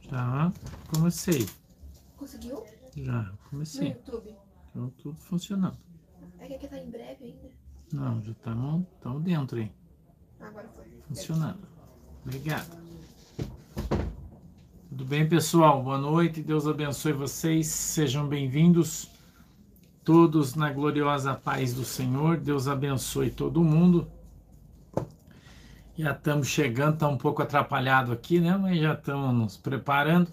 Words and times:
Já 0.00 0.52
comecei. 0.92 1.46
Conseguiu? 2.16 2.64
Já 2.96 3.22
No 3.22 3.38
comecei. 3.50 3.88
YouTube. 3.88 4.34
Então 4.70 4.90
tudo 4.98 5.16
funcionando. 5.18 5.76
É 6.38 6.46
que 6.46 6.54
aqui 6.54 6.68
tá 6.68 6.78
em 6.78 6.90
breve 6.90 7.24
ainda. 7.24 7.50
Não, 7.92 8.22
já 8.22 8.32
estamos 8.32 8.86
dentro 9.22 9.58
aí. 9.58 9.72
Agora 10.40 10.68
foi. 10.68 10.84
Funcionando. 11.08 11.66
Obrigado. 12.24 12.76
Tudo 14.88 15.04
bem, 15.04 15.28
pessoal? 15.28 15.82
Boa 15.82 15.98
noite. 15.98 16.42
Deus 16.42 16.66
abençoe 16.66 17.12
vocês. 17.12 17.66
Sejam 17.66 18.26
bem-vindos. 18.26 19.10
Todos 20.04 20.54
na 20.54 20.72
gloriosa 20.72 21.34
paz 21.34 21.74
do 21.74 21.84
Senhor. 21.84 22.38
Deus 22.38 22.66
abençoe 22.66 23.30
todo 23.30 23.62
mundo. 23.62 24.10
Já 25.98 26.12
estamos 26.12 26.46
chegando, 26.46 26.94
está 26.94 27.08
um 27.08 27.16
pouco 27.16 27.42
atrapalhado 27.42 28.12
aqui, 28.12 28.38
né? 28.38 28.56
Mas 28.56 28.78
já 28.78 28.94
estamos 28.94 29.34
nos 29.34 29.56
preparando. 29.56 30.28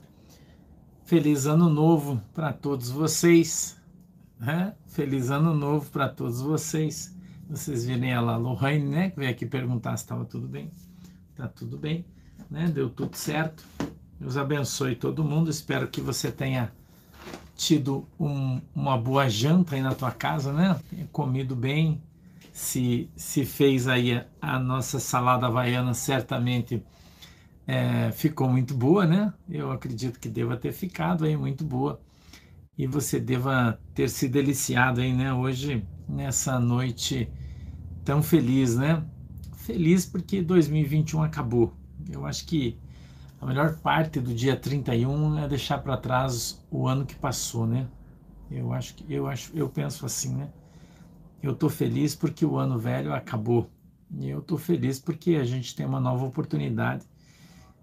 Feliz 1.05 1.47
ano 1.47 1.67
novo 1.67 2.21
para 2.35 2.53
todos 2.53 2.91
vocês. 2.91 3.75
Né? 4.39 4.75
Feliz 4.85 5.31
ano 5.31 5.55
novo 5.55 5.89
para 5.89 6.07
todos 6.07 6.39
vocês. 6.39 7.15
Vocês 7.49 7.83
virem 7.83 8.13
a 8.13 8.21
Lohane, 8.21 8.83
né? 8.83 9.09
Que 9.09 9.17
veio 9.19 9.31
aqui 9.31 9.43
perguntar 9.43 9.97
se 9.97 10.03
estava 10.03 10.23
tudo 10.23 10.47
bem. 10.47 10.69
Tá 11.35 11.47
tudo 11.47 11.79
bem, 11.79 12.05
né? 12.49 12.67
Deu 12.67 12.87
tudo 12.87 13.15
certo. 13.15 13.65
Deus 14.19 14.37
abençoe 14.37 14.95
todo 14.95 15.23
mundo. 15.23 15.49
Espero 15.49 15.87
que 15.87 15.99
você 15.99 16.31
tenha 16.31 16.71
tido 17.55 18.07
um- 18.19 18.61
uma 18.75 18.97
boa 18.99 19.27
janta 19.27 19.73
aí 19.75 19.81
na 19.81 19.95
tua 19.95 20.11
casa, 20.11 20.53
né? 20.53 20.79
Tenha 20.91 21.07
comido 21.11 21.55
bem. 21.55 21.99
Se, 22.55 23.11
se 23.17 23.43
fez 23.43 23.85
aí 23.85 24.13
a, 24.13 24.25
a 24.39 24.57
nossa 24.57 24.97
salada 24.97 25.45
havaiana, 25.45 25.93
certamente 25.93 26.81
é, 27.67 28.11
ficou 28.13 28.47
muito 28.47 28.73
boa, 28.73 29.05
né? 29.05 29.33
Eu 29.49 29.71
acredito 29.73 30.17
que 30.17 30.29
deva 30.29 30.55
ter 30.55 30.71
ficado 30.71 31.25
aí 31.25 31.35
muito 31.35 31.65
boa. 31.65 31.99
E 32.77 32.87
você 32.87 33.19
deva 33.19 33.77
ter 33.93 34.09
se 34.09 34.29
deliciado 34.29 35.01
aí, 35.01 35.11
né? 35.13 35.33
Hoje, 35.33 35.85
nessa 36.07 36.57
noite 36.57 37.29
tão 38.05 38.23
feliz, 38.23 38.77
né? 38.77 39.03
Feliz 39.57 40.05
porque 40.05 40.41
2021 40.41 41.23
acabou. 41.23 41.73
Eu 42.09 42.25
acho 42.25 42.45
que 42.45 42.79
a 43.41 43.45
melhor 43.45 43.77
parte 43.79 44.21
do 44.21 44.33
dia 44.33 44.55
31 44.55 45.39
é 45.39 45.47
deixar 45.49 45.79
para 45.79 45.97
trás 45.97 46.65
o 46.71 46.87
ano 46.87 47.05
que 47.05 47.15
passou, 47.15 47.67
né? 47.67 47.85
Eu 48.49 48.71
acho 48.71 48.95
que 48.95 49.13
eu 49.13 49.27
acho, 49.27 49.51
eu 49.53 49.67
penso 49.69 50.05
assim, 50.05 50.35
né? 50.35 50.49
Eu 51.45 51.55
tô 51.55 51.69
feliz 51.69 52.15
porque 52.15 52.43
o 52.43 52.57
ano 52.57 52.79
velho 52.79 53.13
acabou. 53.13 53.69
E 54.17 54.27
eu 54.27 54.41
tô 54.41 54.57
feliz 54.57 54.99
porque 54.99 55.35
a 55.35 55.43
gente 55.43 55.75
tem 55.75 55.85
uma 55.85 55.99
nova 55.99 56.25
oportunidade. 56.25 57.05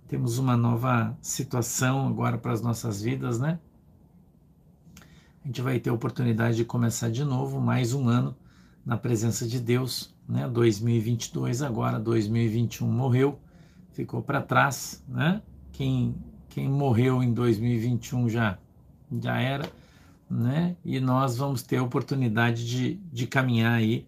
Temos 0.08 0.36
uma 0.36 0.56
nova 0.56 1.16
situação 1.22 2.08
agora 2.08 2.36
para 2.36 2.50
as 2.50 2.60
nossas 2.60 3.00
vidas, 3.00 3.38
né? 3.38 3.60
A 5.44 5.46
gente 5.46 5.62
vai 5.62 5.78
ter 5.78 5.90
a 5.90 5.92
oportunidade 5.92 6.56
de 6.56 6.64
começar 6.64 7.08
de 7.08 7.22
novo 7.22 7.60
mais 7.60 7.94
um 7.94 8.08
ano 8.08 8.36
na 8.84 8.96
presença 8.96 9.46
de 9.46 9.60
Deus, 9.60 10.12
né? 10.28 10.48
2022 10.48 11.62
agora, 11.62 12.00
2021 12.00 12.90
morreu, 12.90 13.38
ficou 13.92 14.20
para 14.20 14.42
trás, 14.42 15.04
né? 15.06 15.40
Quem 15.70 16.16
quem 16.48 16.68
morreu 16.68 17.22
em 17.22 17.32
2021 17.32 18.28
já 18.28 18.58
já 19.20 19.40
era, 19.40 19.70
né? 20.32 20.76
E 20.84 20.98
nós 21.00 21.36
vamos 21.36 21.62
ter 21.62 21.76
a 21.76 21.82
oportunidade 21.82 22.66
de, 22.66 22.94
de 23.12 23.26
caminhar 23.26 23.74
aí, 23.74 24.06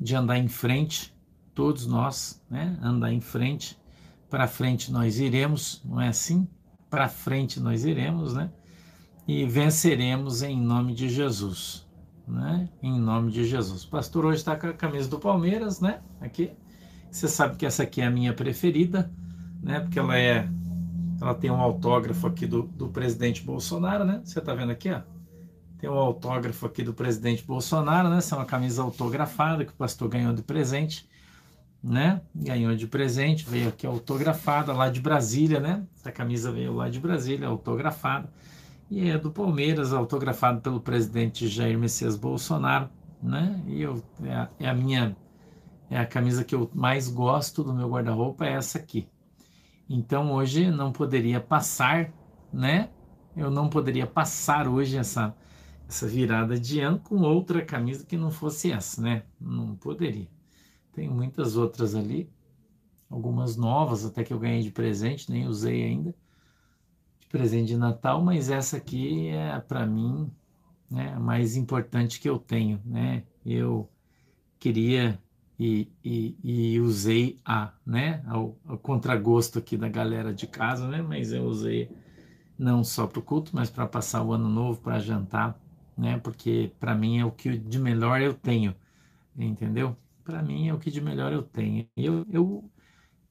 de 0.00 0.14
andar 0.14 0.38
em 0.38 0.48
frente, 0.48 1.14
todos 1.54 1.86
nós, 1.86 2.42
né? 2.50 2.78
Andar 2.82 3.12
em 3.12 3.20
frente, 3.20 3.78
para 4.30 4.46
frente 4.46 4.92
nós 4.92 5.18
iremos, 5.18 5.82
não 5.84 6.00
é 6.00 6.08
assim? 6.08 6.46
Para 6.88 7.08
frente 7.08 7.58
nós 7.60 7.84
iremos, 7.84 8.34
né? 8.34 8.50
E 9.26 9.44
venceremos 9.44 10.42
em 10.42 10.60
nome 10.60 10.94
de 10.94 11.08
Jesus 11.08 11.86
né? 12.26 12.68
Em 12.82 12.98
nome 12.98 13.30
de 13.30 13.44
Jesus. 13.44 13.84
O 13.84 13.88
pastor 13.88 14.24
hoje 14.24 14.38
está 14.38 14.56
com 14.56 14.66
a 14.66 14.72
camisa 14.72 15.08
do 15.08 15.18
Palmeiras, 15.18 15.80
né? 15.80 16.00
Aqui. 16.20 16.50
Você 17.10 17.28
sabe 17.28 17.56
que 17.56 17.64
essa 17.64 17.84
aqui 17.84 18.00
é 18.00 18.06
a 18.06 18.10
minha 18.10 18.32
preferida, 18.32 19.10
né? 19.62 19.80
Porque 19.80 19.98
ela 19.98 20.18
é, 20.18 20.48
ela 21.20 21.34
tem 21.34 21.50
um 21.50 21.60
autógrafo 21.60 22.26
aqui 22.26 22.46
do, 22.46 22.62
do 22.62 22.88
presidente 22.88 23.42
Bolsonaro, 23.42 24.04
né? 24.04 24.20
Você 24.24 24.40
tá 24.40 24.54
vendo 24.54 24.72
aqui, 24.72 24.90
ó? 24.90 25.00
Tem 25.78 25.90
um 25.90 25.94
autógrafo 25.94 26.66
aqui 26.66 26.82
do 26.82 26.94
presidente 26.94 27.44
Bolsonaro, 27.44 28.08
né? 28.08 28.18
Essa 28.18 28.34
é 28.34 28.38
uma 28.38 28.46
camisa 28.46 28.82
autografada 28.82 29.64
que 29.64 29.72
o 29.72 29.76
pastor 29.76 30.08
ganhou 30.08 30.32
de 30.32 30.42
presente, 30.42 31.08
né? 31.82 32.22
Ganhou 32.34 32.74
de 32.74 32.86
presente, 32.86 33.44
veio 33.48 33.68
aqui 33.68 33.86
autografada 33.86 34.72
lá 34.72 34.88
de 34.88 35.00
Brasília, 35.00 35.60
né? 35.60 35.84
Essa 35.94 36.10
camisa 36.10 36.50
veio 36.50 36.74
lá 36.74 36.88
de 36.88 36.98
Brasília, 36.98 37.48
autografada 37.48 38.30
e 38.90 39.10
é 39.10 39.18
do 39.18 39.30
Palmeiras, 39.30 39.92
autografado 39.92 40.60
pelo 40.60 40.80
presidente 40.80 41.48
Jair 41.48 41.78
Messias 41.78 42.16
Bolsonaro, 42.16 42.88
né? 43.22 43.62
E 43.66 43.82
eu, 43.82 44.02
é, 44.22 44.32
a, 44.32 44.48
é 44.60 44.68
a 44.68 44.74
minha 44.74 45.16
é 45.90 45.98
a 45.98 46.06
camisa 46.06 46.42
que 46.42 46.54
eu 46.54 46.68
mais 46.74 47.08
gosto 47.08 47.62
do 47.62 47.72
meu 47.72 47.88
guarda-roupa 47.88 48.44
é 48.44 48.52
essa 48.52 48.78
aqui. 48.78 49.08
Então 49.88 50.32
hoje 50.32 50.70
não 50.70 50.90
poderia 50.90 51.40
passar, 51.40 52.12
né? 52.52 52.88
Eu 53.36 53.50
não 53.50 53.68
poderia 53.68 54.06
passar 54.06 54.66
hoje 54.66 54.96
essa 54.96 55.34
essa 55.88 56.06
virada 56.06 56.58
de 56.58 56.80
ano 56.80 56.98
com 56.98 57.20
outra 57.20 57.64
camisa 57.64 58.04
que 58.04 58.16
não 58.16 58.30
fosse 58.30 58.72
essa, 58.72 59.00
né? 59.00 59.22
Não 59.40 59.76
poderia. 59.76 60.28
Tem 60.92 61.08
muitas 61.08 61.56
outras 61.56 61.94
ali, 61.94 62.28
algumas 63.08 63.56
novas 63.56 64.04
até 64.04 64.24
que 64.24 64.32
eu 64.32 64.38
ganhei 64.38 64.62
de 64.62 64.70
presente, 64.70 65.30
nem 65.30 65.46
usei 65.46 65.84
ainda 65.84 66.14
de 67.20 67.26
presente 67.28 67.68
de 67.68 67.76
Natal, 67.76 68.22
mas 68.22 68.50
essa 68.50 68.76
aqui 68.76 69.28
é 69.28 69.58
para 69.60 69.86
mim 69.86 70.30
né, 70.90 71.12
a 71.14 71.20
mais 71.20 71.56
importante 71.56 72.20
que 72.20 72.28
eu 72.28 72.38
tenho, 72.38 72.80
né? 72.84 73.24
Eu 73.44 73.88
queria 74.58 75.20
e, 75.58 75.90
e, 76.04 76.36
e 76.42 76.80
usei 76.80 77.40
a, 77.44 77.72
né, 77.84 78.22
ao, 78.26 78.52
contragosto 78.82 79.58
aqui 79.58 79.76
da 79.76 79.88
galera 79.88 80.32
de 80.32 80.46
casa, 80.46 80.88
né? 80.88 81.02
Mas 81.02 81.32
eu 81.32 81.44
usei 81.44 81.90
não 82.58 82.84
só 82.84 83.06
para 83.06 83.18
o 83.18 83.22
culto, 83.22 83.50
mas 83.54 83.70
para 83.70 83.86
passar 83.86 84.22
o 84.22 84.32
ano 84.32 84.48
novo, 84.48 84.80
para 84.80 84.98
jantar, 84.98 85.58
né? 85.96 86.18
Porque 86.18 86.72
para 86.80 86.94
mim 86.94 87.18
é 87.18 87.24
o 87.24 87.32
que 87.32 87.56
de 87.56 87.78
melhor 87.78 88.20
eu 88.20 88.34
tenho, 88.34 88.74
entendeu? 89.36 89.96
Para 90.24 90.42
mim 90.42 90.68
é 90.68 90.74
o 90.74 90.78
que 90.78 90.90
de 90.90 91.00
melhor 91.00 91.32
eu 91.32 91.42
tenho. 91.42 91.88
Eu 91.96 92.26
eu 92.30 92.70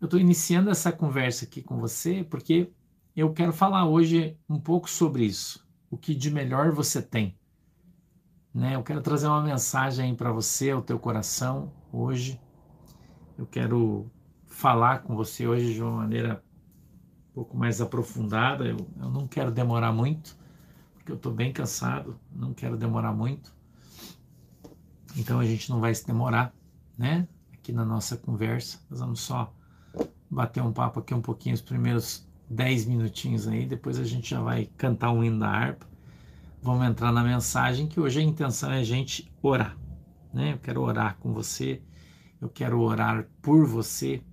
eu 0.02 0.06
estou 0.06 0.20
iniciando 0.20 0.70
essa 0.70 0.92
conversa 0.92 1.46
aqui 1.46 1.62
com 1.62 1.78
você 1.80 2.24
porque 2.24 2.72
eu 3.16 3.32
quero 3.34 3.54
falar 3.54 3.88
hoje 3.88 4.38
um 4.50 4.60
pouco 4.60 4.90
sobre 4.90 5.26
isso, 5.26 5.66
o 5.90 5.98
que 5.98 6.14
de 6.14 6.30
melhor 6.30 6.72
você 6.72 7.02
tem. 7.02 7.38
Né? 8.54 8.76
Eu 8.76 8.84
quero 8.84 9.02
trazer 9.02 9.28
uma 9.28 9.42
mensagem 9.42 10.16
para 10.16 10.32
você, 10.32 10.72
ao 10.72 10.82
teu 10.82 10.98
coração, 10.98 11.74
hoje. 11.92 12.40
Eu 13.38 13.46
quero 13.46 14.10
falar 14.46 15.00
com 15.00 15.14
você 15.14 15.46
hoje 15.46 15.74
de 15.74 15.82
uma 15.82 15.92
maneira 15.92 16.42
um 17.32 17.34
pouco 17.34 17.58
mais 17.58 17.82
aprofundada. 17.82 18.66
Eu, 18.66 18.78
eu 18.98 19.10
não 19.10 19.28
quero 19.28 19.52
demorar 19.52 19.92
muito, 19.92 20.38
porque 21.06 21.12
eu 21.12 21.18
estou 21.18 21.32
bem 21.32 21.54
cansado, 21.54 22.20
não 22.36 22.52
quero 22.52 22.76
demorar 22.76 23.14
muito. 23.14 23.54
Então 25.16 25.40
a 25.40 25.46
gente 25.46 25.70
não 25.70 25.80
vai 25.80 25.94
se 25.94 26.04
demorar, 26.04 26.52
né? 26.98 27.28
Aqui 27.54 27.72
na 27.72 27.86
nossa 27.86 28.18
conversa. 28.18 28.82
Nós 28.90 29.02
vamos 29.02 29.20
só 29.20 29.54
bater 30.28 30.64
um 30.64 30.74
papo 30.74 31.00
aqui 31.00 31.14
um 31.14 31.22
pouquinho, 31.22 31.54
os 31.54 31.62
primeiros 31.62 32.28
10 32.50 32.88
minutinhos 32.88 33.48
aí, 33.48 33.68
depois 33.68 34.00
a 34.00 34.04
gente 34.04 34.32
já 34.32 34.42
vai 34.42 34.66
cantar 34.78 35.12
um 35.12 35.24
hino 35.24 35.38
da 35.38 35.48
harpa. 35.48 35.86
Vamos 36.60 36.88
entrar 36.88 37.12
na 37.12 37.24
mensagem 37.24 37.88
que 37.88 38.00
hoje 38.00 38.20
a 38.20 38.24
intenção 38.24 38.72
é 38.72 38.80
a 38.80 38.84
gente 38.84 39.32
orar, 39.44 39.78
né? 40.34 40.54
Eu 40.54 40.58
quero 40.58 40.82
orar 40.82 41.18
com 41.20 41.32
você, 41.32 41.84
eu 42.42 42.50
quero 42.50 42.82
orar 42.82 43.28
por 43.44 43.68
você. 43.68 44.24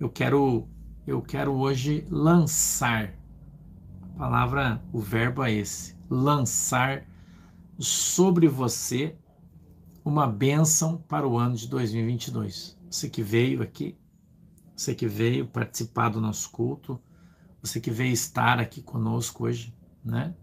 Eu 0.00 0.10
quero 0.10 0.68
eu 1.06 1.22
quero 1.22 1.52
hoje 1.52 2.04
lançar. 2.10 3.14
A 4.02 4.18
palavra, 4.18 4.82
o 4.92 5.00
verbo 5.00 5.42
é 5.42 5.52
esse, 5.52 5.96
lançar 6.12 7.06
sobre 7.78 8.46
você 8.46 9.16
uma 10.04 10.26
bênção 10.26 10.98
para 10.98 11.26
o 11.26 11.38
ano 11.38 11.56
de 11.56 11.68
2022. 11.68 12.78
Você 12.90 13.08
que 13.08 13.22
veio 13.22 13.62
aqui, 13.62 13.96
você 14.76 14.94
que 14.94 15.06
veio 15.06 15.46
participar 15.46 16.10
do 16.10 16.20
nosso 16.20 16.50
culto, 16.50 17.00
você 17.62 17.80
que 17.80 17.90
veio 17.90 18.12
estar 18.12 18.58
aqui 18.58 18.82
conosco 18.82 19.44
hoje, 19.44 19.74
né? 20.04 20.34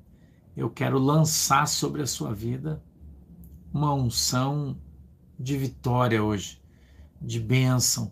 Eu 0.56 0.70
quero 0.70 0.98
lançar 0.98 1.68
sobre 1.68 2.02
a 2.02 2.08
sua 2.08 2.34
vida 2.34 2.84
uma 3.72 3.94
unção 3.94 4.78
de 5.40 5.58
vitória 5.58 6.24
hoje, 6.24 6.62
de 7.22 7.40
bênção. 7.40 8.12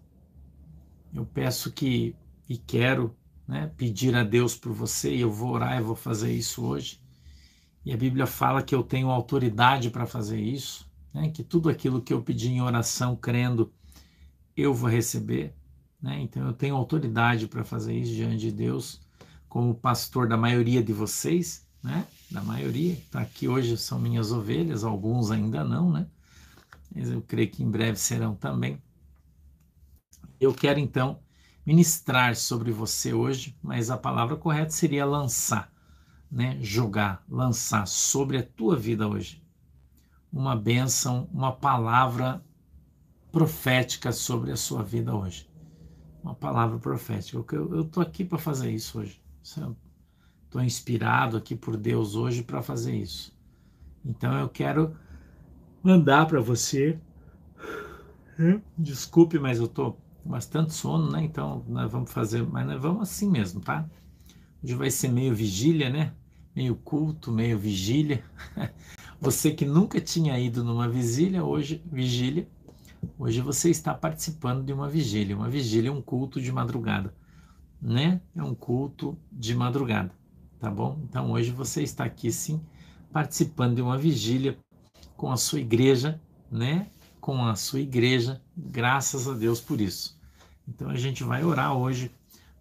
Eu 1.13 1.25
peço 1.25 1.71
que 1.71 2.15
e 2.47 2.57
quero, 2.57 3.15
né, 3.47 3.71
pedir 3.75 4.15
a 4.15 4.23
Deus 4.23 4.55
por 4.55 4.71
você, 4.71 5.13
e 5.13 5.21
eu 5.21 5.31
vou 5.31 5.51
orar, 5.51 5.77
eu 5.79 5.85
vou 5.85 5.95
fazer 5.95 6.31
isso 6.31 6.65
hoje. 6.65 7.01
E 7.87 7.93
a 7.93 7.95
Bíblia 7.95 8.27
fala 8.27 8.61
que 8.61 8.75
eu 8.75 8.83
tenho 8.83 9.09
autoridade 9.09 9.89
para 9.89 10.05
fazer 10.05 10.41
isso, 10.41 10.85
né, 11.13 11.29
que 11.29 11.41
tudo 11.41 11.69
aquilo 11.69 12.01
que 12.01 12.11
eu 12.11 12.21
pedir 12.21 12.49
em 12.49 12.61
oração, 12.61 13.15
crendo, 13.15 13.71
eu 14.57 14.73
vou 14.73 14.89
receber. 14.89 15.55
Né? 16.01 16.19
Então 16.19 16.45
eu 16.45 16.51
tenho 16.51 16.75
autoridade 16.75 17.47
para 17.47 17.63
fazer 17.63 17.97
isso 17.97 18.13
diante 18.13 18.39
de 18.39 18.51
Deus, 18.51 18.99
como 19.47 19.73
pastor 19.73 20.27
da 20.27 20.35
maioria 20.35 20.83
de 20.83 20.91
vocês, 20.91 21.65
né? 21.81 22.05
Da 22.29 22.43
maioria, 22.43 22.91
está 22.91 23.21
aqui 23.21 23.47
hoje 23.47 23.77
são 23.77 23.97
minhas 23.97 24.33
ovelhas, 24.33 24.83
alguns 24.83 25.31
ainda 25.31 25.63
não, 25.63 25.89
né? 25.89 26.07
Mas 26.93 27.09
eu 27.09 27.21
creio 27.21 27.49
que 27.49 27.63
em 27.63 27.71
breve 27.71 27.97
serão 27.97 28.35
também. 28.35 28.83
Eu 30.41 30.53
quero 30.53 30.77
então 30.77 31.21
ministrar 31.65 32.35
sobre 32.35 32.69
você 32.69 33.13
hoje, 33.13 33.57
mas 33.63 33.89
a 33.89 33.97
palavra 33.97 34.35
correta 34.35 34.71
seria 34.71 35.05
lançar, 35.05 35.71
né? 36.31 36.57
Jogar, 36.61 37.23
lançar 37.29 37.87
sobre 37.87 38.37
a 38.37 38.43
tua 38.43 38.75
vida 38.75 39.07
hoje. 39.07 39.43
Uma 40.31 40.55
bênção, 40.55 41.29
uma 41.33 41.51
palavra 41.51 42.43
profética 43.31 44.11
sobre 44.11 44.51
a 44.51 44.57
sua 44.57 44.83
vida 44.83 45.15
hoje. 45.15 45.49
Uma 46.23 46.35
palavra 46.35 46.77
profética. 46.77 47.55
Eu 47.55 47.81
estou 47.81 48.03
aqui 48.03 48.25
para 48.25 48.37
fazer 48.37 48.71
isso 48.71 48.99
hoje. 48.99 49.21
Estou 49.41 50.61
inspirado 50.61 51.37
aqui 51.37 51.55
por 51.55 51.77
Deus 51.77 52.15
hoje 52.15 52.43
para 52.43 52.61
fazer 52.61 52.95
isso. 52.95 53.35
Então 54.03 54.33
eu 54.37 54.49
quero 54.49 54.95
mandar 55.81 56.25
para 56.25 56.41
você. 56.41 56.99
Desculpe, 58.77 59.39
mas 59.39 59.59
eu 59.59 59.65
estou 59.65 59.99
com 60.23 60.29
bastante 60.29 60.73
sono, 60.73 61.11
né? 61.11 61.23
Então 61.23 61.63
nós 61.67 61.91
vamos 61.91 62.11
fazer, 62.11 62.45
mas 62.45 62.65
nós 62.67 62.81
vamos 62.81 63.03
assim 63.03 63.29
mesmo, 63.29 63.61
tá? 63.61 63.89
Hoje 64.63 64.73
vai 64.75 64.89
ser 64.89 65.09
meio 65.09 65.35
vigília, 65.35 65.89
né? 65.89 66.13
Meio 66.55 66.75
culto, 66.75 67.31
meio 67.31 67.57
vigília. 67.57 68.23
Você 69.21 69.51
que 69.51 69.65
nunca 69.65 70.01
tinha 70.01 70.37
ido 70.39 70.63
numa 70.63 70.89
vigília, 70.89 71.43
hoje 71.43 71.83
vigília, 71.91 72.47
hoje 73.17 73.41
você 73.41 73.71
está 73.71 73.91
participando 73.93 74.63
de 74.63 74.71
uma 74.71 74.87
vigília. 74.87 75.35
Uma 75.35 75.49
vigília 75.49 75.89
é 75.89 75.91
um 75.91 76.01
culto 76.01 76.39
de 76.39 76.51
madrugada, 76.51 77.15
né? 77.81 78.21
É 78.35 78.43
um 78.43 78.53
culto 78.53 79.17
de 79.31 79.55
madrugada, 79.55 80.11
tá 80.59 80.69
bom? 80.69 80.99
Então 81.03 81.31
hoje 81.31 81.49
você 81.49 81.81
está 81.81 82.03
aqui 82.03 82.31
sim 82.31 82.61
participando 83.11 83.75
de 83.75 83.81
uma 83.81 83.97
vigília 83.97 84.55
com 85.15 85.31
a 85.31 85.37
sua 85.37 85.59
igreja, 85.59 86.21
né? 86.51 86.91
Com 87.19 87.43
a 87.43 87.55
sua 87.55 87.79
igreja, 87.79 88.39
graças 88.55 89.27
a 89.27 89.33
Deus 89.33 89.59
por 89.59 89.81
isso. 89.81 90.19
Então 90.67 90.89
a 90.89 90.95
gente 90.95 91.23
vai 91.23 91.43
orar 91.43 91.75
hoje. 91.75 92.11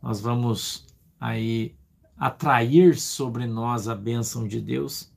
Nós 0.02 0.20
vamos 0.20 0.86
aí 1.20 1.74
atrair 2.18 2.98
sobre 2.98 3.46
nós 3.46 3.88
a 3.88 3.94
bênção 3.94 4.48
de 4.48 4.60
Deus. 4.60 5.12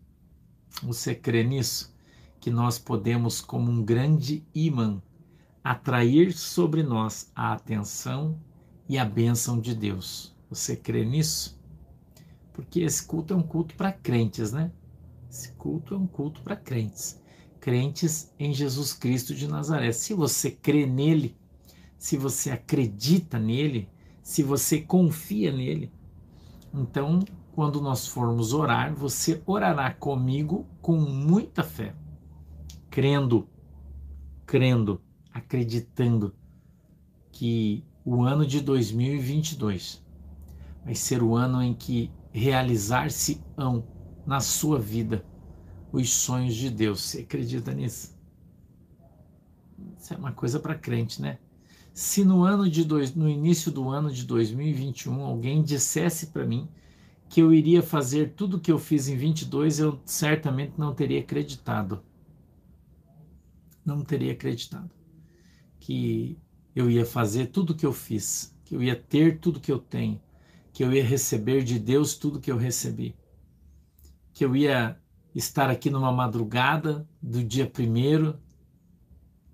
Você 0.83 1.15
crê 1.15 1.43
nisso? 1.43 1.95
Que 2.39 2.51
nós 2.51 2.77
podemos, 2.77 3.39
como 3.39 3.71
um 3.71 3.83
grande 3.83 4.45
imã, 4.53 5.01
atrair 5.63 6.33
sobre 6.33 6.83
nós 6.83 7.31
a 7.35 7.53
atenção 7.53 8.39
e 8.87 8.97
a 8.97 9.05
bênção 9.05 9.59
de 9.59 9.73
Deus. 9.73 10.35
Você 10.49 10.75
crê 10.75 11.05
nisso? 11.05 11.57
Porque 12.53 12.81
esse 12.81 13.05
culto 13.05 13.33
é 13.33 13.37
um 13.37 13.43
culto 13.43 13.75
para 13.75 13.93
crentes, 13.93 14.51
né? 14.51 14.71
Esse 15.29 15.53
culto 15.53 15.93
é 15.93 15.97
um 15.97 16.07
culto 16.07 16.41
para 16.41 16.55
crentes. 16.55 17.21
Crentes 17.59 18.33
em 18.37 18.53
Jesus 18.53 18.93
Cristo 18.93 19.33
de 19.33 19.47
Nazaré. 19.47 19.91
Se 19.91 20.13
você 20.13 20.51
crê 20.51 20.85
nele, 20.85 21.37
se 21.97 22.17
você 22.17 22.51
acredita 22.51 23.37
nele, 23.37 23.87
se 24.23 24.41
você 24.43 24.81
confia 24.81 25.51
nele, 25.51 25.91
então, 26.73 27.19
quando 27.53 27.81
nós 27.81 28.07
formos 28.07 28.53
orar, 28.53 28.93
você 28.93 29.41
orará 29.45 29.93
comigo 29.93 30.67
com 30.81 30.97
muita 30.97 31.63
fé, 31.63 31.95
crendo, 32.89 33.47
crendo, 34.45 35.01
acreditando 35.33 36.35
que 37.31 37.83
o 38.05 38.23
ano 38.23 38.45
de 38.45 38.61
2022 38.61 40.03
vai 40.83 40.95
ser 40.95 41.21
o 41.21 41.35
ano 41.35 41.61
em 41.61 41.73
que 41.73 42.11
realizar-se-ão 42.31 43.85
na 44.25 44.39
sua 44.39 44.79
vida 44.79 45.25
os 45.91 46.11
sonhos 46.11 46.55
de 46.55 46.69
Deus. 46.69 47.01
Você 47.01 47.21
acredita 47.21 47.73
nisso? 47.73 48.17
Isso 49.97 50.13
é 50.13 50.17
uma 50.17 50.31
coisa 50.31 50.59
para 50.59 50.75
crente, 50.75 51.21
né? 51.21 51.39
Se 51.93 52.23
no 52.23 52.43
ano 52.43 52.69
de 52.69 52.83
dois, 52.83 53.13
no 53.13 53.27
início 53.27 53.71
do 53.71 53.89
ano 53.89 54.11
de 54.11 54.25
2021 54.25 55.21
alguém 55.21 55.61
dissesse 55.61 56.27
para 56.27 56.45
mim 56.45 56.69
que 57.29 57.41
eu 57.41 57.53
iria 57.53 57.83
fazer 57.83 58.33
tudo 58.33 58.57
o 58.57 58.59
que 58.59 58.71
eu 58.71 58.79
fiz 58.79 59.07
em 59.07 59.15
22, 59.15 59.79
eu 59.79 59.99
certamente 60.03 60.73
não 60.77 60.93
teria 60.93 61.19
acreditado. 61.19 62.01
Não 63.85 64.01
teria 64.01 64.33
acreditado 64.33 64.89
que 65.79 66.37
eu 66.75 66.89
ia 66.89 67.05
fazer 67.05 67.47
tudo 67.47 67.71
o 67.71 67.75
que 67.75 67.85
eu 67.85 67.93
fiz, 67.93 68.55
que 68.65 68.75
eu 68.75 68.83
ia 68.83 68.95
ter 68.95 69.39
tudo 69.39 69.59
que 69.59 69.71
eu 69.71 69.79
tenho, 69.79 70.21
que 70.73 70.83
eu 70.83 70.93
ia 70.93 71.03
receber 71.03 71.63
de 71.63 71.79
Deus 71.79 72.15
tudo 72.15 72.39
que 72.39 72.51
eu 72.51 72.57
recebi, 72.57 73.15
que 74.33 74.43
eu 74.45 74.55
ia 74.55 74.97
estar 75.33 75.69
aqui 75.69 75.89
numa 75.89 76.11
madrugada 76.11 77.07
do 77.21 77.43
dia 77.43 77.65
1 77.65 78.33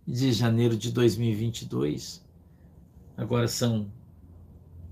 de 0.05 0.31
janeiro 0.31 0.77
de 0.77 0.91
2022. 0.91 2.24
Agora 3.17 3.47
são 3.47 3.89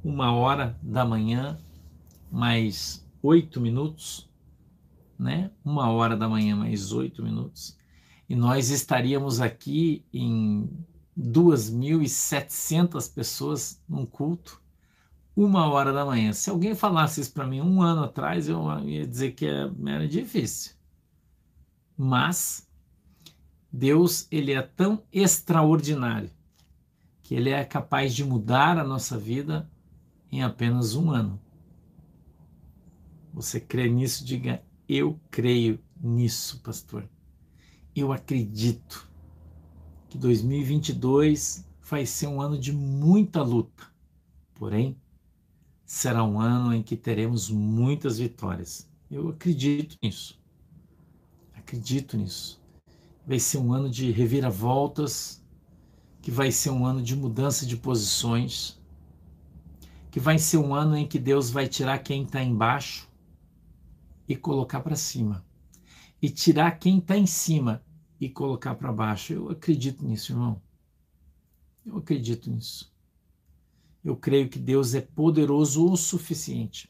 uma 0.03 0.33
hora 0.33 0.79
da 0.81 1.03
manhã, 1.05 1.57
mais 2.31 3.05
oito 3.21 3.59
minutos, 3.59 4.29
né? 5.19 5.51
Uma 5.63 5.89
hora 5.91 6.15
da 6.15 6.29
manhã, 6.29 6.55
mais 6.55 6.93
oito 6.93 7.21
minutos. 7.21 7.77
E 8.29 8.35
nós 8.35 8.69
estaríamos 8.69 9.41
aqui 9.41 10.05
em 10.13 10.69
2.700 11.19 13.13
pessoas 13.13 13.81
num 13.87 14.05
culto 14.05 14.61
uma 15.35 15.67
hora 15.67 15.91
da 15.91 16.05
manhã. 16.05 16.31
Se 16.31 16.49
alguém 16.49 16.75
falasse 16.75 17.19
isso 17.19 17.33
para 17.33 17.45
mim 17.45 17.59
um 17.59 17.81
ano 17.81 18.03
atrás, 18.03 18.47
eu 18.47 18.63
ia 18.87 19.05
dizer 19.05 19.31
que 19.31 19.45
é, 19.45 19.69
era 19.85 20.07
difícil. 20.07 20.73
Mas 21.97 22.69
Deus, 23.71 24.27
ele 24.31 24.53
é 24.53 24.61
tão 24.61 25.03
extraordinário 25.11 26.29
ele 27.33 27.49
é 27.49 27.65
capaz 27.65 28.13
de 28.13 28.23
mudar 28.23 28.77
a 28.77 28.83
nossa 28.83 29.17
vida 29.17 29.69
em 30.31 30.43
apenas 30.43 30.95
um 30.95 31.09
ano. 31.09 31.41
Você 33.33 33.59
crê 33.59 33.89
nisso? 33.89 34.23
Diga, 34.23 34.63
eu 34.87 35.19
creio 35.31 35.79
nisso, 35.99 36.61
pastor. 36.61 37.09
Eu 37.95 38.11
acredito 38.11 39.09
que 40.09 40.17
2022 40.17 41.67
vai 41.81 42.05
ser 42.05 42.27
um 42.27 42.39
ano 42.39 42.57
de 42.57 42.71
muita 42.71 43.41
luta. 43.41 43.83
Porém, 44.53 44.95
será 45.85 46.23
um 46.23 46.39
ano 46.39 46.73
em 46.73 46.83
que 46.83 46.95
teremos 46.95 47.49
muitas 47.49 48.19
vitórias. 48.19 48.87
Eu 49.09 49.29
acredito 49.29 49.97
nisso. 50.03 50.39
Acredito 51.53 52.15
nisso. 52.15 52.61
Vai 53.25 53.39
ser 53.39 53.57
um 53.57 53.73
ano 53.73 53.89
de 53.89 54.11
reviravoltas, 54.11 55.42
que 56.23 56.31
vai 56.31 56.53
ser 56.53 56.69
um 56.69 56.85
ano 56.85 57.01
de 57.01 57.17
mudança 57.17 57.65
de 57.65 57.75
posições, 57.75 58.81
que 60.09 60.21
vai 60.21 60.39
ser 60.39 60.57
um 60.57 60.73
ano 60.73 60.95
em 60.95 61.05
que 61.05 61.19
Deus 61.19 61.49
vai 61.49 61.67
tirar 61.67 61.99
quem 61.99 62.23
está 62.23 62.41
embaixo 62.41 63.09
e 64.25 64.33
colocar 64.33 64.79
para 64.79 64.95
cima, 64.95 65.45
e 66.21 66.29
tirar 66.29 66.79
quem 66.79 66.99
está 66.99 67.17
em 67.17 67.25
cima 67.25 67.83
e 68.21 68.29
colocar 68.29 68.73
para 68.75 68.93
baixo. 68.93 69.33
Eu 69.33 69.49
acredito 69.49 70.05
nisso, 70.05 70.31
irmão. 70.31 70.61
Eu 71.85 71.97
acredito 71.97 72.49
nisso. 72.49 72.89
Eu 74.01 74.15
creio 74.15 74.47
que 74.47 74.59
Deus 74.59 74.95
é 74.95 75.01
poderoso 75.01 75.91
o 75.91 75.97
suficiente 75.97 76.89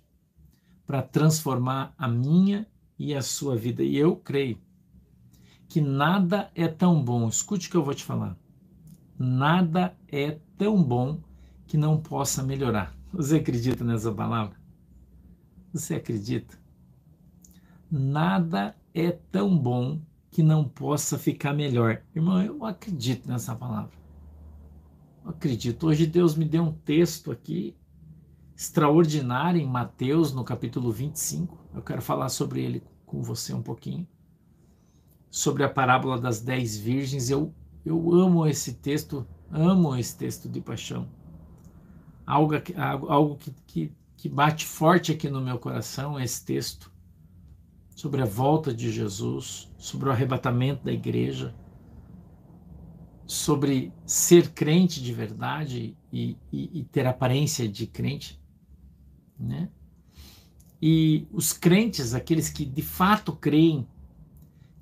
para 0.85 1.01
transformar 1.01 1.91
a 1.97 2.07
minha 2.07 2.67
e 2.99 3.15
a 3.15 3.21
sua 3.23 3.55
vida. 3.55 3.81
E 3.83 3.97
eu 3.97 4.15
creio 4.15 4.61
que 5.67 5.81
nada 5.81 6.51
é 6.53 6.67
tão 6.67 7.03
bom. 7.03 7.27
Escute 7.27 7.67
o 7.67 7.71
que 7.71 7.77
eu 7.77 7.83
vou 7.83 7.95
te 7.95 8.03
falar. 8.03 8.37
Nada 9.17 9.95
é 10.11 10.39
tão 10.57 10.81
bom 10.81 11.19
que 11.67 11.77
não 11.77 11.99
possa 11.99 12.43
melhorar. 12.43 12.95
Você 13.11 13.37
acredita 13.37 13.83
nessa 13.83 14.11
palavra? 14.11 14.55
Você 15.71 15.95
acredita? 15.95 16.57
Nada 17.89 18.75
é 18.93 19.11
tão 19.11 19.57
bom 19.57 20.01
que 20.31 20.41
não 20.41 20.67
possa 20.67 21.17
ficar 21.17 21.53
melhor. 21.53 22.01
Irmão, 22.15 22.41
eu 22.41 22.65
acredito 22.65 23.27
nessa 23.27 23.55
palavra 23.55 24.03
acredito. 25.25 25.87
Hoje 25.87 26.05
Deus 26.05 26.35
me 26.35 26.45
deu 26.45 26.63
um 26.63 26.71
texto 26.71 27.31
aqui 27.31 27.75
extraordinário 28.55 29.59
em 29.59 29.65
Mateus, 29.65 30.33
no 30.33 30.43
capítulo 30.43 30.91
25. 30.91 31.57
Eu 31.73 31.81
quero 31.81 32.01
falar 32.01 32.29
sobre 32.29 32.61
ele 32.61 32.83
com 33.05 33.21
você 33.21 33.53
um 33.53 33.61
pouquinho. 33.61 34.07
Sobre 35.29 35.63
a 35.63 35.69
parábola 35.69 36.19
das 36.19 36.41
dez 36.41 36.77
virgens. 36.77 37.29
Eu, 37.29 37.53
eu 37.85 38.13
amo 38.13 38.45
esse 38.45 38.73
texto, 38.73 39.25
amo 39.51 39.95
esse 39.95 40.17
texto 40.17 40.49
de 40.49 40.61
paixão. 40.61 41.07
Algo, 42.25 42.53
algo 43.09 43.35
que, 43.35 43.53
que, 43.67 43.91
que 44.15 44.29
bate 44.29 44.65
forte 44.65 45.11
aqui 45.11 45.29
no 45.29 45.41
meu 45.41 45.59
coração 45.59 46.17
é 46.17 46.23
esse 46.23 46.43
texto 46.45 46.91
sobre 47.95 48.21
a 48.21 48.25
volta 48.25 48.73
de 48.73 48.91
Jesus, 48.91 49.71
sobre 49.77 50.09
o 50.09 50.11
arrebatamento 50.11 50.83
da 50.83 50.91
igreja 50.91 51.53
sobre 53.25 53.91
ser 54.05 54.49
crente 54.51 55.01
de 55.01 55.13
verdade 55.13 55.97
e, 56.11 56.37
e, 56.51 56.79
e 56.79 56.83
ter 56.83 57.07
aparência 57.07 57.67
de 57.67 57.87
crente, 57.87 58.39
né? 59.39 59.69
E 60.81 61.25
os 61.31 61.53
crentes, 61.53 62.13
aqueles 62.13 62.49
que 62.49 62.65
de 62.65 62.81
fato 62.81 63.31
creem, 63.33 63.87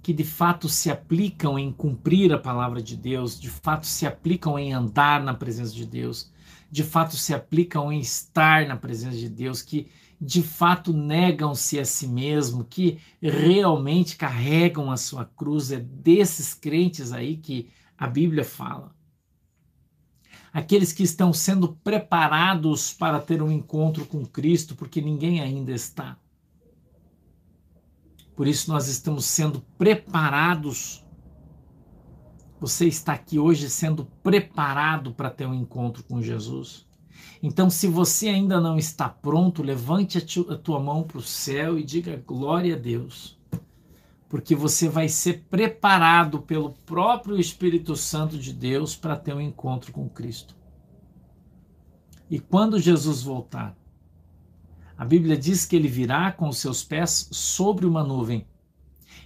que 0.01 0.13
de 0.13 0.23
fato 0.23 0.67
se 0.67 0.89
aplicam 0.89 1.59
em 1.59 1.71
cumprir 1.71 2.33
a 2.33 2.37
palavra 2.37 2.81
de 2.81 2.97
Deus, 2.97 3.39
de 3.39 3.49
fato 3.49 3.85
se 3.85 4.05
aplicam 4.05 4.57
em 4.57 4.73
andar 4.73 5.21
na 5.23 5.33
presença 5.33 5.73
de 5.73 5.85
Deus, 5.85 6.31
de 6.71 6.83
fato 6.83 7.15
se 7.15 7.33
aplicam 7.33 7.91
em 7.91 7.99
estar 7.99 8.65
na 8.65 8.75
presença 8.75 9.17
de 9.17 9.29
Deus, 9.29 9.61
que 9.61 9.87
de 10.19 10.41
fato 10.41 10.93
negam-se 10.93 11.79
a 11.79 11.85
si 11.85 12.07
mesmo, 12.07 12.63
que 12.63 12.99
realmente 13.21 14.15
carregam 14.15 14.91
a 14.91 14.97
sua 14.97 15.25
cruz, 15.25 15.71
é 15.71 15.79
desses 15.79 16.53
crentes 16.53 17.11
aí 17.11 17.37
que 17.37 17.69
a 17.97 18.07
Bíblia 18.07 18.43
fala. 18.43 18.95
Aqueles 20.53 20.91
que 20.91 21.03
estão 21.03 21.31
sendo 21.31 21.77
preparados 21.83 22.93
para 22.93 23.19
ter 23.19 23.41
um 23.41 23.51
encontro 23.51 24.05
com 24.05 24.25
Cristo, 24.25 24.75
porque 24.75 25.01
ninguém 25.01 25.39
ainda 25.41 25.71
está. 25.71 26.17
Por 28.35 28.47
isso 28.47 28.71
nós 28.71 28.87
estamos 28.87 29.25
sendo 29.25 29.61
preparados. 29.77 31.05
Você 32.59 32.87
está 32.87 33.13
aqui 33.13 33.39
hoje 33.39 33.69
sendo 33.69 34.05
preparado 34.23 35.13
para 35.13 35.29
ter 35.29 35.45
um 35.45 35.53
encontro 35.53 36.03
com 36.03 36.21
Jesus. 36.21 36.85
Então, 37.43 37.69
se 37.69 37.87
você 37.87 38.29
ainda 38.29 38.59
não 38.61 38.77
está 38.77 39.09
pronto, 39.09 39.63
levante 39.63 40.17
a, 40.17 40.57
tua 40.57 40.79
mão 40.79 41.03
para 41.03 41.17
o 41.17 41.23
céu 41.23 41.77
e 41.77 41.83
diga 41.83 42.23
glória 42.25 42.75
a 42.75 42.79
Deus. 42.79 43.39
Porque 44.29 44.55
você 44.55 44.87
vai 44.87 45.09
ser 45.09 45.45
preparado 45.49 46.41
pelo 46.41 46.71
próprio 46.85 47.39
Espírito 47.39 47.95
Santo 47.95 48.37
de 48.37 48.53
Deus 48.53 48.95
para 48.95 49.17
ter 49.17 49.33
um 49.33 49.41
encontro 49.41 49.91
com 49.91 50.07
Cristo. 50.07 50.55
E 52.29 52.39
quando 52.39 52.79
Jesus 52.79 53.23
voltar, 53.23 53.75
a 55.01 55.03
Bíblia 55.03 55.35
diz 55.35 55.65
que 55.65 55.75
ele 55.75 55.87
virá 55.87 56.31
com 56.31 56.47
os 56.47 56.59
seus 56.59 56.83
pés 56.83 57.27
sobre 57.31 57.87
uma 57.87 58.03
nuvem 58.03 58.45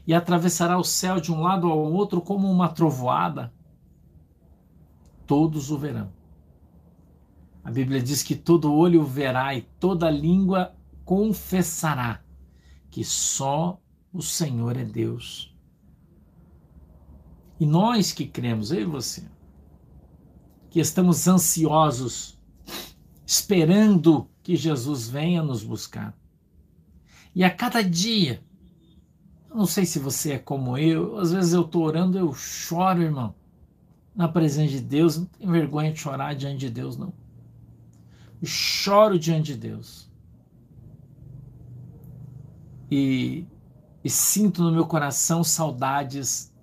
e 0.07 0.13
atravessará 0.13 0.77
o 0.77 0.85
céu 0.85 1.19
de 1.19 1.33
um 1.33 1.41
lado 1.41 1.67
ao 1.67 1.77
outro 1.77 2.21
como 2.21 2.49
uma 2.49 2.69
trovoada. 2.69 3.53
Todos 5.27 5.71
o 5.71 5.77
verão. 5.77 6.13
A 7.61 7.69
Bíblia 7.69 8.01
diz 8.01 8.23
que 8.23 8.37
todo 8.37 8.73
olho 8.73 9.03
verá 9.03 9.53
e 9.53 9.63
toda 9.77 10.09
língua 10.09 10.73
confessará 11.03 12.23
que 12.89 13.03
só 13.03 13.77
o 14.13 14.21
Senhor 14.21 14.77
é 14.77 14.85
Deus. 14.85 15.53
E 17.59 17.65
nós 17.65 18.13
que 18.13 18.25
cremos, 18.25 18.71
eu 18.71 18.79
e 18.79 18.85
você, 18.85 19.27
que 20.69 20.79
estamos 20.79 21.27
ansiosos, 21.27 22.39
esperando 23.25 24.29
que 24.45 24.55
Jesus 24.55 25.09
venha 25.09 25.41
nos 25.41 25.63
buscar. 25.63 26.15
E 27.33 27.43
a 27.43 27.49
cada 27.49 27.81
dia, 27.81 28.43
eu 29.49 29.55
não 29.55 29.65
sei 29.65 29.87
se 29.87 29.97
você 29.97 30.33
é 30.33 30.37
como 30.37 30.77
eu, 30.77 31.17
às 31.17 31.31
vezes 31.31 31.51
eu 31.51 31.63
estou 31.63 31.81
orando, 31.81 32.15
eu 32.15 32.31
choro, 32.31 33.01
irmão, 33.01 33.33
na 34.15 34.27
presença 34.27 34.69
de 34.69 34.81
Deus, 34.81 35.17
não 35.17 35.25
tenho 35.25 35.51
vergonha 35.51 35.91
de 35.91 35.97
chorar 35.97 36.35
diante 36.35 36.59
de 36.59 36.69
Deus, 36.69 36.95
não. 36.95 37.11
Eu 38.39 38.47
choro 38.47 39.17
diante 39.17 39.53
de 39.53 39.57
Deus. 39.57 40.11
E, 42.91 43.47
e 44.03 44.09
sinto 44.11 44.61
no 44.61 44.71
meu 44.71 44.85
coração 44.85 45.43
saudades 45.43 46.53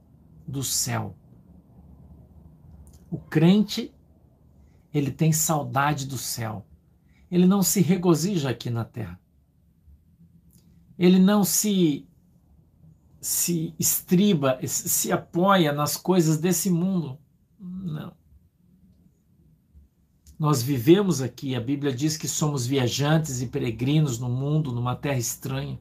do 0.47 0.63
céu. 0.63 1.17
O 3.11 3.19
crente, 3.19 3.93
ele 4.95 5.11
tem 5.11 5.33
saudade 5.33 6.07
do 6.07 6.17
céu 6.17 6.65
ele 7.33 7.47
não 7.47 7.63
se 7.63 7.81
regozija 7.81 8.51
aqui 8.51 8.69
na 8.69 8.85
terra. 8.85 9.19
Ele 10.99 11.19
não 11.19 11.43
se 11.43 12.07
se 13.23 13.73
estriba, 13.79 14.59
se 14.67 15.11
apoia 15.11 15.73
nas 15.73 15.97
coisas 15.97 16.37
desse 16.37 16.69
mundo. 16.69 17.17
Não. 17.59 18.13
Nós 20.39 20.61
vivemos 20.61 21.23
aqui, 21.23 21.55
a 21.55 21.61
Bíblia 21.61 21.95
diz 21.95 22.17
que 22.17 22.29
somos 22.29 22.67
viajantes 22.67 23.41
e 23.41 23.47
peregrinos 23.47 24.19
no 24.19 24.29
mundo, 24.29 24.73
numa 24.73 24.97
terra 24.97 25.19
estranha, 25.19 25.81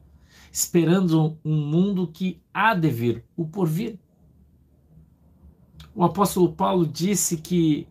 esperando 0.50 1.36
um 1.44 1.66
mundo 1.66 2.06
que 2.06 2.40
há 2.54 2.72
de 2.72 2.88
vir, 2.88 3.24
o 3.36 3.44
porvir. 3.44 3.98
O 5.94 6.04
apóstolo 6.04 6.52
Paulo 6.52 6.86
disse 6.86 7.36
que 7.36 7.88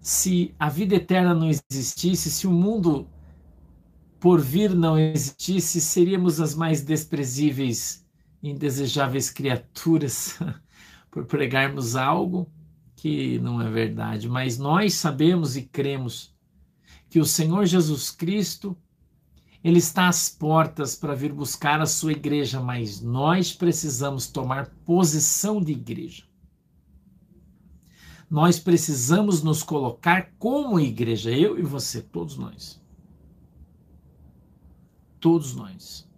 se 0.00 0.54
a 0.58 0.68
vida 0.68 0.94
eterna 0.94 1.34
não 1.34 1.48
existisse, 1.48 2.30
se 2.30 2.46
o 2.46 2.52
mundo 2.52 3.08
por 4.20 4.40
vir 4.40 4.74
não 4.74 4.98
existisse, 4.98 5.80
seríamos 5.80 6.40
as 6.40 6.54
mais 6.54 6.82
desprezíveis 6.82 8.04
indesejáveis 8.42 9.30
criaturas 9.30 10.38
por 11.10 11.24
pregarmos 11.26 11.96
algo 11.96 12.50
que 12.96 13.38
não 13.38 13.60
é 13.60 13.70
verdade. 13.70 14.28
Mas 14.28 14.58
nós 14.58 14.94
sabemos 14.94 15.56
e 15.56 15.62
cremos 15.62 16.34
que 17.08 17.20
o 17.20 17.24
Senhor 17.24 17.64
Jesus 17.66 18.10
Cristo 18.10 18.76
ele 19.62 19.78
está 19.78 20.08
às 20.08 20.28
portas 20.28 20.94
para 20.94 21.14
vir 21.14 21.32
buscar 21.32 21.80
a 21.80 21.86
sua 21.86 22.12
igreja, 22.12 22.60
mas 22.60 23.00
nós 23.00 23.52
precisamos 23.52 24.28
tomar 24.28 24.70
posição 24.84 25.60
de 25.60 25.72
igreja 25.72 26.27
nós 28.30 28.58
precisamos 28.58 29.42
nos 29.42 29.62
colocar 29.62 30.32
como 30.38 30.78
igreja, 30.78 31.30
eu 31.30 31.58
e 31.58 31.62
você, 31.62 32.02
todos 32.02 32.36
nós. 32.36 32.80
Todos 35.18 35.54
nós. 35.54 36.08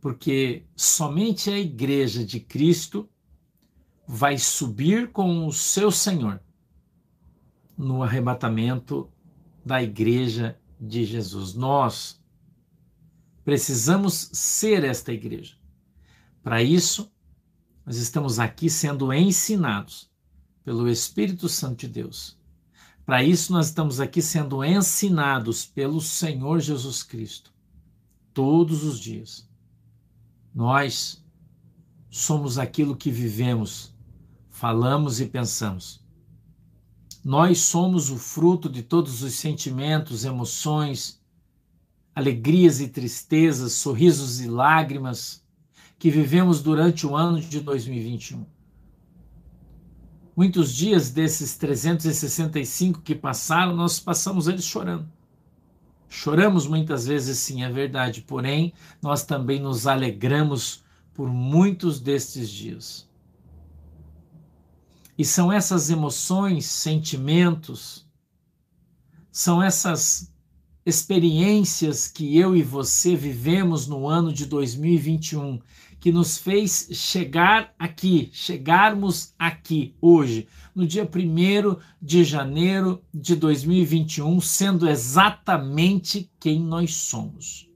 Porque 0.00 0.64
somente 0.76 1.50
a 1.50 1.58
igreja 1.58 2.24
de 2.24 2.40
Cristo 2.40 3.08
vai 4.06 4.36
subir 4.36 5.12
com 5.12 5.46
o 5.46 5.52
seu 5.52 5.90
Senhor 5.90 6.40
no 7.76 8.02
arrebatamento 8.02 9.10
da 9.64 9.82
igreja 9.82 10.58
de 10.78 11.04
Jesus. 11.04 11.54
Nós 11.54 12.22
precisamos 13.44 14.30
ser 14.32 14.84
esta 14.84 15.12
igreja. 15.12 15.56
Para 16.42 16.62
isso, 16.62 17.10
nós 17.84 17.96
estamos 17.96 18.38
aqui 18.38 18.68
sendo 18.68 19.12
ensinados 19.12 20.10
pelo 20.64 20.88
Espírito 20.88 21.48
Santo 21.48 21.80
de 21.80 21.88
Deus. 21.88 22.38
Para 23.04 23.24
isso, 23.24 23.52
nós 23.52 23.66
estamos 23.66 23.98
aqui 23.98 24.22
sendo 24.22 24.62
ensinados 24.64 25.64
pelo 25.64 26.00
Senhor 26.00 26.60
Jesus 26.60 27.02
Cristo 27.02 27.52
todos 28.32 28.84
os 28.84 29.00
dias. 29.00 29.48
Nós 30.54 31.24
somos 32.08 32.58
aquilo 32.58 32.96
que 32.96 33.10
vivemos, 33.10 33.94
falamos 34.48 35.20
e 35.20 35.26
pensamos. 35.26 36.00
Nós 37.24 37.58
somos 37.58 38.10
o 38.10 38.16
fruto 38.16 38.68
de 38.68 38.82
todos 38.82 39.22
os 39.22 39.34
sentimentos, 39.34 40.24
emoções, 40.24 41.20
alegrias 42.14 42.80
e 42.80 42.88
tristezas, 42.88 43.72
sorrisos 43.74 44.40
e 44.40 44.48
lágrimas, 44.48 45.44
que 46.00 46.10
vivemos 46.10 46.62
durante 46.62 47.06
o 47.06 47.14
ano 47.14 47.38
de 47.38 47.60
2021. 47.60 48.46
Muitos 50.34 50.72
dias 50.72 51.10
desses 51.10 51.58
365 51.58 53.02
que 53.02 53.14
passaram, 53.14 53.76
nós 53.76 54.00
passamos 54.00 54.48
eles 54.48 54.64
chorando. 54.64 55.06
Choramos 56.08 56.66
muitas 56.66 57.06
vezes, 57.06 57.38
sim, 57.38 57.62
é 57.62 57.70
verdade, 57.70 58.22
porém, 58.22 58.72
nós 59.02 59.24
também 59.24 59.60
nos 59.60 59.86
alegramos 59.86 60.82
por 61.12 61.28
muitos 61.28 62.00
destes 62.00 62.48
dias. 62.48 63.06
E 65.18 65.24
são 65.24 65.52
essas 65.52 65.90
emoções, 65.90 66.64
sentimentos, 66.64 68.08
são 69.30 69.62
essas 69.62 70.32
experiências 70.86 72.08
que 72.08 72.38
eu 72.38 72.56
e 72.56 72.62
você 72.62 73.14
vivemos 73.14 73.86
no 73.86 74.08
ano 74.08 74.32
de 74.32 74.46
2021 74.46 75.60
que 76.00 76.10
nos 76.10 76.38
fez 76.38 76.88
chegar 76.92 77.74
aqui, 77.78 78.30
chegarmos 78.32 79.34
aqui 79.38 79.94
hoje, 80.00 80.48
no 80.74 80.86
dia 80.86 81.04
1 81.04 81.78
de 82.00 82.24
janeiro 82.24 83.04
de 83.12 83.36
2021, 83.36 84.40
sendo 84.40 84.88
exatamente 84.88 86.32
quem 86.40 86.58
nós 86.58 86.94
somos. 86.94 87.68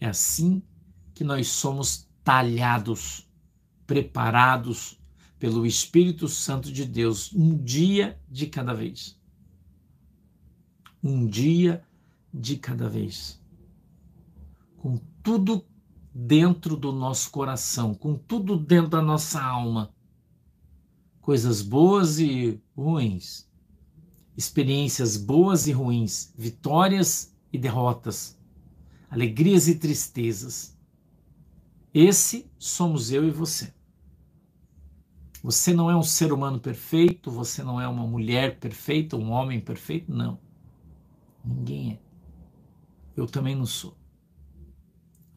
É 0.00 0.06
assim 0.06 0.60
que 1.14 1.22
nós 1.22 1.46
somos 1.46 2.08
talhados, 2.24 3.28
preparados 3.86 4.98
pelo 5.38 5.64
Espírito 5.64 6.26
Santo 6.26 6.72
de 6.72 6.84
Deus, 6.84 7.32
um 7.32 7.56
dia 7.56 8.18
de 8.28 8.48
cada 8.48 8.74
vez. 8.74 9.16
Um 11.02 11.26
dia 11.26 11.84
de 12.34 12.56
cada 12.56 12.88
vez 12.88 13.39
com 14.80 14.96
tudo 15.22 15.62
dentro 16.12 16.74
do 16.74 16.90
nosso 16.90 17.30
coração, 17.30 17.94
com 17.94 18.14
tudo 18.14 18.56
dentro 18.56 18.88
da 18.88 19.02
nossa 19.02 19.40
alma, 19.40 19.94
coisas 21.20 21.60
boas 21.60 22.18
e 22.18 22.58
ruins, 22.74 23.46
experiências 24.34 25.18
boas 25.18 25.66
e 25.66 25.72
ruins, 25.72 26.32
vitórias 26.34 27.36
e 27.52 27.58
derrotas, 27.58 28.38
alegrias 29.10 29.68
e 29.68 29.74
tristezas. 29.74 30.74
Esse 31.92 32.50
somos 32.58 33.12
eu 33.12 33.28
e 33.28 33.30
você. 33.30 33.74
Você 35.42 35.74
não 35.74 35.90
é 35.90 35.96
um 35.96 36.02
ser 36.02 36.32
humano 36.32 36.58
perfeito, 36.58 37.30
você 37.30 37.62
não 37.62 37.78
é 37.78 37.86
uma 37.86 38.06
mulher 38.06 38.58
perfeita, 38.58 39.14
um 39.14 39.30
homem 39.30 39.60
perfeito, 39.60 40.10
não. 40.10 40.40
Ninguém 41.44 41.92
é. 41.92 41.98
Eu 43.14 43.26
também 43.26 43.54
não 43.54 43.66
sou. 43.66 43.99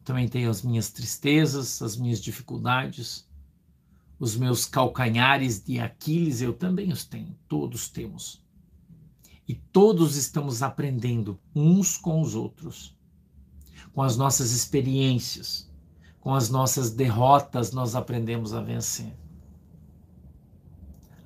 Também 0.04 0.28
tenho 0.28 0.50
as 0.50 0.62
minhas 0.62 0.90
tristezas, 0.90 1.80
as 1.80 1.96
minhas 1.96 2.20
dificuldades, 2.20 3.26
os 4.18 4.36
meus 4.36 4.66
calcanhares 4.66 5.64
de 5.64 5.80
Aquiles, 5.80 6.42
eu 6.42 6.52
também 6.52 6.92
os 6.92 7.04
tenho, 7.04 7.34
todos 7.48 7.88
temos. 7.88 8.44
E 9.48 9.54
todos 9.54 10.16
estamos 10.16 10.62
aprendendo 10.62 11.38
uns 11.54 11.96
com 11.96 12.20
os 12.20 12.34
outros, 12.34 12.96
com 13.92 14.02
as 14.02 14.16
nossas 14.16 14.52
experiências, 14.52 15.70
com 16.20 16.34
as 16.34 16.48
nossas 16.48 16.90
derrotas, 16.90 17.72
nós 17.72 17.94
aprendemos 17.94 18.54
a 18.54 18.60
vencer. 18.60 19.14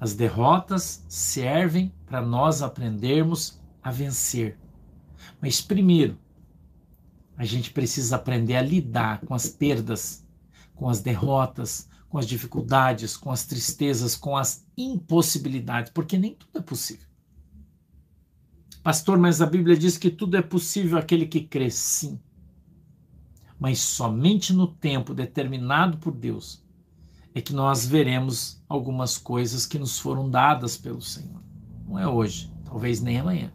As 0.01 0.15
derrotas 0.15 1.05
servem 1.09 1.93
para 2.07 2.21
nós 2.21 2.63
aprendermos 2.63 3.61
a 3.83 3.91
vencer. 3.91 4.59
Mas 5.41 5.61
primeiro, 5.61 6.19
a 7.39 7.45
gente 7.45 7.71
precisa 7.71 8.17
aprender 8.17 8.57
a 8.57 8.63
lidar 8.63 9.21
com 9.21 9.33
as 9.33 9.49
perdas, 9.49 10.27
com 10.75 10.89
as 10.89 11.01
derrotas, 11.01 11.89
com 12.09 12.19
as 12.19 12.27
dificuldades, 12.27 13.17
com 13.17 13.31
as 13.31 13.47
tristezas, 13.47 14.17
com 14.17 14.37
as 14.37 14.67
impossibilidades, 14.77 15.93
porque 15.93 16.19
nem 16.19 16.35
tudo 16.35 16.59
é 16.59 16.61
possível. 16.61 17.07
Pastor, 18.83 19.19
mas 19.19 19.41
a 19.41 19.47
Bíblia 19.47 19.77
diz 19.77 19.97
que 19.97 20.11
tudo 20.11 20.37
é 20.37 20.43
possível 20.43 20.99
aquele 20.99 21.27
que 21.27 21.43
crê, 21.43 21.71
sim. 21.71 22.19
Mas 23.59 23.79
somente 23.79 24.53
no 24.53 24.67
tempo 24.67 25.15
determinado 25.15 25.99
por 25.99 26.13
Deus 26.13 26.65
é 27.35 27.41
que 27.41 27.53
nós 27.53 27.87
veremos 27.87 28.61
algumas 28.69 29.17
coisas 29.17 29.65
que 29.65 29.79
nos 29.79 29.99
foram 29.99 30.29
dadas 30.29 30.77
pelo 30.77 31.01
Senhor. 31.01 31.41
Não 31.87 31.99
é 31.99 32.09
hoje, 32.09 32.53
talvez 32.65 33.01
nem 33.01 33.19
amanhã. 33.19 33.53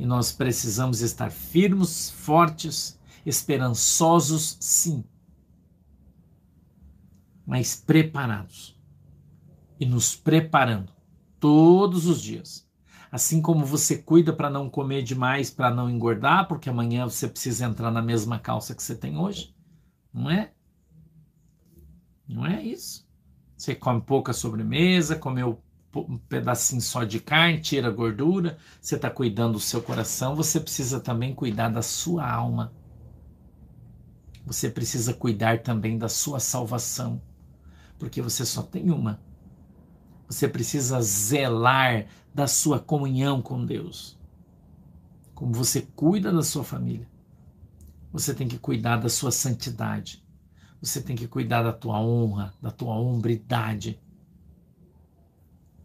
E 0.00 0.06
nós 0.06 0.32
precisamos 0.32 1.02
estar 1.02 1.30
firmes, 1.30 2.10
fortes, 2.10 2.98
esperançosos, 3.26 4.56
sim, 4.58 5.04
mas 7.46 7.76
preparados. 7.76 8.80
E 9.78 9.84
nos 9.84 10.16
preparando 10.16 10.90
todos 11.38 12.06
os 12.06 12.22
dias. 12.22 12.66
Assim 13.12 13.42
como 13.42 13.66
você 13.66 13.98
cuida 13.98 14.32
para 14.32 14.48
não 14.48 14.70
comer 14.70 15.02
demais, 15.02 15.50
para 15.50 15.70
não 15.70 15.90
engordar, 15.90 16.48
porque 16.48 16.70
amanhã 16.70 17.04
você 17.04 17.28
precisa 17.28 17.66
entrar 17.66 17.90
na 17.90 18.00
mesma 18.00 18.38
calça 18.38 18.74
que 18.74 18.82
você 18.82 18.96
tem 18.96 19.18
hoje, 19.18 19.54
não 20.14 20.30
é? 20.30 20.54
Não 22.26 22.46
é 22.46 22.62
isso. 22.62 23.06
Você 23.54 23.74
come 23.74 24.00
pouca 24.00 24.32
sobremesa, 24.32 25.14
comeu 25.14 25.62
um 25.94 26.18
pedacinho 26.18 26.80
só 26.80 27.04
de 27.04 27.18
carne, 27.18 27.60
tira 27.60 27.88
a 27.88 27.92
gordura, 27.92 28.58
você 28.80 28.96
está 28.96 29.10
cuidando 29.10 29.54
do 29.54 29.60
seu 29.60 29.82
coração, 29.82 30.36
você 30.36 30.60
precisa 30.60 31.00
também 31.00 31.34
cuidar 31.34 31.68
da 31.68 31.82
sua 31.82 32.30
alma. 32.30 32.72
Você 34.46 34.70
precisa 34.70 35.12
cuidar 35.12 35.62
também 35.62 35.98
da 35.98 36.08
sua 36.08 36.40
salvação, 36.40 37.20
porque 37.98 38.22
você 38.22 38.44
só 38.44 38.62
tem 38.62 38.90
uma. 38.90 39.20
Você 40.28 40.48
precisa 40.48 41.00
zelar 41.02 42.06
da 42.34 42.46
sua 42.46 42.78
comunhão 42.78 43.42
com 43.42 43.64
Deus. 43.64 44.18
Como 45.34 45.52
você 45.52 45.82
cuida 45.94 46.32
da 46.32 46.42
sua 46.42 46.62
família, 46.62 47.08
você 48.12 48.34
tem 48.34 48.48
que 48.48 48.58
cuidar 48.58 48.96
da 48.96 49.08
sua 49.08 49.30
santidade. 49.30 50.24
Você 50.80 51.00
tem 51.00 51.14
que 51.14 51.28
cuidar 51.28 51.62
da 51.62 51.72
tua 51.72 52.00
honra, 52.00 52.54
da 52.60 52.70
tua 52.70 52.94
hombridade. 52.94 54.00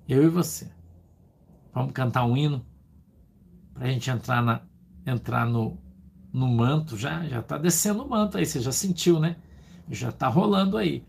Eu 0.07 0.23
e 0.23 0.29
você. 0.29 0.69
Vamos 1.73 1.91
cantar 1.93 2.25
um 2.25 2.37
hino 2.37 2.65
para 3.73 3.85
a 3.85 3.91
gente 3.91 4.09
entrar, 4.09 4.41
na, 4.41 4.61
entrar 5.05 5.45
no, 5.45 5.77
no 6.31 6.47
manto. 6.47 6.95
Já 6.95 7.25
já 7.27 7.39
está 7.39 7.57
descendo 7.57 8.03
o 8.03 8.09
manto 8.09 8.37
aí, 8.37 8.45
você 8.45 8.61
já 8.61 8.71
sentiu, 8.71 9.19
né? 9.19 9.35
Já 9.89 10.09
está 10.09 10.27
rolando 10.27 10.77
aí. 10.77 11.03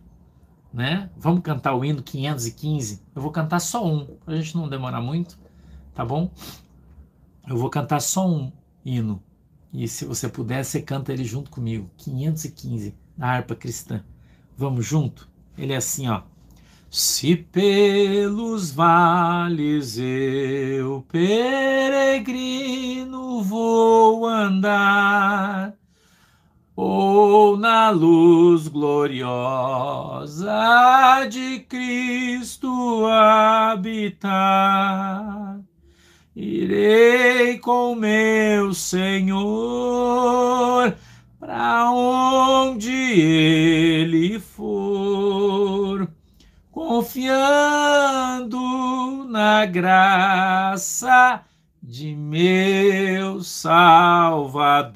Né? 0.72 1.10
Vamos 1.16 1.42
cantar 1.42 1.74
o 1.74 1.84
hino 1.84 2.02
515. 2.02 3.02
Eu 3.14 3.22
vou 3.22 3.30
cantar 3.30 3.60
só 3.60 3.86
um, 3.86 4.04
para 4.24 4.34
a 4.34 4.36
gente 4.36 4.56
não 4.56 4.68
demorar 4.68 5.00
muito, 5.00 5.38
tá 5.94 6.04
bom? 6.04 6.30
Eu 7.46 7.56
vou 7.56 7.70
cantar 7.70 8.00
só 8.00 8.28
um 8.28 8.52
hino. 8.84 9.22
E 9.72 9.86
se 9.86 10.04
você 10.04 10.28
puder, 10.28 10.64
você 10.64 10.80
canta 10.80 11.12
ele 11.12 11.24
junto 11.24 11.50
comigo. 11.50 11.90
515 11.98 12.94
da 13.16 13.26
harpa 13.26 13.54
cristã. 13.54 14.02
Vamos 14.56 14.86
junto? 14.86 15.28
Ele 15.56 15.72
é 15.72 15.76
assim, 15.76 16.08
ó. 16.08 16.22
Se 16.90 17.36
pelos 17.36 18.70
vales 18.70 19.98
eu 19.98 21.04
peregrino 21.10 22.56
vou 23.42 24.26
andar, 24.26 25.74
ou 26.74 27.56
na 27.56 27.90
luz 27.90 28.68
gloriosa 28.68 30.44
de 31.30 31.60
Cristo 31.60 33.06
habitar, 33.06 34.40
irei 36.34 37.58
com 37.58 37.94
meu 37.94 38.72
Senhor 38.74 39.36
para 41.38 41.90
onde 41.90 42.90
ele 42.92 44.38
for, 44.40 46.08
confiando 46.76 48.60
na 49.30 49.64
graça 49.64 51.42
de 51.82 52.14
meu 52.14 53.42
Salvador. 53.42 54.90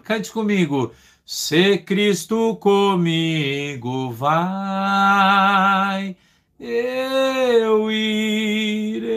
Cante 0.00 0.32
comigo. 0.32 0.92
Se 1.24 1.78
Cristo 1.78 2.56
comigo 2.56 4.10
vai, 4.10 4.56
eu 6.58 7.88
irei 7.88 9.12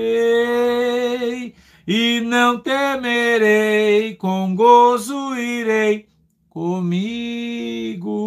e 1.88 2.21
não 2.21 2.60
temerei, 2.60 4.13
com 4.13 4.54
gozo 4.54 5.36
irei 5.36 6.08
comigo 6.52 8.19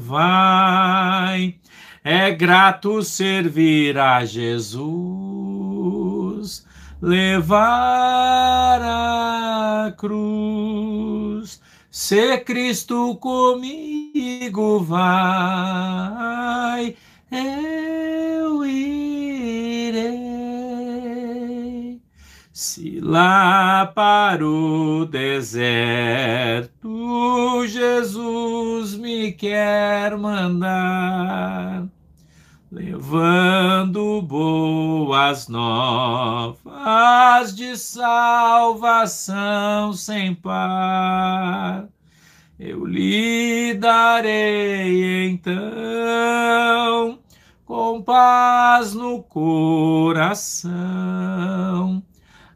vai. 0.00 1.56
É 2.08 2.30
grato 2.30 3.02
servir 3.02 3.98
a 3.98 4.24
Jesus, 4.24 4.64
levar 7.02 8.80
a 8.80 9.92
cruz. 9.98 11.60
Se 11.90 12.38
Cristo 12.38 13.16
comigo 13.16 14.78
vai, 14.84 15.24
eu 17.28 18.64
irei. 18.64 20.06
Se 22.52 23.00
lá 23.00 23.84
para 23.84 24.46
o 24.46 25.04
deserto 25.06 26.45
levando 33.06 34.20
boas 34.20 35.46
novas 35.46 36.66
de 37.54 37.76
salvação 37.76 39.92
sem 39.92 40.34
par. 40.34 41.86
Eu 42.58 42.84
lhe 42.84 43.74
darei 43.74 45.28
então 45.28 47.20
com 47.64 48.02
paz 48.02 48.92
no 48.92 49.22
coração 49.22 50.74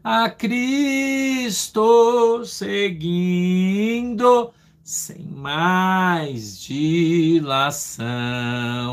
a 0.03 0.29
Cristo 0.31 2.45
seguindo 2.45 4.53
sem 4.91 5.23
mais 5.25 6.61
dilação. 6.61 8.05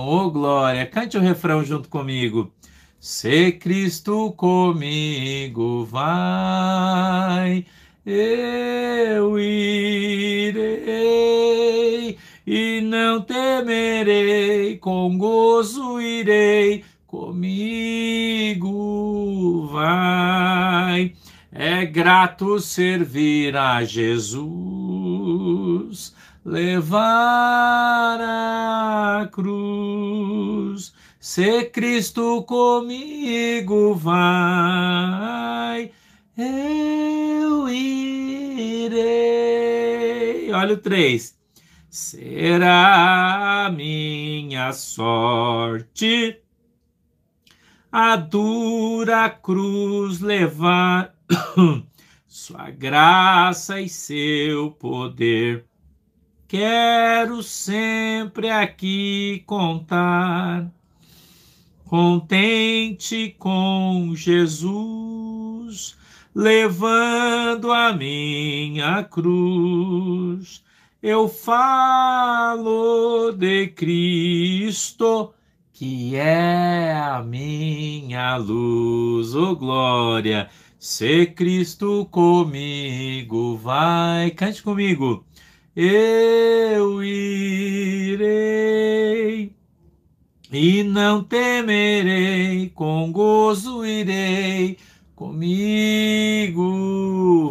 Ô 0.06 0.26
oh, 0.26 0.30
glória! 0.30 0.86
Cante 0.86 1.18
o 1.18 1.22
refrão 1.22 1.66
junto 1.66 1.90
comigo. 1.90 2.54
Se 3.00 3.52
Cristo 3.54 4.32
comigo 4.34 5.86
vai, 5.86 7.66
eu 8.06 9.40
irei 9.40 10.68
e 12.46 12.80
não 12.82 13.20
temerei, 13.22 14.78
com 14.78 15.18
gozo 15.18 16.00
irei, 16.00 16.84
comigo 17.08 18.68
vai. 19.72 21.16
É 21.60 21.84
grato 21.88 22.60
servir 22.60 23.58
a 23.58 23.84
Jesus, 23.84 24.46
levar 26.46 28.20
a 28.22 29.28
cruz. 29.32 30.94
Se 31.20 31.64
Cristo 31.64 32.44
comigo 32.44 33.96
vai, 33.96 34.22
eu 36.38 37.68
irei. 37.68 38.94
Olha 40.54 40.76
o 40.76 40.78
três. 40.78 41.36
Será 41.90 43.74
minha 43.76 44.72
sorte 44.74 46.40
a 47.92 48.16
dura 48.16 49.28
cruz 49.28 50.22
levar 50.22 51.17
sua 52.28 52.70
graça 52.70 53.82
e 53.82 53.90
seu 53.90 54.72
poder. 54.72 55.66
Quero 56.48 57.44
sempre 57.44 58.50
aqui 58.50 59.44
contar, 59.46 60.72
contente 61.84 63.36
com 63.38 64.14
Jesus, 64.16 65.98
levando 66.34 67.72
a 67.72 67.92
minha 67.92 69.04
cruz. 69.04 70.64
Eu 71.04 71.28
falo 71.28 73.34
de 73.34 73.68
Cristo 73.68 75.34
que 75.80 76.16
é 76.16 76.92
a 76.92 77.22
minha 77.22 78.36
luz, 78.38 79.36
oh 79.36 79.56
glória. 79.56 80.50
Se 80.90 81.28
Cristo 81.28 82.06
comigo 82.06 83.58
vai, 83.58 84.32
cante 84.32 84.64
comigo. 84.64 85.26
Eu 85.76 87.04
irei 87.04 88.24
e 90.50 90.84
não 90.84 91.22
temerei, 91.22 92.70
com 92.70 93.12
gozo 93.12 93.86
irei, 93.86 94.78
comigo 95.14 96.64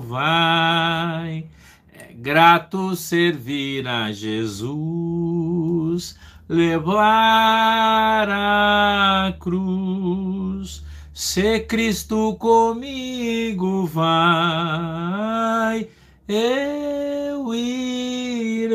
vai. 0.08 1.44
É 1.92 2.14
grato 2.14 2.96
servir 2.96 3.86
a 3.86 4.12
Jesus 4.12 6.18
levar 6.48 8.30
a 8.30 9.36
cruz. 9.38 10.85
Se 11.18 11.60
Cristo 11.60 12.36
comigo 12.36 13.86
vai, 13.86 15.88
eu 16.28 17.54
irei. 17.54 18.74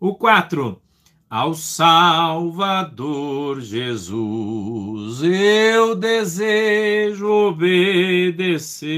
O 0.00 0.14
4. 0.14 0.80
Ao 1.28 1.52
Salvador 1.52 3.60
Jesus 3.60 5.22
eu 5.22 5.94
desejo 5.94 7.28
obedecer 7.28 8.94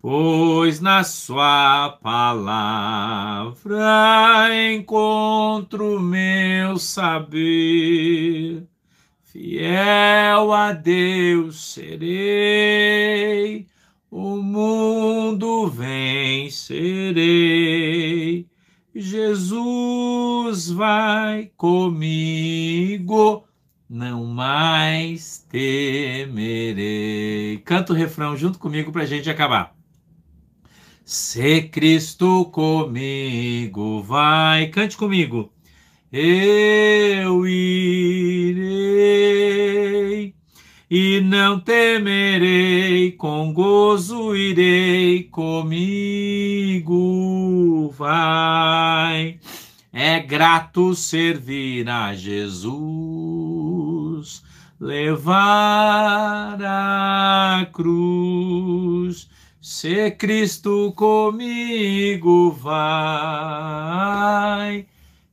pois 0.00 0.80
na 0.80 1.02
sua 1.04 1.98
palavra 2.02 3.78
encontro 4.72 6.00
meu 6.00 6.76
saber. 6.76 8.71
Fiel 9.32 10.52
a 10.52 10.72
Deus 10.72 11.72
serei, 11.72 13.66
o 14.10 14.36
mundo 14.36 15.68
vencerei. 15.68 16.76
Jesus 18.94 20.68
vai 20.68 21.50
comigo, 21.56 23.44
não 23.88 24.26
mais 24.26 25.38
temerei. 25.48 26.76
Canta 27.64 27.94
o 27.94 27.96
refrão 27.96 28.36
junto 28.36 28.58
comigo 28.58 28.92
para 28.92 29.04
a 29.04 29.06
gente 29.06 29.30
acabar. 29.30 29.74
Se 31.06 31.62
Cristo 31.62 32.44
comigo 32.52 34.02
vai, 34.02 34.66
cante 34.66 34.94
comigo. 34.94 35.50
Eu 36.12 37.46
irei 37.46 38.71
e 40.94 41.22
não 41.22 41.58
temerei, 41.58 43.12
com 43.12 43.50
gozo 43.50 44.36
irei 44.36 45.22
comigo. 45.22 46.90
Vai, 47.96 49.38
é 49.90 50.20
grato 50.20 50.94
servir 50.94 51.88
a 51.88 52.12
Jesus, 52.12 52.82
levar 54.78 56.58
a 56.62 57.66
cruz 57.72 59.30
se 59.62 60.10
Cristo 60.10 60.92
comigo 60.94 62.50
vai, 62.50 64.84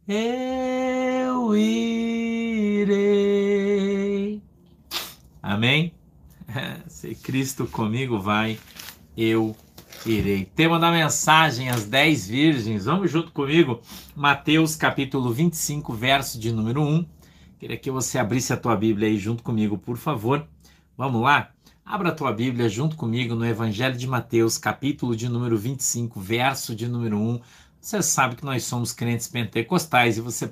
eu 0.07 1.53
irei. 1.53 3.29
Amém? 5.49 5.95
Se 6.87 7.15
Cristo 7.15 7.65
comigo 7.65 8.19
vai, 8.19 8.59
eu 9.17 9.55
irei. 10.05 10.45
Tema 10.45 10.77
da 10.77 10.91
mensagem, 10.91 11.69
as 11.69 11.85
dez 11.85 12.27
virgens. 12.27 12.85
Vamos 12.85 13.09
junto 13.09 13.31
comigo, 13.31 13.81
Mateus 14.15 14.75
capítulo 14.75 15.33
25, 15.33 15.91
verso 15.91 16.39
de 16.39 16.51
número 16.51 16.83
1. 16.83 17.03
Queria 17.57 17.77
que 17.77 17.89
você 17.89 18.19
abrisse 18.19 18.53
a 18.53 18.57
tua 18.57 18.75
Bíblia 18.75 19.07
aí 19.07 19.17
junto 19.17 19.41
comigo, 19.41 19.75
por 19.75 19.97
favor. 19.97 20.47
Vamos 20.95 21.23
lá? 21.23 21.51
Abra 21.83 22.09
a 22.09 22.15
tua 22.15 22.31
Bíblia 22.31 22.69
junto 22.69 22.95
comigo 22.95 23.33
no 23.33 23.43
Evangelho 23.43 23.97
de 23.97 24.05
Mateus, 24.05 24.55
capítulo 24.55 25.15
de 25.15 25.27
número 25.27 25.57
25, 25.57 26.19
verso 26.19 26.75
de 26.75 26.87
número 26.87 27.17
1. 27.17 27.41
Você 27.81 28.03
sabe 28.03 28.35
que 28.35 28.45
nós 28.45 28.65
somos 28.65 28.93
crentes 28.93 29.27
pentecostais 29.27 30.15
e 30.15 30.21
você 30.21 30.47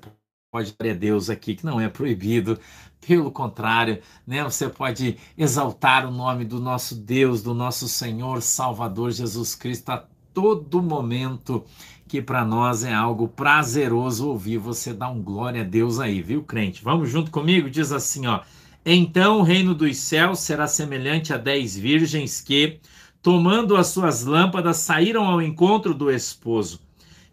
pode 0.52 0.76
a 0.80 0.94
Deus 0.94 1.30
aqui, 1.30 1.56
que 1.56 1.66
não 1.66 1.80
é 1.80 1.88
proibido. 1.88 2.60
Pelo 3.08 3.32
contrário, 3.32 4.02
né? 4.26 4.44
Você 4.44 4.68
pode 4.68 5.18
exaltar 5.38 6.06
o 6.06 6.12
nome 6.12 6.44
do 6.44 6.60
nosso 6.60 6.94
Deus, 6.94 7.42
do 7.42 7.54
nosso 7.54 7.88
Senhor 7.88 8.42
Salvador 8.42 9.12
Jesus 9.12 9.56
Cristo 9.56 9.92
a 9.92 10.04
todo 10.34 10.84
momento, 10.84 11.64
que 12.08 12.22
para 12.22 12.44
nós 12.44 12.84
é 12.84 12.94
algo 12.94 13.28
prazeroso 13.28 14.28
ouvir 14.28 14.58
você 14.58 14.94
dar 14.94 15.10
um 15.10 15.22
glória 15.22 15.62
a 15.62 15.66
Deus 15.66 16.00
aí, 16.00 16.22
viu, 16.22 16.44
crente? 16.44 16.84
Vamos 16.84 17.10
junto 17.10 17.32
comigo? 17.32 17.70
Diz 17.70 17.94
assim, 17.94 18.28
ó: 18.28 18.42
então 18.86 19.40
o 19.40 19.44
reino 19.44 19.74
dos 19.74 19.98
céus 19.98 20.40
será 20.40 20.68
semelhante 20.68 21.34
a 21.34 21.38
dez 21.38 21.76
virgens 21.78 22.42
que, 22.42 22.80
tomando 23.22 23.76
as 23.76 23.88
suas 23.88 24.24
lâmpadas, 24.24 24.78
saíram 24.78 25.26
ao 25.26 25.42
encontro 25.42 25.94
do 25.94 26.12
esposo. 26.12 26.80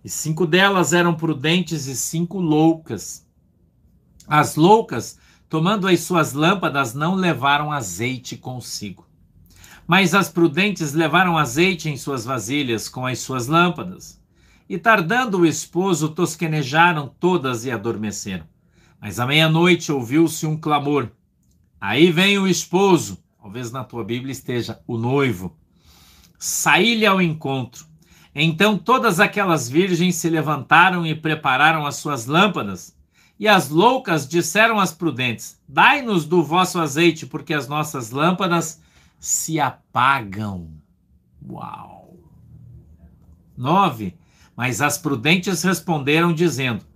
E 0.05 0.09
cinco 0.09 0.47
delas 0.47 0.93
eram 0.93 1.15
prudentes 1.15 1.87
e 1.87 1.97
cinco 1.97 2.39
loucas. 2.39 3.25
As 4.27 4.57
loucas, 4.57 5.19
tomando 5.49 5.87
as 5.87 6.01
suas 6.01 6.33
lâmpadas, 6.33 6.95
não 6.95 7.15
levaram 7.15 7.71
azeite 7.71 8.37
consigo. 8.37 9.07
Mas 9.87 10.15
as 10.15 10.29
prudentes 10.29 10.93
levaram 10.93 11.37
azeite 11.37 11.89
em 11.89 11.97
suas 11.97 12.25
vasilhas 12.25 12.89
com 12.89 13.07
as 13.07 13.19
suas 13.19 13.47
lâmpadas. 13.47 14.21
E 14.69 14.79
tardando 14.79 15.41
o 15.41 15.47
esposo, 15.47 16.09
tosquenejaram 16.09 17.13
todas 17.21 17.65
e 17.65 17.71
adormeceram. 17.71 18.47
Mas 19.01 19.21
à 19.21 19.27
meia-noite 19.27 19.93
ouviu-se 19.93 20.47
um 20.47 20.57
clamor. 20.57 21.11
Aí 21.79 22.11
vem 22.11 22.39
o 22.39 22.49
esposo, 22.49 23.23
talvez 23.39 23.71
na 23.71 23.85
tua 23.85 24.03
Bíblia 24.03 24.33
esteja 24.33 24.81
o 24.87 24.97
noivo, 24.97 25.55
saí-lhe 26.39 27.05
ao 27.05 27.21
encontro. 27.21 27.85
Então 28.35 28.79
todas 28.79 29.21
aquelas 29.21 29.69
virgens 29.69 30.15
se 30.15 30.31
levantaram 30.31 31.07
e 31.07 31.15
prepararam 31.15 31.87
as 31.87 31.97
suas 31.97 32.25
lâmpadas. 32.25 32.97
E 33.45 33.49
as 33.49 33.69
loucas 33.69 34.27
disseram 34.27 34.81
às 34.81 34.91
prudentes: 34.91 35.61
Dai-nos 35.69 36.25
do 36.25 36.43
vosso 36.43 36.81
azeite, 36.81 37.27
porque 37.27 37.53
as 37.53 37.69
nossas 37.69 38.11
lâmpadas 38.11 38.81
se 39.19 39.61
apagam. 39.61 40.71
Uau! 41.47 42.17
9. 43.55 44.17
Mas 44.57 44.81
as 44.81 44.97
prudentes 44.97 45.63
responderam, 45.63 46.33
dizendo: 46.33 46.87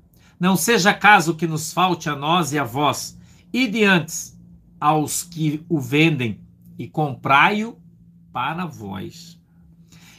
Não 0.40 0.56
seja 0.56 0.94
caso 0.94 1.34
que 1.34 1.46
nos 1.46 1.70
falte 1.70 2.08
a 2.08 2.16
nós 2.16 2.50
e 2.54 2.58
a 2.58 2.64
vós, 2.64 3.20
e 3.52 3.68
de 3.68 3.84
antes 3.84 4.34
aos 4.80 5.22
que 5.22 5.62
o 5.68 5.78
vendem 5.78 6.40
e 6.78 6.88
comprai-o 6.88 7.78
para 8.32 8.64
vós. 8.64 9.37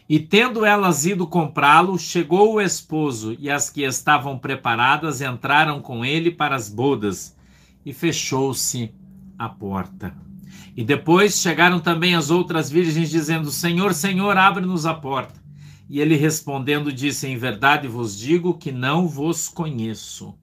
E 0.10 0.20
tendo 0.20 0.66
elas 0.66 1.06
ido 1.06 1.28
comprá-lo, 1.28 1.96
chegou 2.00 2.56
o 2.56 2.62
esposo, 2.62 3.38
e 3.38 3.48
as 3.48 3.70
que 3.70 3.84
estavam 3.84 4.40
preparadas 4.40 5.22
entraram 5.22 5.80
com 5.80 6.04
ele 6.04 6.32
para 6.32 6.56
as 6.56 6.68
bodas, 6.68 7.38
e 7.86 7.94
fechou-se 7.94 8.92
a 9.38 9.48
porta. 9.48 10.18
E 10.76 10.84
depois 10.84 11.40
chegaram 11.40 11.80
também 11.80 12.16
as 12.16 12.32
outras 12.32 12.72
virgens, 12.72 13.12
dizendo: 13.12 13.52
Senhor, 13.52 13.94
Senhor, 13.94 14.36
abre-nos 14.36 14.88
a 14.88 14.96
porta. 14.96 15.40
E 15.88 16.00
ele 16.00 16.16
respondendo 16.16 16.92
disse: 16.92 17.28
Em 17.28 17.38
verdade 17.38 17.88
vos 17.88 18.18
digo 18.18 18.58
que 18.58 18.72
não 18.72 19.08
vos 19.08 19.48
conheço. 19.48 20.34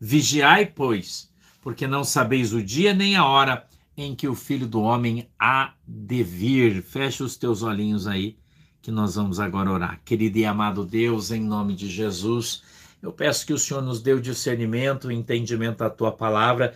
Vigiai, 0.00 0.64
pois, 0.64 1.28
porque 1.60 1.88
não 1.88 2.04
sabeis 2.04 2.52
o 2.52 2.62
dia 2.62 2.94
nem 2.94 3.16
a 3.16 3.24
hora 3.24 3.66
em 3.96 4.14
que 4.14 4.28
o 4.28 4.34
filho 4.34 4.66
do 4.66 4.80
homem 4.80 5.28
há 5.38 5.72
de 5.86 6.22
vir. 6.22 6.82
Fecha 6.82 7.24
os 7.24 7.36
teus 7.36 7.62
olhinhos 7.62 8.06
aí, 8.06 8.36
que 8.86 8.92
nós 8.92 9.16
vamos 9.16 9.40
agora 9.40 9.68
orar. 9.68 10.00
Querido 10.04 10.38
e 10.38 10.44
amado 10.44 10.84
Deus, 10.84 11.32
em 11.32 11.40
nome 11.40 11.74
de 11.74 11.88
Jesus, 11.88 12.62
eu 13.02 13.10
peço 13.10 13.44
que 13.44 13.52
o 13.52 13.58
Senhor 13.58 13.82
nos 13.82 14.00
dê 14.00 14.12
o 14.12 14.20
discernimento, 14.20 15.08
o 15.08 15.12
entendimento 15.12 15.78
da 15.78 15.90
tua 15.90 16.12
palavra, 16.12 16.72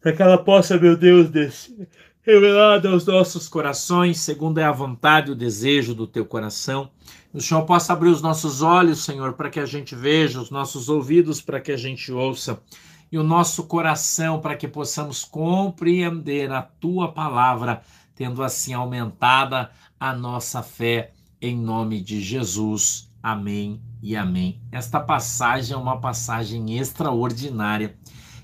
para 0.00 0.14
que 0.14 0.22
ela 0.22 0.38
possa, 0.38 0.78
meu 0.78 0.96
Deus, 0.96 1.28
descer 1.28 1.86
revelada 2.22 2.88
aos 2.88 3.04
nossos 3.04 3.48
corações, 3.48 4.18
segundo 4.18 4.60
é 4.60 4.64
a 4.64 4.72
vontade 4.72 5.28
e 5.28 5.32
o 5.32 5.36
desejo 5.36 5.94
do 5.94 6.06
teu 6.06 6.24
coração. 6.24 6.88
O 7.34 7.40
Senhor 7.40 7.66
possa 7.66 7.92
abrir 7.92 8.08
os 8.08 8.22
nossos 8.22 8.62
olhos, 8.62 9.04
Senhor, 9.04 9.34
para 9.34 9.50
que 9.50 9.60
a 9.60 9.66
gente 9.66 9.94
veja, 9.94 10.40
os 10.40 10.50
nossos 10.50 10.88
ouvidos 10.88 11.42
para 11.42 11.60
que 11.60 11.72
a 11.72 11.76
gente 11.76 12.10
ouça, 12.10 12.62
e 13.10 13.18
o 13.18 13.22
nosso 13.22 13.64
coração 13.64 14.40
para 14.40 14.56
que 14.56 14.66
possamos 14.66 15.22
compreender 15.22 16.50
a 16.50 16.62
tua 16.62 17.12
palavra, 17.12 17.82
tendo 18.14 18.42
assim 18.42 18.72
aumentada 18.72 19.70
a 20.00 20.14
nossa 20.14 20.62
fé, 20.62 21.12
em 21.42 21.56
nome 21.58 22.00
de 22.00 22.22
Jesus. 22.22 23.10
Amém 23.20 23.82
e 24.00 24.16
amém. 24.16 24.60
Esta 24.70 25.00
passagem 25.00 25.74
é 25.74 25.76
uma 25.76 26.00
passagem 26.00 26.78
extraordinária 26.78 27.96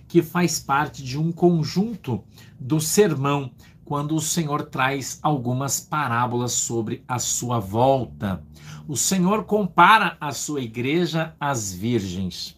que 0.09 0.21
faz 0.21 0.59
parte 0.59 1.03
de 1.03 1.17
um 1.17 1.31
conjunto 1.31 2.25
do 2.59 2.81
sermão, 2.81 3.53
quando 3.85 4.15
o 4.17 4.21
Senhor 4.21 4.65
traz 4.65 5.19
algumas 5.23 5.81
parábolas 5.81 6.53
sobre 6.53 7.05
a 7.07 7.19
sua 7.19 7.59
volta. 7.59 8.43
O 8.87 8.97
Senhor 8.97 9.45
compara 9.45 10.17
a 10.21 10.33
sua 10.33 10.61
igreja 10.61 11.35
às 11.39 11.73
virgens. 11.73 12.57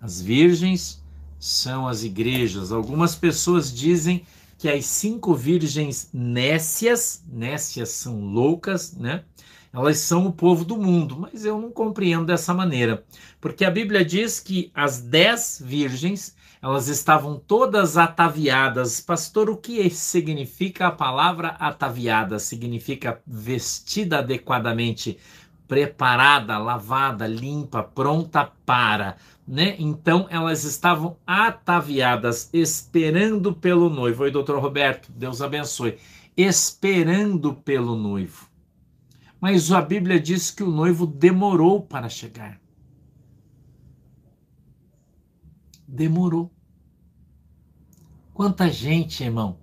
As 0.00 0.20
virgens 0.20 1.02
são 1.38 1.88
as 1.88 2.02
igrejas. 2.02 2.70
Algumas 2.70 3.14
pessoas 3.14 3.74
dizem 3.74 4.24
que 4.56 4.68
as 4.68 4.86
cinco 4.86 5.34
virgens 5.34 6.08
nécias, 6.12 7.24
nécias 7.26 7.88
são 7.88 8.20
loucas, 8.20 8.94
né? 8.94 9.24
Elas 9.72 9.98
são 9.98 10.26
o 10.26 10.32
povo 10.32 10.64
do 10.64 10.76
mundo, 10.76 11.18
mas 11.18 11.44
eu 11.44 11.58
não 11.58 11.70
compreendo 11.70 12.26
dessa 12.26 12.52
maneira, 12.52 13.04
porque 13.40 13.64
a 13.64 13.70
Bíblia 13.70 14.04
diz 14.04 14.38
que 14.38 14.70
as 14.74 15.00
dez 15.00 15.62
virgens 15.64 16.36
elas 16.62 16.86
estavam 16.86 17.42
todas 17.44 17.96
ataviadas. 17.96 19.00
Pastor, 19.00 19.50
o 19.50 19.56
que 19.56 19.90
significa 19.90 20.86
a 20.86 20.92
palavra 20.92 21.56
ataviada? 21.58 22.38
Significa 22.38 23.20
vestida 23.26 24.20
adequadamente, 24.20 25.18
preparada, 25.66 26.58
lavada, 26.58 27.26
limpa, 27.26 27.82
pronta 27.82 28.52
para. 28.64 29.16
Né? 29.48 29.74
Então 29.76 30.28
elas 30.30 30.62
estavam 30.62 31.16
ataviadas, 31.26 32.48
esperando 32.52 33.52
pelo 33.52 33.90
noivo. 33.90 34.22
Oi, 34.22 34.30
doutor 34.30 34.60
Roberto, 34.60 35.10
Deus 35.10 35.42
abençoe. 35.42 35.98
Esperando 36.36 37.54
pelo 37.54 37.96
noivo. 37.96 38.51
Mas 39.42 39.70
a 39.70 39.82
Bíblia 39.82 40.18
diz 40.18 40.50
que 40.50 40.62
o 40.62 40.70
noivo 40.70 41.06
demorou 41.06 41.82
para 41.82 42.08
chegar. 42.08 42.62
demorou. 45.92 46.50
Quanta 48.32 48.70
gente, 48.70 49.22
irmão, 49.22 49.58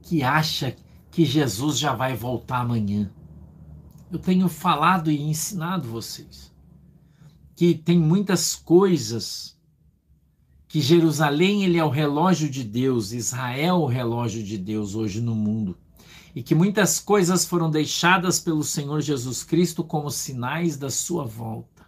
que 0.00 0.22
acha 0.22 0.76
que 1.10 1.24
Jesus 1.24 1.76
já 1.78 1.92
vai 1.92 2.14
voltar 2.14 2.60
amanhã. 2.60 3.10
Eu 4.10 4.18
tenho 4.18 4.48
falado 4.48 5.10
e 5.10 5.20
ensinado 5.20 5.88
vocês 5.88 6.52
que 7.56 7.74
tem 7.74 7.98
muitas 7.98 8.54
coisas 8.54 9.58
que 10.68 10.80
Jerusalém 10.80 11.64
ele 11.64 11.76
é 11.76 11.84
o 11.84 11.90
relógio 11.90 12.48
de 12.48 12.64
Deus, 12.64 13.12
Israel 13.12 13.66
é 13.66 13.72
o 13.72 13.86
relógio 13.86 14.42
de 14.42 14.56
Deus 14.56 14.94
hoje 14.94 15.20
no 15.20 15.34
mundo. 15.34 15.76
E 16.34 16.42
que 16.42 16.54
muitas 16.54 16.98
coisas 16.98 17.44
foram 17.44 17.70
deixadas 17.70 18.40
pelo 18.40 18.64
Senhor 18.64 19.00
Jesus 19.00 19.44
Cristo 19.44 19.84
como 19.84 20.10
sinais 20.10 20.76
da 20.76 20.90
sua 20.90 21.24
volta. 21.24 21.84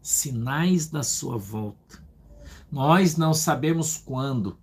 Sinais 0.00 0.88
da 0.88 1.02
sua 1.02 1.38
volta. 1.38 2.02
Nós 2.70 3.16
não 3.16 3.32
sabemos 3.32 3.96
quando, 3.96 4.58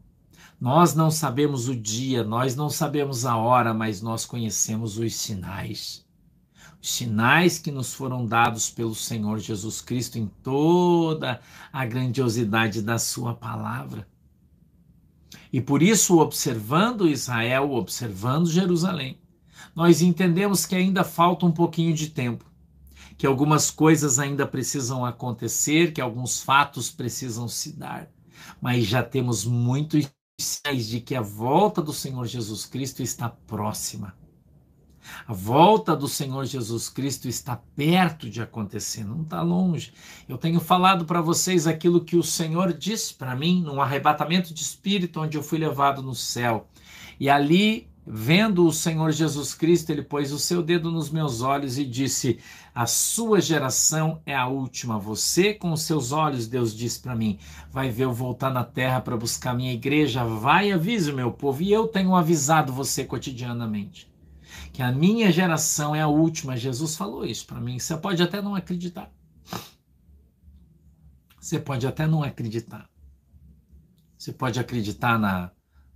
nós 0.60 0.94
não 0.94 1.10
sabemos 1.10 1.70
o 1.70 1.76
dia, 1.76 2.24
nós 2.24 2.54
não 2.54 2.70
sabemos 2.70 3.26
a 3.26 3.38
hora, 3.38 3.74
mas 3.74 4.02
nós 4.02 4.26
conhecemos 4.26 4.98
os 4.98 5.16
sinais. 5.16 6.06
Os 6.82 6.92
sinais 6.92 7.58
que 7.58 7.72
nos 7.72 7.94
foram 7.94 8.26
dados 8.26 8.70
pelo 8.70 8.94
Senhor 8.94 9.40
Jesus 9.40 9.80
Cristo 9.80 10.18
em 10.18 10.28
toda 10.44 11.40
a 11.72 11.86
grandiosidade 11.86 12.82
da 12.82 12.98
Sua 12.98 13.34
palavra. 13.34 14.08
E 15.52 15.60
por 15.60 15.82
isso, 15.82 16.20
observando 16.20 17.08
Israel, 17.08 17.72
observando 17.72 18.50
Jerusalém, 18.50 19.20
nós 19.76 20.02
entendemos 20.02 20.66
que 20.66 20.76
ainda 20.76 21.04
falta 21.04 21.46
um 21.46 21.52
pouquinho 21.52 21.94
de 21.94 22.10
tempo, 22.10 22.46
que 23.18 23.26
algumas 23.26 23.72
coisas 23.72 24.20
ainda 24.20 24.46
precisam 24.46 25.06
acontecer, 25.06 25.92
que 25.92 26.02
alguns 26.02 26.42
fatos 26.42 26.92
precisam 26.92 27.48
se 27.48 27.74
dar. 27.74 28.10
Mas 28.62 28.86
já 28.86 29.02
temos 29.02 29.44
muitos 29.46 30.10
sinais 30.40 30.88
de 30.88 31.02
que 31.02 31.16
a 31.16 31.22
volta 31.22 31.82
do 31.82 31.94
Senhor 31.94 32.26
Jesus 32.26 32.66
Cristo 32.66 33.02
está 33.02 33.30
próxima. 33.30 34.19
A 35.28 35.34
volta 35.34 35.96
do 35.96 36.08
Senhor 36.08 36.46
Jesus 36.46 36.90
Cristo 36.90 37.28
está 37.28 37.56
perto 37.76 38.30
de 38.30 38.42
acontecer, 38.42 39.04
não 39.04 39.22
está 39.22 39.42
longe. 39.42 39.94
Eu 40.28 40.38
tenho 40.38 40.60
falado 40.60 41.06
para 41.06 41.22
vocês 41.22 41.68
aquilo 41.68 42.04
que 42.04 42.16
o 42.16 42.24
Senhor 42.24 42.74
disse 42.74 43.14
para 43.14 43.36
mim 43.36 43.62
num 43.62 43.82
arrebatamento 43.82 44.54
de 44.54 44.62
espírito 44.62 45.22
onde 45.22 45.38
eu 45.38 45.44
fui 45.44 45.58
levado 45.58 46.02
no 46.02 46.16
céu. 46.16 46.68
E 47.20 47.30
ali 47.30 47.90
Vendo 48.12 48.66
o 48.66 48.74
Senhor 48.74 49.12
Jesus 49.12 49.54
Cristo, 49.54 49.92
ele 49.92 50.02
pôs 50.02 50.32
o 50.32 50.40
seu 50.40 50.64
dedo 50.64 50.90
nos 50.90 51.12
meus 51.12 51.42
olhos 51.42 51.78
e 51.78 51.86
disse: 51.86 52.40
A 52.74 52.88
sua 52.88 53.40
geração 53.40 54.20
é 54.26 54.34
a 54.34 54.48
última. 54.48 54.98
Você, 54.98 55.54
com 55.54 55.72
os 55.72 55.84
seus 55.84 56.12
olhos, 56.12 56.48
Deus 56.48 56.76
disse 56.76 57.00
para 57.00 57.16
mim, 57.16 57.38
vai 57.72 57.92
ver 57.92 58.06
eu 58.06 58.12
voltar 58.12 58.50
na 58.50 58.64
terra 58.64 59.00
para 59.00 59.16
buscar 59.16 59.54
minha 59.54 59.72
igreja. 59.72 60.24
Vai, 60.26 60.72
avise 60.72 61.12
o 61.12 61.16
meu 61.16 61.32
povo. 61.32 61.62
E 61.62 61.72
eu 61.72 61.88
tenho 61.88 62.16
avisado 62.16 62.74
você 62.74 63.06
cotidianamente 63.06 64.09
que 64.72 64.82
a 64.82 64.92
minha 64.92 65.32
geração 65.32 65.96
é 65.96 66.02
a 66.02 66.08
última. 66.08 66.58
Jesus 66.58 66.96
falou 66.96 67.26
isso 67.26 67.46
para 67.46 67.60
mim. 67.60 67.80
Você 67.80 67.96
pode 67.98 68.22
até 68.22 68.42
não 68.42 68.56
acreditar. 68.56 69.12
Você 71.40 71.60
pode 71.60 71.88
até 71.88 72.06
não 72.06 72.24
acreditar. 72.24 72.90
Você 74.18 74.34
pode 74.34 74.60
acreditar 74.60 75.18
na 75.18 75.52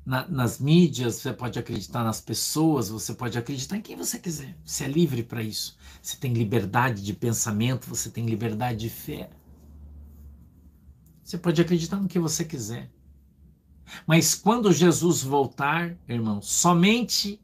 na, 0.06 0.28
nas 0.28 0.60
mídias, 0.60 1.16
você 1.16 1.32
pode 1.32 1.58
acreditar 1.58 2.04
nas 2.04 2.20
pessoas, 2.20 2.90
você 2.90 3.14
pode 3.14 3.38
acreditar 3.38 3.78
em 3.78 3.82
quem 3.82 3.96
você 3.96 4.20
quiser. 4.20 4.58
Você 4.64 4.84
é 4.84 4.88
livre 4.88 5.24
para 5.24 5.42
isso. 5.42 5.78
Você 6.02 6.18
tem 6.18 6.34
liberdade 6.34 7.02
de 7.02 7.14
pensamento, 7.14 7.88
você 7.88 8.10
tem 8.10 8.26
liberdade 8.26 8.80
de 8.80 8.90
fé. 8.90 9.30
Você 11.24 11.38
pode 11.38 11.62
acreditar 11.62 11.98
no 11.98 12.08
que 12.08 12.20
você 12.20 12.44
quiser. 12.44 12.92
Mas 14.06 14.36
quando 14.36 14.72
Jesus 14.74 15.24
voltar, 15.24 15.98
irmão, 16.08 16.42
somente 16.42 17.42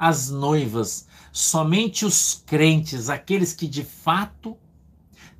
as 0.00 0.30
noivas, 0.30 1.06
somente 1.30 2.06
os 2.06 2.42
crentes, 2.46 3.10
aqueles 3.10 3.52
que 3.52 3.68
de 3.68 3.84
fato 3.84 4.56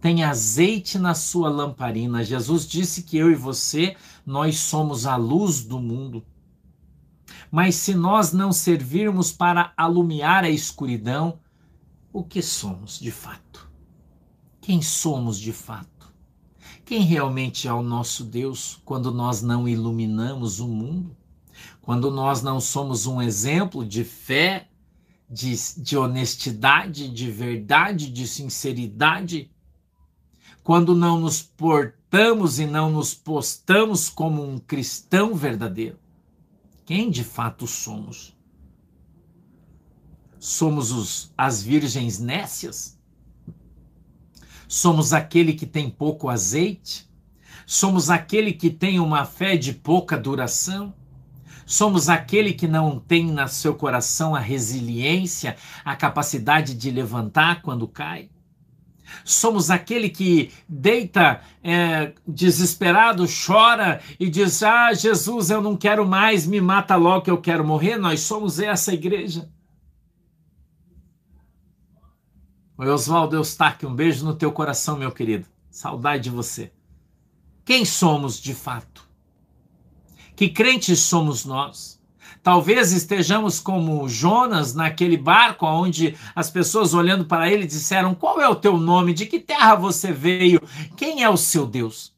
têm 0.03 0.23
azeite 0.23 0.99
na 0.99 1.15
sua 1.15 1.49
lamparina. 1.49 2.23
Jesus 2.23 2.69
disse 2.69 3.03
que 3.05 3.17
eu 3.17 3.31
e 3.31 3.35
você, 3.35 3.97
nós 4.25 4.59
somos 4.59 5.07
a 5.07 5.17
luz 5.17 5.65
do 5.65 5.81
mundo. 5.81 6.23
Mas 7.51 7.75
se 7.77 7.95
nós 7.95 8.35
não 8.35 8.53
servirmos 8.53 9.33
para 9.33 9.73
alumiar 9.79 10.45
a 10.45 10.51
escuridão, 10.51 11.41
o 12.13 12.23
que 12.23 12.43
somos 12.43 13.01
de 13.01 13.11
fato? 13.11 13.67
Quem 14.61 14.83
somos 14.83 15.39
de 15.39 15.55
fato? 15.55 16.13
Quem 16.85 17.01
realmente 17.01 17.67
é 17.67 17.73
o 17.73 17.83
nosso 17.83 18.25
Deus 18.25 18.79
quando 18.85 19.11
nós 19.11 19.41
não 19.41 19.67
iluminamos 19.67 20.61
o 20.61 20.69
mundo? 20.69 21.17
Quando 21.91 22.09
nós 22.09 22.41
não 22.41 22.61
somos 22.61 23.05
um 23.09 23.21
exemplo 23.21 23.85
de 23.85 24.05
fé, 24.05 24.69
de, 25.29 25.57
de 25.77 25.99
honestidade, 25.99 27.09
de 27.09 27.29
verdade, 27.29 28.09
de 28.09 28.29
sinceridade? 28.29 29.51
Quando 30.63 30.95
não 30.95 31.19
nos 31.19 31.43
portamos 31.43 32.61
e 32.61 32.65
não 32.65 32.93
nos 32.93 33.13
postamos 33.13 34.09
como 34.09 34.41
um 34.41 34.57
cristão 34.57 35.35
verdadeiro? 35.35 35.99
quem 36.87 37.11
de 37.11 37.25
fato 37.25 37.67
somos. 37.67 38.37
Somos 40.39 40.93
os, 40.93 41.33
as 41.37 41.61
virgens 41.61 42.21
nécias? 42.21 42.97
Somos 44.69 45.13
aquele 45.13 45.55
que 45.55 45.67
tem 45.67 45.91
pouco 45.91 46.29
azeite? 46.29 47.11
Somos 47.67 48.11
aquele 48.11 48.53
que 48.53 48.71
tem 48.71 49.01
uma 49.01 49.25
fé 49.25 49.57
de 49.57 49.73
pouca 49.73 50.17
duração? 50.17 50.95
Somos 51.71 52.09
aquele 52.09 52.53
que 52.53 52.67
não 52.67 52.99
tem 52.99 53.31
no 53.31 53.47
seu 53.47 53.77
coração 53.77 54.35
a 54.35 54.41
resiliência, 54.41 55.57
a 55.85 55.95
capacidade 55.95 56.75
de 56.75 56.91
levantar 56.91 57.63
quando 57.63 57.87
cai. 57.87 58.29
Somos 59.25 59.71
aquele 59.71 60.11
que 60.11 60.53
deita 60.69 61.41
é, 61.63 62.13
desesperado, 62.27 63.25
chora 63.47 64.01
e 64.19 64.29
diz: 64.29 64.65
Ah, 64.65 64.93
Jesus, 64.93 65.49
eu 65.49 65.63
não 65.63 65.77
quero 65.77 66.05
mais, 66.05 66.45
me 66.45 66.61
mata 66.61 66.97
logo 66.97 67.23
que 67.23 67.31
eu 67.31 67.41
quero 67.41 67.65
morrer. 67.65 67.97
Nós 67.97 68.19
somos 68.23 68.59
essa 68.59 68.93
igreja. 68.93 69.49
Oi, 72.77 72.89
Oswaldo 72.89 73.37
Eustáquio, 73.37 73.89
um 73.89 73.95
beijo 73.95 74.25
no 74.25 74.35
teu 74.35 74.51
coração, 74.51 74.97
meu 74.97 75.13
querido. 75.13 75.47
Saudade 75.71 76.25
de 76.25 76.31
você. 76.31 76.73
Quem 77.65 77.85
somos 77.85 78.41
de 78.41 78.55
fato? 78.55 79.10
Que 80.41 80.49
crentes 80.49 81.01
somos 81.01 81.45
nós? 81.45 82.01
Talvez 82.43 82.93
estejamos 82.93 83.61
como 83.61 84.09
Jonas 84.09 84.75
naquele 84.75 85.19
barco 85.19 85.67
onde 85.67 86.17
as 86.35 86.49
pessoas 86.51 86.95
olhando 86.95 87.27
para 87.27 87.51
ele 87.51 87.67
disseram: 87.67 88.15
Qual 88.15 88.41
é 88.41 88.49
o 88.49 88.55
teu 88.55 88.79
nome? 88.79 89.13
De 89.13 89.27
que 89.27 89.39
terra 89.39 89.75
você 89.75 90.15
veio? 90.15 90.59
Quem 90.97 91.23
é 91.23 91.29
o 91.29 91.37
seu 91.37 91.67
Deus? 91.67 92.15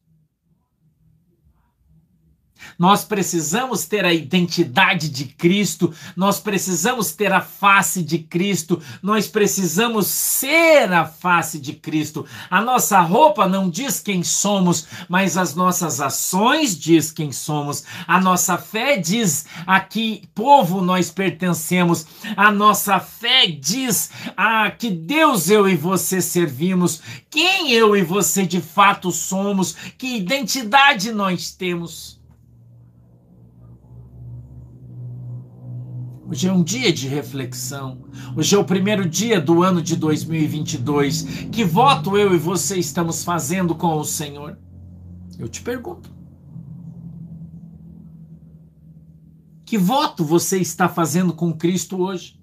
Nós 2.79 3.05
precisamos 3.05 3.85
ter 3.87 4.05
a 4.05 4.13
identidade 4.13 5.09
de 5.09 5.27
Cristo, 5.27 5.93
nós 6.17 6.41
precisamos 6.41 7.13
ter 7.13 7.33
a 7.33 7.41
face 7.41 8.03
de 8.03 8.19
Cristo, 8.19 8.81
nós 9.03 9.27
precisamos 9.27 10.07
ser 10.07 10.93
a 10.93 11.05
face 11.05 11.59
de 11.59 11.73
Cristo. 11.73 12.27
A 12.51 12.61
nossa 12.61 13.01
roupa 13.01 13.49
não 13.49 13.69
diz 13.69 14.01
quem 14.01 14.23
somos, 14.23 14.87
mas 15.09 15.37
as 15.37 15.55
nossas 15.55 16.01
ações 16.01 16.79
diz 16.79 17.11
quem 17.11 17.33
somos. 17.33 17.85
A 18.07 18.21
nossa 18.21 18.59
fé 18.59 18.97
diz 18.97 19.47
a 19.67 19.81
que 19.81 20.29
povo 20.35 20.81
nós 20.81 21.11
pertencemos. 21.11 22.07
A 22.37 22.51
nossa 22.51 22.99
fé 22.99 23.47
diz 23.47 24.11
a 24.37 24.71
que 24.71 24.91
Deus 24.91 25.51
eu 25.51 25.69
e 25.69 25.77
você 25.77 26.21
servimos, 26.21 27.01
quem 27.31 27.73
eu 27.73 27.97
e 27.97 28.03
você 28.03 28.47
de 28.47 28.61
fato 28.61 29.11
somos, 29.11 29.75
que 29.99 30.17
identidade 30.17 31.13
nós 31.13 31.51
temos. 31.53 32.12
Hoje 36.25 36.49
é 36.49 36.53
um 36.53 36.63
dia 36.63 36.93
de 36.93 37.09
reflexão. 37.09 38.05
Hoje 38.37 38.55
é 38.55 38.59
o 38.59 38.65
primeiro 38.65 39.09
dia 39.09 39.41
do 39.41 39.63
ano 39.63 39.83
de 39.83 39.97
2022. 39.97 41.23
Que 41.51 41.65
voto 41.65 42.17
eu 42.17 42.35
e 42.35 42.39
você 42.39 42.79
estamos 42.79 43.25
fazendo 43.25 43.75
com 43.75 43.97
o 43.97 44.05
Senhor? 44.05 44.57
Eu 45.39 45.49
te 45.49 45.61
pergunto. 45.61 46.11
Que 49.67 49.77
voto 49.77 50.25
você 50.25 50.59
está 50.59 50.89
fazendo 50.89 51.33
com 51.33 51.53
Cristo 51.53 52.01
hoje? 52.01 52.42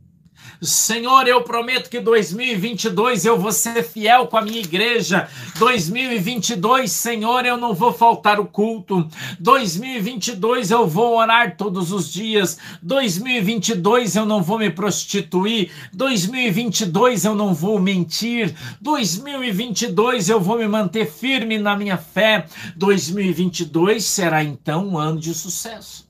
Senhor, 0.61 1.25
eu 1.25 1.41
prometo 1.41 1.89
que 1.89 2.01
2022 2.01 3.25
eu 3.25 3.39
vou 3.39 3.51
ser 3.51 3.81
fiel 3.81 4.27
com 4.27 4.37
a 4.37 4.41
minha 4.41 4.59
igreja. 4.59 5.29
2022, 5.57 6.91
Senhor, 6.91 7.45
eu 7.45 7.55
não 7.55 7.73
vou 7.73 7.93
faltar 7.93 8.39
o 8.39 8.45
culto. 8.45 9.07
2022 9.39 10.71
eu 10.71 10.85
vou 10.85 11.17
orar 11.17 11.55
todos 11.55 11.93
os 11.93 12.11
dias. 12.11 12.57
2022 12.81 14.17
eu 14.17 14.25
não 14.25 14.43
vou 14.43 14.59
me 14.59 14.69
prostituir. 14.69 15.71
2022 15.93 17.23
eu 17.23 17.35
não 17.35 17.53
vou 17.53 17.79
mentir. 17.79 18.53
2022 18.81 20.29
eu 20.29 20.41
vou 20.41 20.57
me 20.57 20.67
manter 20.67 21.09
firme 21.09 21.57
na 21.57 21.75
minha 21.77 21.97
fé. 21.97 22.45
2022 22.75 24.03
será 24.03 24.43
então 24.43 24.89
um 24.89 24.97
ano 24.97 25.19
de 25.19 25.33
sucesso. 25.33 26.08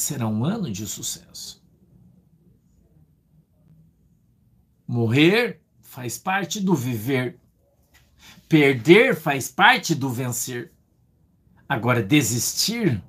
Será 0.00 0.26
um 0.26 0.44
ano 0.44 0.70
de 0.70 0.86
sucesso. 0.86 1.62
Morrer 4.86 5.60
faz 5.80 6.18
parte 6.18 6.60
do 6.60 6.74
viver. 6.74 7.38
Perder 8.48 9.14
faz 9.14 9.48
parte 9.48 9.94
do 9.94 10.08
vencer. 10.08 10.72
Agora, 11.68 12.02
desistir 12.02 13.00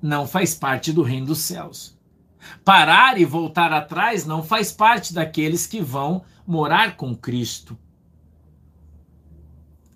não 0.00 0.26
faz 0.26 0.54
parte 0.54 0.92
do 0.92 1.02
reino 1.02 1.26
dos 1.26 1.40
céus. 1.40 1.98
Parar 2.64 3.20
e 3.20 3.24
voltar 3.24 3.72
atrás 3.72 4.24
não 4.24 4.42
faz 4.42 4.72
parte 4.72 5.12
daqueles 5.12 5.66
que 5.66 5.82
vão 5.82 6.24
morar 6.46 6.96
com 6.96 7.14
Cristo. 7.14 7.76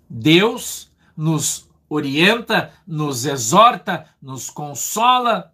Deus 0.07 0.91
nos 1.17 1.67
orienta, 1.89 2.71
nos 2.85 3.25
exorta, 3.25 4.07
nos 4.21 4.49
consola 4.49 5.52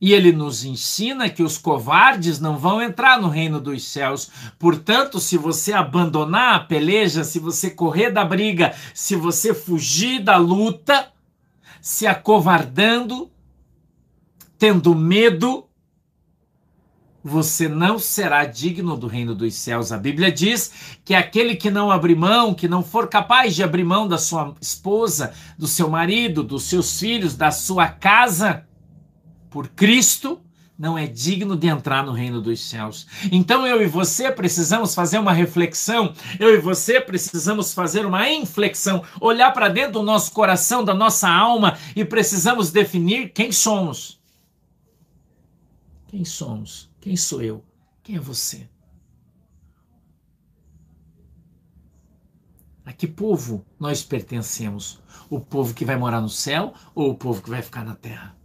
e 0.00 0.14
ele 0.14 0.32
nos 0.32 0.64
ensina 0.64 1.28
que 1.28 1.42
os 1.42 1.58
covardes 1.58 2.40
não 2.40 2.56
vão 2.56 2.80
entrar 2.80 3.20
no 3.20 3.28
reino 3.28 3.60
dos 3.60 3.86
céus. 3.86 4.30
Portanto, 4.58 5.20
se 5.20 5.36
você 5.36 5.72
abandonar 5.72 6.54
a 6.54 6.60
peleja, 6.60 7.22
se 7.22 7.38
você 7.38 7.70
correr 7.70 8.10
da 8.10 8.24
briga, 8.24 8.74
se 8.94 9.14
você 9.14 9.52
fugir 9.52 10.20
da 10.22 10.38
luta, 10.38 11.12
se 11.82 12.06
acovardando, 12.06 13.30
tendo 14.58 14.94
medo, 14.94 15.66
você 17.22 17.68
não 17.68 17.98
será 17.98 18.46
digno 18.46 18.96
do 18.96 19.06
reino 19.06 19.34
dos 19.34 19.54
céus. 19.54 19.92
A 19.92 19.98
Bíblia 19.98 20.32
diz 20.32 20.98
que 21.04 21.14
aquele 21.14 21.54
que 21.54 21.70
não 21.70 21.90
abrir 21.90 22.16
mão, 22.16 22.54
que 22.54 22.66
não 22.66 22.82
for 22.82 23.06
capaz 23.06 23.54
de 23.54 23.62
abrir 23.62 23.84
mão 23.84 24.08
da 24.08 24.16
sua 24.16 24.54
esposa, 24.58 25.34
do 25.58 25.66
seu 25.66 25.90
marido, 25.90 26.42
dos 26.42 26.62
seus 26.62 26.98
filhos, 26.98 27.36
da 27.36 27.50
sua 27.50 27.88
casa, 27.88 28.66
por 29.50 29.68
Cristo 29.68 30.40
não 30.80 30.96
é 30.96 31.06
digno 31.06 31.54
de 31.54 31.66
entrar 31.66 32.02
no 32.02 32.12
reino 32.12 32.40
dos 32.40 32.58
céus. 32.58 33.06
Então 33.30 33.66
eu 33.66 33.82
e 33.82 33.86
você 33.86 34.32
precisamos 34.32 34.94
fazer 34.94 35.18
uma 35.18 35.32
reflexão, 35.32 36.14
eu 36.38 36.54
e 36.54 36.58
você 36.58 36.98
precisamos 36.98 37.74
fazer 37.74 38.06
uma 38.06 38.30
inflexão, 38.30 39.04
olhar 39.20 39.52
para 39.52 39.68
dentro 39.68 39.92
do 39.92 40.02
nosso 40.02 40.32
coração, 40.32 40.82
da 40.82 40.94
nossa 40.94 41.28
alma 41.28 41.76
e 41.94 42.02
precisamos 42.02 42.72
definir 42.72 43.28
quem 43.34 43.52
somos. 43.52 44.18
Quem 46.08 46.24
somos? 46.24 46.90
Quem 46.98 47.14
sou 47.14 47.42
eu? 47.42 47.62
Quem 48.02 48.16
é 48.16 48.20
você? 48.20 48.66
A 52.86 52.92
que 52.92 53.06
povo 53.06 53.66
nós 53.78 54.02
pertencemos? 54.02 54.98
O 55.28 55.38
povo 55.38 55.74
que 55.74 55.84
vai 55.84 55.96
morar 55.96 56.22
no 56.22 56.28
céu 56.30 56.72
ou 56.94 57.10
o 57.10 57.14
povo 57.14 57.42
que 57.42 57.50
vai 57.50 57.60
ficar 57.60 57.84
na 57.84 57.94
terra? 57.94 58.39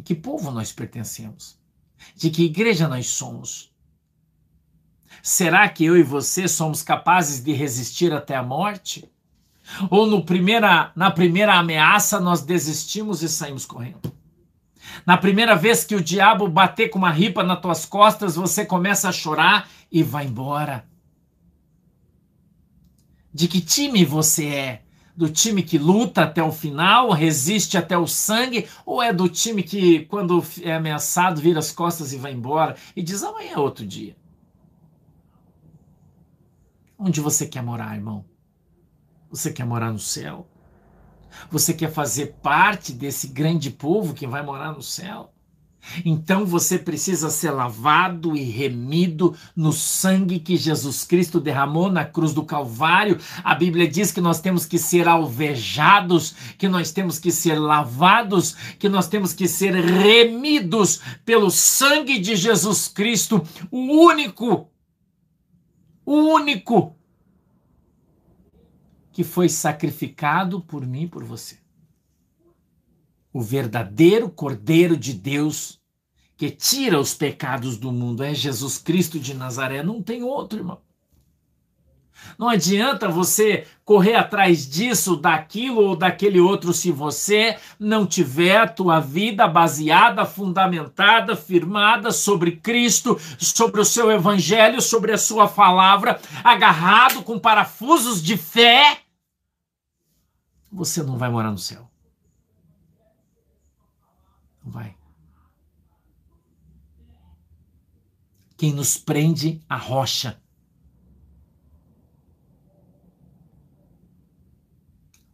De 0.00 0.04
que 0.04 0.14
povo 0.14 0.50
nós 0.50 0.72
pertencemos? 0.72 1.58
De 2.16 2.30
que 2.30 2.42
igreja 2.42 2.88
nós 2.88 3.06
somos? 3.06 3.70
Será 5.22 5.68
que 5.68 5.84
eu 5.84 5.94
e 5.94 6.02
você 6.02 6.48
somos 6.48 6.82
capazes 6.82 7.44
de 7.44 7.52
resistir 7.52 8.10
até 8.10 8.34
a 8.34 8.42
morte? 8.42 9.06
Ou 9.90 10.06
no 10.06 10.24
primeira, 10.24 10.90
na 10.96 11.10
primeira 11.10 11.52
ameaça 11.52 12.18
nós 12.18 12.40
desistimos 12.40 13.22
e 13.22 13.28
saímos 13.28 13.66
correndo? 13.66 14.10
Na 15.04 15.18
primeira 15.18 15.54
vez 15.54 15.84
que 15.84 15.94
o 15.94 16.02
diabo 16.02 16.48
bater 16.48 16.88
com 16.88 16.98
uma 16.98 17.10
ripa 17.10 17.42
nas 17.42 17.60
tuas 17.60 17.84
costas, 17.84 18.36
você 18.36 18.64
começa 18.64 19.06
a 19.06 19.12
chorar 19.12 19.68
e 19.92 20.02
vai 20.02 20.24
embora. 20.24 20.88
De 23.34 23.46
que 23.46 23.60
time 23.60 24.02
você 24.02 24.46
é? 24.46 24.82
Do 25.20 25.28
time 25.28 25.62
que 25.62 25.76
luta 25.76 26.22
até 26.22 26.42
o 26.42 26.50
final, 26.50 27.10
resiste 27.10 27.76
até 27.76 27.98
o 27.98 28.06
sangue, 28.06 28.66
ou 28.86 29.02
é 29.02 29.12
do 29.12 29.28
time 29.28 29.62
que, 29.62 30.06
quando 30.06 30.42
é 30.62 30.72
ameaçado, 30.72 31.42
vira 31.42 31.58
as 31.58 31.70
costas 31.70 32.14
e 32.14 32.16
vai 32.16 32.32
embora 32.32 32.74
e 32.96 33.02
diz 33.02 33.22
amanhã 33.22 33.52
é 33.52 33.58
outro 33.58 33.86
dia? 33.86 34.16
Onde 36.98 37.20
você 37.20 37.46
quer 37.46 37.62
morar, 37.62 37.94
irmão? 37.94 38.24
Você 39.28 39.52
quer 39.52 39.66
morar 39.66 39.92
no 39.92 39.98
céu? 39.98 40.48
Você 41.50 41.74
quer 41.74 41.92
fazer 41.92 42.36
parte 42.42 42.90
desse 42.90 43.28
grande 43.28 43.70
povo 43.70 44.14
que 44.14 44.26
vai 44.26 44.42
morar 44.42 44.72
no 44.72 44.82
céu? 44.82 45.34
Então 46.04 46.44
você 46.44 46.78
precisa 46.78 47.30
ser 47.30 47.50
lavado 47.50 48.36
e 48.36 48.42
remido 48.42 49.34
no 49.54 49.72
sangue 49.72 50.38
que 50.38 50.56
Jesus 50.56 51.04
Cristo 51.04 51.40
derramou 51.40 51.90
na 51.90 52.04
cruz 52.04 52.32
do 52.32 52.44
Calvário. 52.44 53.18
A 53.42 53.54
Bíblia 53.54 53.88
diz 53.88 54.12
que 54.12 54.20
nós 54.20 54.40
temos 54.40 54.66
que 54.66 54.78
ser 54.78 55.08
alvejados, 55.08 56.34
que 56.58 56.68
nós 56.68 56.92
temos 56.92 57.18
que 57.18 57.30
ser 57.32 57.58
lavados, 57.58 58.54
que 58.78 58.88
nós 58.88 59.08
temos 59.08 59.32
que 59.32 59.48
ser 59.48 59.74
remidos 59.74 61.00
pelo 61.24 61.50
sangue 61.50 62.18
de 62.18 62.36
Jesus 62.36 62.88
Cristo, 62.88 63.42
o 63.70 63.78
único, 63.78 64.70
o 66.04 66.14
único 66.14 66.96
que 69.12 69.24
foi 69.24 69.48
sacrificado 69.48 70.60
por 70.60 70.86
mim 70.86 71.02
e 71.02 71.08
por 71.08 71.24
você 71.24 71.60
o 73.32 73.40
verdadeiro 73.40 74.28
Cordeiro 74.28 74.96
de 74.96 75.12
Deus 75.12 75.80
que 76.36 76.50
tira 76.50 76.98
os 76.98 77.12
pecados 77.12 77.76
do 77.76 77.92
mundo 77.92 78.22
é 78.22 78.34
Jesus 78.34 78.78
Cristo 78.78 79.20
de 79.20 79.34
Nazaré, 79.34 79.82
não 79.82 80.02
tem 80.02 80.22
outro, 80.22 80.58
irmão. 80.58 80.80
Não 82.38 82.48
adianta 82.48 83.08
você 83.08 83.66
correr 83.84 84.14
atrás 84.14 84.68
disso, 84.68 85.16
daquilo 85.16 85.82
ou 85.82 85.96
daquele 85.96 86.40
outro 86.40 86.72
se 86.72 86.90
você 86.90 87.58
não 87.78 88.06
tiver 88.06 88.56
a 88.56 88.68
tua 88.68 89.00
vida 89.00 89.46
baseada, 89.46 90.24
fundamentada, 90.24 91.36
firmada 91.36 92.10
sobre 92.10 92.52
Cristo, 92.52 93.18
sobre 93.38 93.80
o 93.80 93.84
seu 93.84 94.10
evangelho, 94.10 94.80
sobre 94.80 95.12
a 95.12 95.18
sua 95.18 95.48
palavra, 95.48 96.20
agarrado 96.42 97.22
com 97.22 97.38
parafusos 97.38 98.22
de 98.22 98.36
fé. 98.36 98.98
Você 100.72 101.02
não 101.02 101.18
vai 101.18 101.30
morar 101.30 101.50
no 101.50 101.58
céu. 101.58 101.89
Vai. 104.70 104.96
Quem 108.56 108.72
nos 108.72 108.96
prende 108.96 109.60
a 109.68 109.76
rocha 109.76 110.40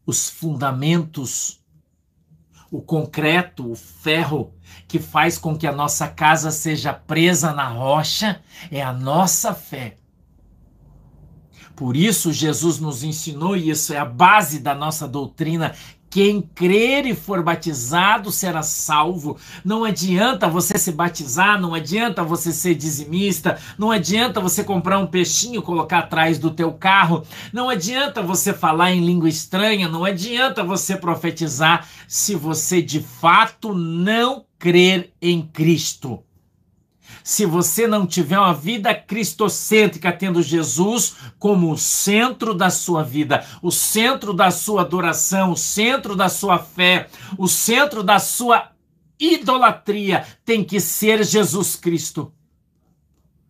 os 0.07 0.31
fundamentos, 0.31 1.61
o 2.71 2.81
concreto, 2.81 3.73
o 3.73 3.75
ferro 3.75 4.55
que 4.87 5.01
faz 5.01 5.37
com 5.37 5.59
que 5.59 5.67
a 5.67 5.73
nossa 5.73 6.07
casa 6.07 6.53
seja 6.53 6.93
presa 6.93 7.53
na 7.53 7.69
rocha 7.69 8.41
é 8.71 8.81
a 8.81 8.93
nossa 8.93 9.53
fé. 9.53 9.99
Por 11.75 11.97
isso, 11.97 12.33
Jesus 12.33 12.79
nos 12.79 13.03
ensinou, 13.03 13.55
e 13.55 13.69
isso 13.69 13.93
é 13.93 13.99
a 13.99 14.05
base 14.05 14.61
da 14.61 14.75
nossa 14.75 15.07
doutrina, 15.07 15.75
quem 16.17 16.41
crer 16.41 17.05
e 17.05 17.15
for 17.15 17.43
batizado 17.43 18.33
será 18.33 18.63
salvo. 18.63 19.37
Não 19.63 19.85
adianta 19.85 20.49
você 20.49 20.79
se 20.79 20.91
batizar, 20.91 21.61
não 21.61 21.75
adianta 21.75 22.25
você 22.25 22.55
ser 22.55 22.75
dizimista, 22.75 23.59
não 23.77 23.91
adianta 23.91 24.41
você 24.41 24.65
comprar 24.65 24.99
um 24.99 25.07
peixinho 25.07 25.61
e 25.61 25.63
colocar 25.63 25.99
atrás 25.99 26.39
do 26.39 26.51
teu 26.51 26.73
carro, 26.73 27.23
não 27.53 27.69
adianta 27.69 28.23
você 28.23 28.55
falar 28.55 28.93
em 28.93 29.05
língua 29.05 29.29
estranha, 29.29 29.91
não 29.91 30.07
adianta 30.07 30.65
você 30.65 30.97
profetizar 30.97 31.87
se 32.09 32.35
você 32.35 32.81
de 32.81 33.01
fato 33.01 33.75
não 33.75 34.47
crer 34.59 35.13
em 35.21 35.43
Cristo 35.43 36.26
se 37.27 37.45
você 37.45 37.89
não 37.89 38.07
tiver 38.07 38.39
uma 38.39 38.55
vida 38.55 38.95
cristocêntrica, 38.95 40.13
tendo 40.13 40.41
Jesus 40.41 41.17
como 41.41 41.73
o 41.73 41.77
centro 41.77 42.55
da 42.55 42.71
sua 42.71 43.03
vida, 43.03 43.45
o 43.61 43.73
centro 43.73 44.33
da 44.33 44.53
sua 44.53 44.83
adoração, 44.83 45.51
o 45.51 45.57
centro 45.57 46.15
da 46.15 46.29
sua 46.29 46.57
fé, 46.57 47.09
o 47.37 47.49
centro 47.49 48.05
da 48.05 48.21
sua 48.21 48.71
idolatria, 49.19 50.25
tem 50.45 50.63
que 50.63 50.79
ser 50.79 51.25
Jesus 51.25 51.75
Cristo. 51.75 52.33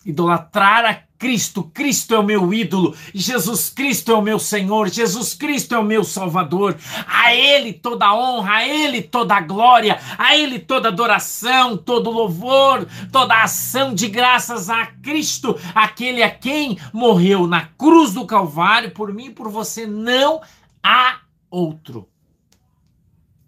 Idolatrar 0.07 0.85
a 0.87 1.05
Cristo, 1.19 1.62
Cristo 1.64 2.14
é 2.14 2.19
o 2.19 2.23
meu 2.23 2.53
ídolo, 2.53 2.95
Jesus 3.14 3.71
Cristo 3.71 4.12
é 4.12 4.14
o 4.14 4.23
meu 4.23 4.39
Senhor, 4.39 4.89
Jesus 4.89 5.33
Cristo 5.33 5.75
é 5.75 5.79
o 5.79 5.85
meu 5.85 6.05
Salvador. 6.05 6.77
A 7.07 7.35
Ele 7.35 7.73
toda 7.73 8.14
honra, 8.14 8.57
a 8.57 8.69
Ele 8.69 9.03
toda 9.03 9.41
glória, 9.41 9.99
a 10.19 10.37
Ele 10.37 10.59
toda 10.59 10.89
adoração, 10.89 11.77
todo 11.77 12.11
louvor, 12.11 12.87
toda 13.11 13.43
ação 13.43 13.95
de 13.95 14.09
graças 14.09 14.69
a 14.69 14.87
Cristo, 14.87 15.59
aquele 15.75 16.23
a 16.23 16.31
quem 16.31 16.79
morreu 16.93 17.47
na 17.47 17.67
cruz 17.67 18.12
do 18.12 18.27
Calvário 18.27 18.91
por 18.91 19.12
mim 19.12 19.27
e 19.27 19.35
por 19.35 19.49
você. 19.49 19.87
Não 19.87 20.43
há 20.83 21.21
outro. 21.51 22.09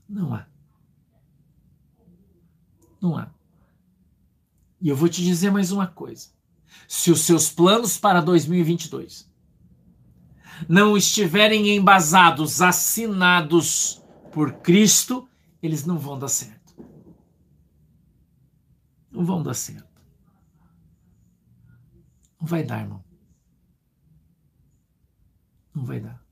Não 0.09 0.35
há. 0.35 0.47
Não 3.01 3.17
há. 3.17 3.29
E 4.81 4.89
eu 4.89 4.97
vou 4.97 5.09
te 5.09 5.23
dizer 5.23 5.51
mais 5.51 5.71
uma 5.71 5.87
coisa 5.87 6.38
se 6.89 7.11
os 7.11 7.21
seus 7.21 7.51
planos 7.51 7.99
para 7.99 8.23
2022 8.23 9.31
não 10.67 10.97
estiverem 10.97 11.77
embasados, 11.77 12.63
assinados 12.63 14.03
por 14.33 14.55
Cristo, 14.55 15.29
eles 15.63 15.85
não 15.85 15.99
vão 15.99 16.19
dar 16.19 16.29
certo. 16.29 16.75
Não 19.11 19.25
vão 19.25 19.43
dar 19.43 19.55
certo. 19.55 19.87
Não 22.41 22.47
vai 22.47 22.65
dar, 22.65 22.81
irmão. 22.81 23.05
Não 25.75 25.85
vai 25.85 26.01
dar. 26.01 26.25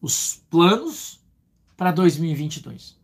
Os 0.00 0.44
planos 0.50 1.24
para 1.76 1.92
2022 1.92 2.98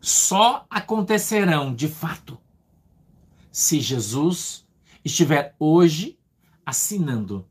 só 0.00 0.66
acontecerão 0.70 1.74
de 1.74 1.88
fato 1.88 2.40
se 3.52 3.80
Jesus 3.80 4.66
estiver 5.08 5.56
hoje 5.58 6.18
assinando 6.64 7.48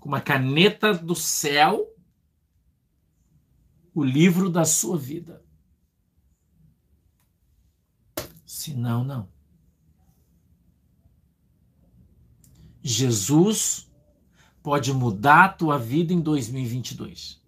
com 0.00 0.08
uma 0.08 0.20
caneta 0.20 0.94
do 0.94 1.14
céu 1.14 1.90
o 3.94 4.02
livro 4.02 4.50
da 4.50 4.64
sua 4.64 4.98
vida. 4.98 5.44
Se 8.44 8.74
não, 8.74 9.04
não. 9.04 9.28
Jesus 12.82 13.90
pode 14.62 14.92
mudar 14.92 15.44
a 15.44 15.48
tua 15.48 15.78
vida 15.78 16.12
em 16.12 16.20
2022. 16.20 17.40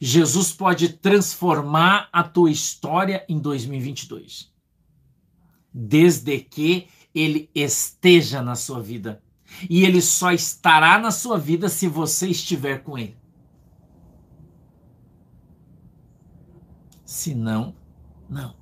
Jesus 0.00 0.52
pode 0.52 0.88
transformar 0.90 2.08
a 2.12 2.22
tua 2.24 2.50
história 2.50 3.24
em 3.28 3.38
2022. 3.38 4.52
Desde 5.72 6.40
que 6.40 6.88
ele 7.14 7.50
esteja 7.54 8.42
na 8.42 8.54
sua 8.54 8.82
vida. 8.82 9.22
E 9.70 9.84
ele 9.84 10.02
só 10.02 10.32
estará 10.32 10.98
na 10.98 11.10
sua 11.10 11.38
vida 11.38 11.68
se 11.68 11.86
você 11.86 12.28
estiver 12.28 12.82
com 12.82 12.98
ele. 12.98 13.16
Se 17.04 17.34
não, 17.34 17.76
não. 18.28 18.56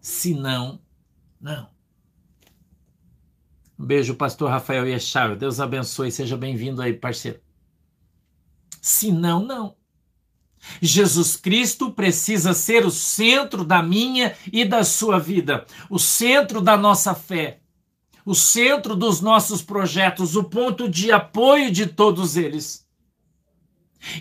Se 0.00 0.34
não, 0.34 0.80
não. 1.40 1.70
Um 3.78 3.84
beijo, 3.84 4.14
pastor 4.14 4.48
Rafael 4.48 4.86
Yechar. 4.86 5.36
Deus 5.36 5.60
abençoe. 5.60 6.10
Seja 6.10 6.36
bem-vindo 6.36 6.80
aí, 6.80 6.94
parceiro. 6.94 7.40
Se 8.80 9.12
não, 9.12 9.44
não. 9.44 9.76
Jesus 10.80 11.36
Cristo 11.36 11.90
precisa 11.90 12.52
ser 12.54 12.86
o 12.86 12.90
centro 12.90 13.64
da 13.64 13.82
minha 13.82 14.34
e 14.52 14.64
da 14.64 14.84
sua 14.84 15.18
vida, 15.18 15.66
o 15.90 15.98
centro 15.98 16.60
da 16.60 16.76
nossa 16.76 17.14
fé, 17.14 17.58
o 18.24 18.34
centro 18.34 18.94
dos 18.94 19.20
nossos 19.20 19.62
projetos, 19.62 20.36
o 20.36 20.44
ponto 20.44 20.88
de 20.88 21.10
apoio 21.10 21.70
de 21.70 21.86
todos 21.86 22.36
eles. 22.36 22.82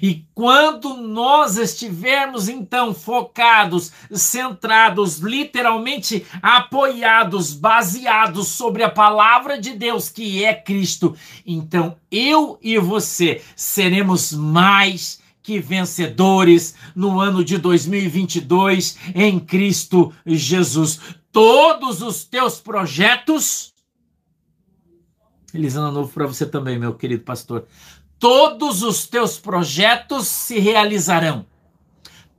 E 0.01 0.25
quando 0.35 0.95
nós 0.95 1.57
estivermos 1.57 2.47
então 2.47 2.93
focados, 2.93 3.91
centrados, 4.11 5.17
literalmente 5.17 6.25
apoiados, 6.41 7.53
baseados 7.53 8.49
sobre 8.49 8.83
a 8.83 8.89
palavra 8.89 9.59
de 9.59 9.73
Deus, 9.73 10.07
que 10.07 10.43
é 10.43 10.53
Cristo, 10.53 11.15
então 11.45 11.97
eu 12.11 12.59
e 12.61 12.77
você 12.77 13.41
seremos 13.55 14.31
mais 14.31 15.19
que 15.43 15.59
vencedores 15.59 16.75
no 16.95 17.19
ano 17.19 17.43
de 17.43 17.57
2022 17.57 18.97
em 19.15 19.39
Cristo 19.39 20.13
Jesus. 20.25 20.99
Todos 21.31 22.01
os 22.01 22.23
teus 22.23 22.59
projetos. 22.59 23.73
Feliz 25.51 25.75
ano 25.75 25.91
novo 25.91 26.13
para 26.13 26.27
você 26.27 26.45
também, 26.45 26.77
meu 26.77 26.93
querido 26.93 27.23
pastor. 27.23 27.65
Todos 28.19 28.83
os 28.83 29.07
teus 29.07 29.39
projetos 29.39 30.27
se 30.27 30.59
realizarão. 30.59 31.45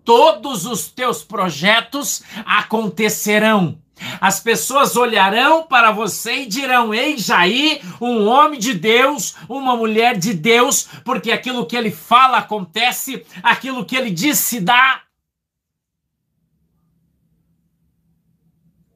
Todos 0.04 0.64
os 0.64 0.88
teus 0.88 1.22
projetos 1.22 2.22
acontecerão 2.44 3.81
as 4.20 4.40
pessoas 4.40 4.96
olharão 4.96 5.64
para 5.64 5.90
você 5.90 6.42
e 6.42 6.46
dirão: 6.46 6.92
Eis 6.92 7.30
aí 7.30 7.80
um 8.00 8.26
homem 8.26 8.58
de 8.58 8.74
Deus, 8.74 9.34
uma 9.48 9.76
mulher 9.76 10.18
de 10.18 10.34
Deus, 10.34 10.88
porque 11.04 11.30
aquilo 11.30 11.66
que 11.66 11.76
ele 11.76 11.90
fala 11.90 12.38
acontece, 12.38 13.24
aquilo 13.42 13.84
que 13.84 13.96
ele 13.96 14.10
diz 14.10 14.38
se 14.38 14.60
dá. 14.60 15.02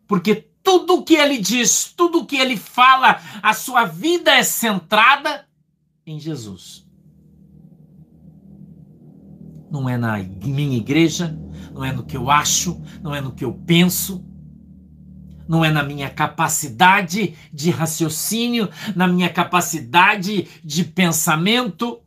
Porque 0.07 0.35
tudo 0.63 1.03
que 1.05 1.15
ele 1.15 1.39
diz, 1.39 1.93
tudo 1.97 2.27
que 2.27 2.37
ele 2.37 2.57
fala, 2.57 3.21
a 3.43 3.53
sua 3.55 3.85
vida 3.85 4.33
é 4.33 4.43
centrada 4.43 5.47
em 6.05 6.19
Jesus. 6.19 6.87
Não 9.71 9.89
é 9.89 9.97
na 9.97 10.19
minha 10.19 10.77
igreja, 10.77 11.39
não 11.73 11.85
é 11.85 11.93
no 11.93 12.05
que 12.05 12.17
eu 12.17 12.31
acho, 12.31 12.81
não 13.03 13.15
é 13.15 13.21
no 13.21 13.33
que 13.33 13.45
eu 13.45 13.53
penso 13.53 14.25
não 15.49 15.65
é 15.65 15.71
na 15.71 15.83
minha 15.83 16.11
capacidade 16.11 17.35
de 17.53 17.71
raciocínio, 17.71 18.69
na 18.95 19.07
minha 19.07 19.29
capacidade 19.29 20.49
de 20.65 20.85
pensamento, 20.85 22.01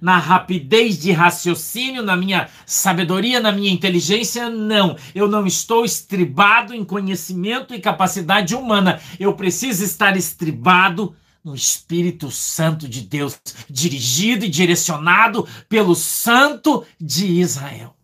na 0.00 0.18
rapidez 0.18 0.98
de 0.98 1.12
raciocínio, 1.12 2.02
na 2.02 2.16
minha 2.16 2.48
sabedoria, 2.66 3.40
na 3.40 3.52
minha 3.52 3.70
inteligência, 3.70 4.48
não. 4.50 4.96
Eu 5.14 5.28
não 5.28 5.46
estou 5.46 5.84
estribado 5.84 6.74
em 6.74 6.84
conhecimento 6.84 7.74
e 7.74 7.80
capacidade 7.80 8.54
humana. 8.54 9.00
Eu 9.18 9.34
preciso 9.34 9.84
estar 9.84 10.16
estribado 10.16 11.14
no 11.42 11.54
Espírito 11.54 12.30
Santo 12.30 12.88
de 12.88 13.02
Deus, 13.02 13.38
dirigido 13.70 14.44
e 14.44 14.48
direcionado 14.48 15.46
pelo 15.68 15.94
Santo 15.94 16.84
de 17.00 17.26
Israel. 17.26 17.96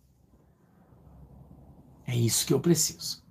É 2.07 2.15
isso 2.15 2.45
que 2.45 2.53
eu 2.53 2.59
preciso. 2.59 3.22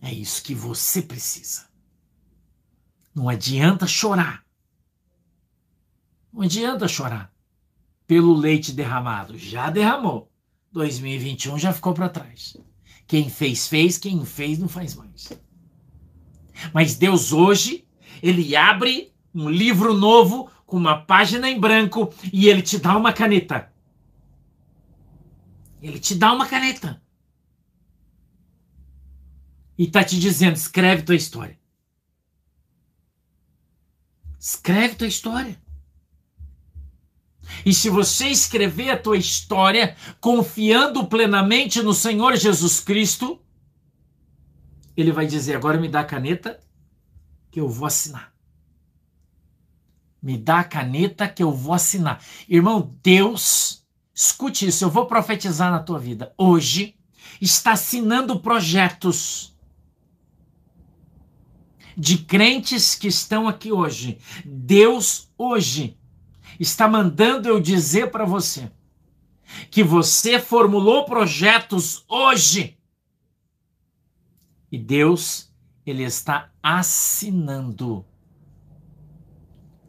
É 0.00 0.12
isso 0.12 0.42
que 0.42 0.54
você 0.54 1.02
precisa. 1.02 1.66
Não 3.14 3.28
adianta 3.28 3.86
chorar. 3.86 4.44
Não 6.32 6.42
adianta 6.42 6.86
chorar 6.86 7.32
pelo 8.06 8.34
leite 8.34 8.72
derramado. 8.72 9.38
Já 9.38 9.70
derramou. 9.70 10.30
2021 10.72 11.58
já 11.58 11.72
ficou 11.72 11.94
para 11.94 12.08
trás. 12.08 12.56
Quem 13.06 13.30
fez, 13.30 13.66
fez. 13.66 13.98
Quem 13.98 14.24
fez, 14.24 14.58
não 14.58 14.68
faz 14.68 14.94
mais. 14.94 15.32
Mas 16.72 16.96
Deus 16.96 17.32
hoje, 17.32 17.86
ele 18.22 18.54
abre 18.54 19.12
um 19.34 19.48
livro 19.48 19.94
novo 19.94 20.50
com 20.66 20.76
uma 20.76 21.00
página 21.00 21.48
em 21.48 21.58
branco 21.58 22.12
e 22.32 22.48
ele 22.48 22.62
te 22.62 22.78
dá 22.78 22.96
uma 22.96 23.12
caneta. 23.12 23.72
Ele 25.80 25.98
te 25.98 26.14
dá 26.14 26.32
uma 26.32 26.46
caneta. 26.46 27.00
E 29.78 29.86
tá 29.86 30.02
te 30.02 30.18
dizendo: 30.18 30.56
escreve 30.56 31.02
tua 31.02 31.16
história. 31.16 31.58
Escreve 34.38 34.94
tua 34.94 35.06
história. 35.06 35.60
E 37.64 37.72
se 37.72 37.88
você 37.88 38.26
escrever 38.28 38.90
a 38.90 38.98
tua 38.98 39.16
história 39.16 39.96
confiando 40.20 41.06
plenamente 41.06 41.82
no 41.82 41.94
Senhor 41.94 42.36
Jesus 42.36 42.80
Cristo, 42.80 43.40
ele 44.96 45.12
vai 45.12 45.26
dizer: 45.26 45.56
agora 45.56 45.80
me 45.80 45.88
dá 45.88 46.00
a 46.00 46.04
caneta 46.04 46.60
que 47.50 47.60
eu 47.60 47.68
vou 47.68 47.86
assinar. 47.86 48.34
Me 50.22 50.36
dá 50.36 50.60
a 50.60 50.64
caneta 50.64 51.28
que 51.28 51.42
eu 51.42 51.52
vou 51.52 51.74
assinar. 51.74 52.22
Irmão, 52.48 52.96
Deus, 53.02 53.84
escute 54.14 54.66
isso, 54.66 54.84
eu 54.84 54.90
vou 54.90 55.06
profetizar 55.06 55.70
na 55.70 55.80
tua 55.80 55.98
vida. 55.98 56.34
Hoje 56.36 56.96
está 57.40 57.72
assinando 57.72 58.40
projetos 58.40 59.55
de 61.96 62.18
crentes 62.18 62.94
que 62.94 63.08
estão 63.08 63.48
aqui 63.48 63.72
hoje. 63.72 64.18
Deus 64.44 65.30
hoje 65.38 65.98
está 66.60 66.86
mandando 66.86 67.48
eu 67.48 67.60
dizer 67.60 68.10
para 68.10 68.24
você 68.24 68.70
que 69.70 69.82
você 69.82 70.38
formulou 70.38 71.04
projetos 71.04 72.04
hoje. 72.08 72.78
E 74.70 74.76
Deus, 74.76 75.52
ele 75.86 76.02
está 76.02 76.50
assinando 76.62 78.04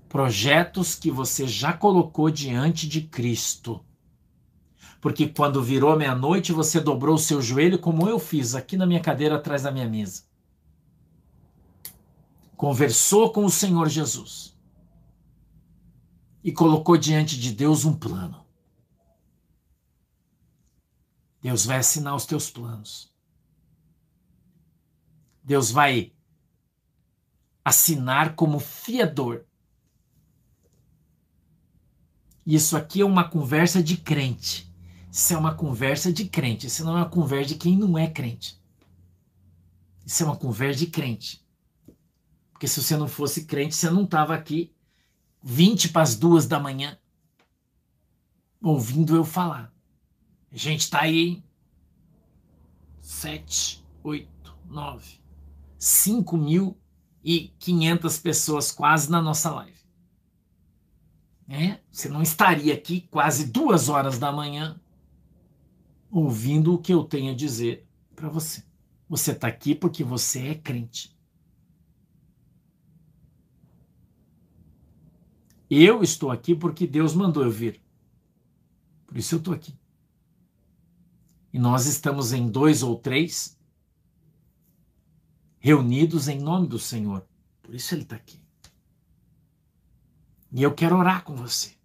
projetos 0.07 0.95
que 0.95 1.11
você 1.11 1.47
já 1.47 1.73
colocou 1.73 2.29
diante 2.29 2.87
de 2.87 3.01
Cristo. 3.01 3.83
Porque 5.01 5.27
quando 5.27 5.61
virou 5.61 5.97
meia-noite, 5.97 6.51
você 6.51 6.79
dobrou 6.79 7.15
o 7.15 7.19
seu 7.19 7.41
joelho, 7.41 7.79
como 7.79 8.07
eu 8.07 8.17
fiz 8.17 8.55
aqui 8.55 8.77
na 8.77 8.85
minha 8.85 8.99
cadeira 8.99 9.35
atrás 9.35 9.63
da 9.63 9.71
minha 9.71 9.87
mesa. 9.87 10.26
Conversou 12.57 13.31
com 13.31 13.45
o 13.45 13.49
Senhor 13.49 13.87
Jesus 13.87 14.57
e 16.43 16.51
colocou 16.51 16.97
diante 16.97 17.39
de 17.39 17.53
Deus 17.53 17.85
um 17.85 17.95
plano. 17.95 18.45
Deus 21.41 21.65
vai 21.65 21.77
assinar 21.77 22.15
os 22.15 22.25
teus 22.25 22.49
planos. 22.49 23.13
Deus 25.41 25.71
vai 25.71 26.11
assinar 27.63 28.35
como 28.35 28.59
fiador 28.59 29.47
Isso 32.47 32.77
aqui 32.77 33.01
é 33.01 33.05
uma 33.05 33.27
conversa 33.27 33.83
de 33.83 33.97
crente. 33.97 34.73
Isso 35.11 35.33
é 35.33 35.37
uma 35.37 35.53
conversa 35.53 36.13
de 36.13 36.23
crente. 36.29 36.67
Isso 36.67 36.85
não 36.85 36.93
é 36.93 37.01
uma 37.01 37.09
conversa 37.09 37.49
de 37.49 37.55
quem 37.55 37.75
não 37.75 37.97
é 37.97 38.07
crente. 38.07 38.57
Isso 40.05 40.23
é 40.23 40.25
uma 40.25 40.37
conversa 40.37 40.79
de 40.79 40.87
crente. 40.87 41.45
Porque 42.57 42.67
se 42.67 42.81
você 42.81 42.97
não 42.97 43.07
fosse 43.07 43.45
crente, 43.45 43.75
você 43.75 43.87
não 43.87 44.03
estava 44.03 44.33
aqui 44.33 44.73
20 45.43 45.89
para 45.89 46.01
as 46.01 46.15
duas 46.15 46.47
da 46.47 46.59
manhã 46.59 46.97
ouvindo 48.59 49.15
eu 49.15 49.23
falar. 49.23 49.71
A 50.51 50.57
gente 50.57 50.79
está 50.79 51.01
aí 51.01 51.43
sete, 52.99 53.85
oito, 54.03 54.57
nove, 54.65 55.21
cinco 55.77 56.35
mil 56.35 56.75
e 57.23 57.53
quinhentas 57.59 58.17
pessoas 58.17 58.71
quase 58.71 59.11
na 59.11 59.21
nossa 59.21 59.51
live. 59.51 59.77
É, 61.47 61.79
você 61.91 62.09
não 62.09 62.23
estaria 62.23 62.73
aqui 62.73 63.01
quase 63.01 63.51
duas 63.51 63.87
horas 63.87 64.17
da 64.17 64.31
manhã 64.31 64.81
ouvindo 66.09 66.73
o 66.73 66.79
que 66.79 66.91
eu 66.91 67.03
tenho 67.03 67.33
a 67.33 67.35
dizer 67.35 67.87
para 68.15 68.29
você. 68.29 68.63
Você 69.07 69.33
está 69.33 69.47
aqui 69.47 69.75
porque 69.75 70.03
você 70.03 70.47
é 70.47 70.55
crente. 70.55 71.15
Eu 75.69 76.01
estou 76.01 76.31
aqui 76.31 76.55
porque 76.55 76.87
Deus 76.87 77.13
mandou 77.13 77.43
eu 77.43 77.51
vir. 77.51 77.81
Por 79.05 79.17
isso 79.17 79.35
eu 79.35 79.39
estou 79.39 79.53
aqui. 79.53 79.77
E 81.51 81.59
nós 81.59 81.85
estamos 81.85 82.33
em 82.33 82.49
dois 82.49 82.83
ou 82.83 82.97
três 82.97 83.57
reunidos 85.59 86.27
em 86.27 86.39
nome 86.39 86.67
do 86.67 86.79
Senhor. 86.79 87.27
Por 87.61 87.75
isso 87.75 87.93
ele 87.93 88.03
está 88.03 88.15
aqui. 88.15 88.41
E 90.51 90.63
eu 90.63 90.73
quero 90.73 90.97
orar 90.97 91.23
com 91.23 91.35
você. 91.35 91.75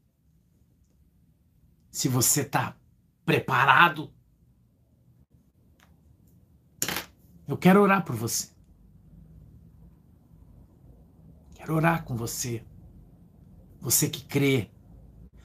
Se 1.91 2.09
você 2.09 2.43
está 2.43 2.76
preparado, 3.24 4.12
eu 7.47 7.57
quero 7.57 7.83
orar 7.83 8.05
por 8.05 8.14
você. 8.14 8.51
Quero 11.55 11.74
orar 11.74 12.05
com 12.05 12.16
você. 12.16 12.64
Você 13.83 14.09
que 14.09 14.22
crê, 14.24 14.70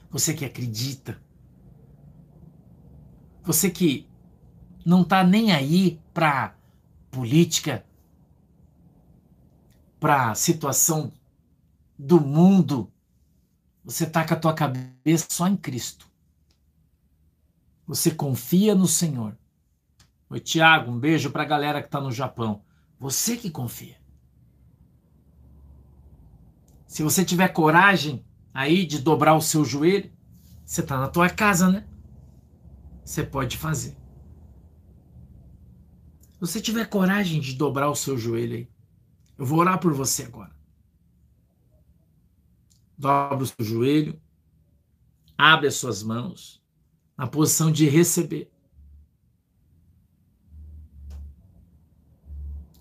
você 0.08 0.32
que 0.32 0.44
acredita, 0.44 1.20
você 3.42 3.68
que 3.68 4.08
não 4.86 5.02
está 5.02 5.24
nem 5.24 5.50
aí 5.50 6.00
para 6.14 6.56
política, 7.10 7.84
para 9.98 10.36
situação 10.36 11.12
do 11.98 12.20
mundo, 12.20 12.92
você 13.82 14.04
está 14.04 14.24
com 14.24 14.34
a 14.34 14.38
tua 14.38 14.54
cabeça 14.54 15.26
só 15.28 15.48
em 15.48 15.56
Cristo. 15.56 16.08
Você 17.88 18.12
confia 18.12 18.72
no 18.72 18.86
Senhor. 18.86 19.36
Oi, 20.30 20.38
Tiago, 20.38 20.92
um 20.92 20.98
beijo 20.98 21.32
para 21.32 21.42
a 21.42 21.46
galera 21.46 21.80
que 21.80 21.88
está 21.88 22.00
no 22.00 22.12
Japão. 22.12 22.62
Você 23.00 23.36
que 23.36 23.50
confia. 23.50 23.98
Se 26.86 27.02
você 27.02 27.24
tiver 27.24 27.48
coragem 27.48 28.24
aí 28.58 28.84
de 28.86 28.98
dobrar 28.98 29.34
o 29.34 29.40
seu 29.40 29.64
joelho, 29.64 30.10
você 30.64 30.80
está 30.80 30.98
na 30.98 31.08
tua 31.08 31.30
casa, 31.30 31.70
né? 31.70 31.86
Você 33.04 33.22
pode 33.22 33.56
fazer. 33.56 33.96
Se 36.32 36.40
você 36.40 36.60
tiver 36.60 36.88
coragem 36.88 37.40
de 37.40 37.54
dobrar 37.54 37.88
o 37.90 37.96
seu 37.96 38.18
joelho 38.18 38.56
aí, 38.56 38.68
eu 39.36 39.46
vou 39.46 39.58
orar 39.58 39.78
por 39.78 39.92
você 39.92 40.24
agora 40.24 40.58
dobra 42.98 43.44
o 43.44 43.46
seu 43.46 43.64
joelho, 43.64 44.20
abre 45.36 45.68
as 45.68 45.76
suas 45.76 46.02
mãos, 46.02 46.60
na 47.16 47.28
posição 47.28 47.70
de 47.70 47.88
receber. 47.88 48.50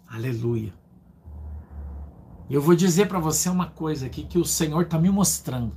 Aleluia. 0.08 0.74
E 2.50 2.54
eu 2.54 2.62
vou 2.62 2.76
dizer 2.76 3.08
para 3.08 3.20
você 3.20 3.50
uma 3.50 3.68
coisa 3.68 4.06
aqui 4.06 4.24
que 4.24 4.38
o 4.38 4.46
Senhor 4.46 4.84
está 4.84 4.98
me 4.98 5.10
mostrando. 5.10 5.76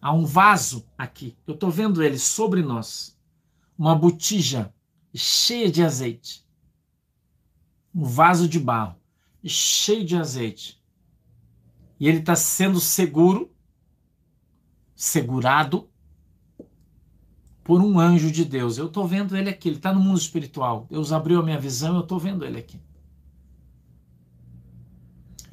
Há 0.00 0.12
um 0.12 0.24
vaso 0.24 0.86
aqui, 0.98 1.36
eu 1.46 1.54
estou 1.54 1.70
vendo 1.70 2.02
ele 2.02 2.18
sobre 2.18 2.62
nós, 2.62 3.18
uma 3.78 3.94
botija 3.94 4.72
cheia 5.14 5.70
de 5.70 5.82
azeite, 5.82 6.46
um 7.94 8.04
vaso 8.04 8.46
de 8.46 8.60
barro 8.60 8.96
cheio 9.48 10.04
de 10.04 10.16
azeite 10.16 10.82
e 11.98 12.08
ele 12.08 12.18
está 12.18 12.34
sendo 12.34 12.80
seguro, 12.80 13.50
segurado 14.94 15.88
por 17.62 17.80
um 17.80 17.98
anjo 17.98 18.30
de 18.30 18.44
Deus. 18.44 18.78
Eu 18.78 18.86
estou 18.86 19.06
vendo 19.06 19.36
ele 19.36 19.48
aqui, 19.48 19.68
ele 19.68 19.76
está 19.76 19.92
no 19.92 20.00
mundo 20.00 20.18
espiritual. 20.18 20.86
Deus 20.90 21.12
abriu 21.12 21.40
a 21.40 21.42
minha 21.42 21.58
visão, 21.58 21.94
eu 21.96 22.02
estou 22.02 22.18
vendo 22.18 22.44
ele 22.44 22.58
aqui. 22.58 22.80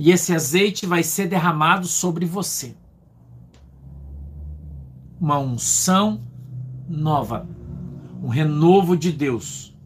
E 0.03 0.09
esse 0.09 0.33
azeite 0.33 0.87
vai 0.87 1.03
ser 1.03 1.27
derramado 1.27 1.85
sobre 1.85 2.25
você. 2.25 2.75
Uma 5.19 5.37
unção 5.37 6.27
nova, 6.89 7.47
um 8.23 8.27
renovo 8.27 8.97
de 8.97 9.11
Deus. 9.11 9.77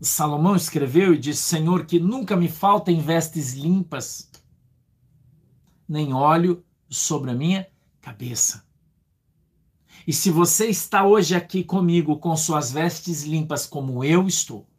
Salomão 0.00 0.54
escreveu 0.54 1.12
e 1.12 1.18
disse: 1.18 1.42
Senhor, 1.42 1.84
que 1.84 1.98
nunca 1.98 2.36
me 2.36 2.48
faltem 2.48 3.00
vestes 3.00 3.54
limpas, 3.54 4.30
nem 5.88 6.14
óleo 6.14 6.64
sobre 6.88 7.32
a 7.32 7.34
minha 7.34 7.66
cabeça. 8.00 8.64
E 10.06 10.12
se 10.12 10.30
você 10.30 10.66
está 10.66 11.04
hoje 11.04 11.34
aqui 11.34 11.64
comigo 11.64 12.16
com 12.16 12.36
suas 12.36 12.70
vestes 12.70 13.24
limpas, 13.24 13.66
como 13.66 14.04
eu 14.04 14.28
estou, 14.28 14.69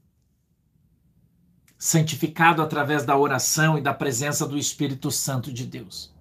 santificado 1.81 2.61
através 2.61 3.03
da 3.03 3.17
oração 3.17 3.75
e 3.75 3.81
da 3.81 3.91
presença 3.91 4.45
do 4.45 4.55
Espírito 4.55 5.09
Santo 5.09 5.51
de 5.51 5.65
Deus, 5.65 6.13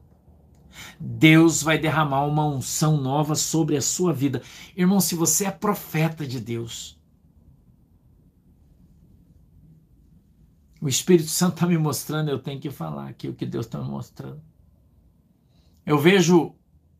Deus 0.99 1.63
vai 1.63 1.79
derramar 1.79 2.25
uma 2.25 2.47
unção 2.47 2.97
nova 2.97 3.35
sobre 3.35 3.77
a 3.77 3.83
sua 3.83 4.11
vida. 4.11 4.41
Irmão, 4.75 5.03
se 5.03 5.15
você 5.15 5.45
é 5.45 5.51
profeta 5.51 6.27
de 6.27 6.41
Deus, 6.41 6.99
o 10.81 10.89
Espírito 10.89 11.29
Santo 11.29 11.57
está 11.57 11.67
me 11.67 11.77
mostrando, 11.77 12.31
eu 12.31 12.39
tenho 12.39 12.59
que 12.59 12.71
falar 12.71 13.11
aqui 13.11 13.29
o 13.29 13.35
que 13.35 13.45
Deus 13.45 13.67
está 13.67 13.79
me 13.79 13.91
mostrando. 13.91 14.41
Eu 15.85 15.99
vejo 15.99 16.55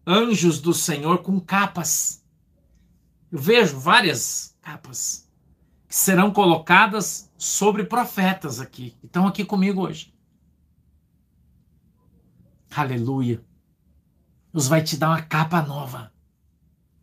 anjos 0.07 0.61
do 0.61 0.75
Senhor 0.75 1.23
com 1.23 1.41
capas. 1.41 2.23
Eu 3.33 3.39
vejo 3.39 3.81
várias 3.81 4.55
capas 4.61 5.30
que 5.91 5.97
serão 5.97 6.33
colocadas 6.33 7.29
sobre 7.37 7.83
profetas 7.83 8.61
aqui. 8.61 8.97
Estão 9.03 9.27
aqui 9.27 9.45
comigo 9.45 9.83
hoje. 9.83 10.15
Aleluia. 12.71 13.45
Deus 14.53 14.69
vai 14.69 14.85
te 14.85 14.97
dar 14.97 15.09
uma 15.09 15.23
capa 15.23 15.61
nova, 15.61 16.13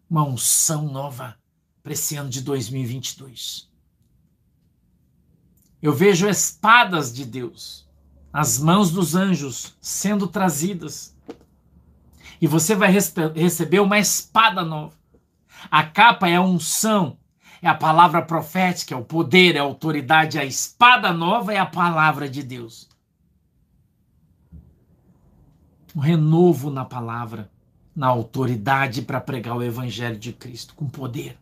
uma 0.09 0.23
unção 0.23 0.85
nova 0.85 1.37
para 1.83 1.91
esse 1.91 2.15
ano 2.15 2.29
de 2.29 2.39
2022. 2.39 3.69
Eu 5.81 5.93
vejo 5.93 6.25
espadas 6.25 7.13
de 7.13 7.25
Deus, 7.25 7.85
as 8.31 8.57
mãos 8.57 8.89
dos 8.89 9.15
anjos 9.15 9.75
sendo 9.81 10.29
trazidas. 10.29 11.13
E 12.39 12.47
você 12.47 12.73
vai 12.73 12.89
receber 12.89 13.81
uma 13.81 13.99
espada 13.99 14.63
nova. 14.63 14.95
A 15.69 15.83
capa 15.83 16.29
é 16.29 16.37
a 16.37 16.41
unção, 16.41 17.17
é 17.61 17.67
a 17.67 17.75
palavra 17.75 18.21
profética, 18.21 18.93
é 18.93 18.97
o 18.97 19.03
poder, 19.03 19.55
é 19.55 19.59
a 19.59 19.63
autoridade. 19.63 20.39
A 20.39 20.45
espada 20.45 21.11
nova 21.13 21.53
é 21.53 21.57
a 21.57 21.65
palavra 21.65 22.29
de 22.29 22.43
Deus 22.43 22.87
um 25.97 25.99
renovo 25.99 26.69
na 26.69 26.85
palavra, 26.85 27.51
na 27.95 28.05
autoridade 28.05 29.01
para 29.01 29.19
pregar 29.19 29.57
o 29.57 29.63
evangelho 29.63 30.19
de 30.19 30.31
Cristo 30.31 30.75
com 30.75 30.87
poder. 30.87 31.35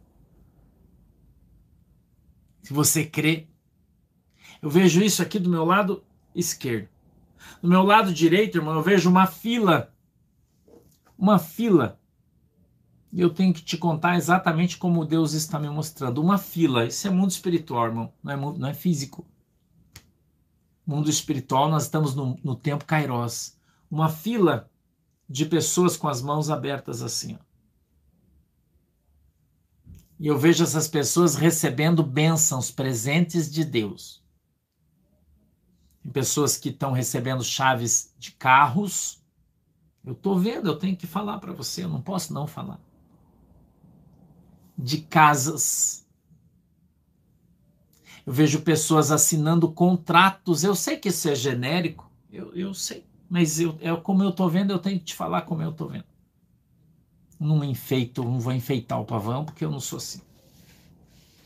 Se 2.62 2.72
você 2.72 3.06
crê, 3.06 3.48
eu 4.62 4.70
vejo 4.70 5.04
isso 5.04 5.22
aqui 5.22 5.40
do 5.40 5.50
meu 5.50 5.66
lado 5.66 6.02
esquerdo. 6.34 6.88
Do 7.62 7.68
meu 7.68 7.84
lado 7.84 8.14
direito, 8.14 8.58
irmão, 8.58 8.76
eu 8.76 8.82
vejo 8.82 9.10
uma 9.10 9.28
fila. 9.28 9.94
Uma 11.18 11.38
fila. 11.38 12.00
Eu 13.18 13.30
tenho 13.30 13.54
que 13.54 13.64
te 13.64 13.78
contar 13.78 14.18
exatamente 14.18 14.78
como 14.78 15.06
Deus 15.06 15.32
está 15.32 15.58
me 15.58 15.70
mostrando. 15.70 16.22
Uma 16.22 16.38
fila. 16.38 16.86
Isso 16.86 17.08
é 17.08 17.10
mundo 17.10 17.32
espiritual, 17.32 17.86
irmão. 17.86 18.14
Não 18.22 18.32
é, 18.32 18.36
não 18.36 18.68
é 18.68 18.74
físico. 18.74 19.26
Mundo 20.86 21.10
espiritual, 21.10 21.70
nós 21.70 21.84
estamos 21.84 22.14
no, 22.14 22.38
no 22.44 22.56
tempo 22.56 22.86
Kairos 22.86 23.56
uma 23.90 24.10
fila 24.10 24.70
de 25.28 25.46
pessoas 25.46 25.96
com 25.96 26.08
as 26.08 26.22
mãos 26.22 26.50
abertas 26.50 27.02
assim. 27.02 27.38
Ó. 27.40 27.46
E 30.20 30.28
eu 30.28 30.38
vejo 30.38 30.64
essas 30.64 30.88
pessoas 30.88 31.36
recebendo 31.36 32.04
bênçãos, 32.04 32.72
presentes 32.72 33.52
de 33.52 33.64
Deus. 33.64 34.24
Tem 36.04 36.12
pessoas 36.12 36.58
que 36.58 36.70
estão 36.70 36.92
recebendo 36.92 37.44
chaves 37.44 38.14
de 38.18 38.32
carros. 38.32 39.24
Eu 40.06 40.14
estou 40.14 40.38
vendo, 40.38 40.68
eu 40.68 40.78
tenho 40.78 40.96
que 40.96 41.08
falar 41.08 41.40
para 41.40 41.54
você, 41.54 41.84
eu 41.84 41.90
não 41.90 42.02
posso 42.02 42.34
não 42.34 42.46
falar. 42.46 42.80
De 44.78 45.00
casas. 45.00 46.06
Eu 48.26 48.34
vejo 48.34 48.62
pessoas 48.62 49.12
assinando 49.12 49.72
contratos. 49.72 50.64
Eu 50.64 50.76
sei 50.76 50.98
que 50.98 51.10
isso 51.10 51.30
é 51.30 51.36
genérico, 51.36 52.10
eu, 52.32 52.54
eu 52.56 52.74
sei. 52.74 53.06
Mas 53.30 53.60
eu, 53.60 53.78
é 53.82 53.96
como 53.96 54.24
eu 54.24 54.32
tô 54.32 54.48
vendo, 54.50 54.72
eu 54.72 54.80
tenho 54.80 55.00
que 55.00 55.06
te 55.06 55.16
falar 55.16 55.44
como 55.44 55.62
eu 55.62 55.72
tô 55.72 55.88
vendo. 55.88 56.06
Não 57.40 57.64
enfeito, 57.64 58.24
não 58.24 58.40
vou 58.40 58.54
enfeitar 58.54 59.00
o 59.00 59.06
pavão, 59.06 59.44
porque 59.46 59.66
eu 59.66 59.72
não 59.72 59.80
sou 59.80 59.98
assim. 59.98 60.22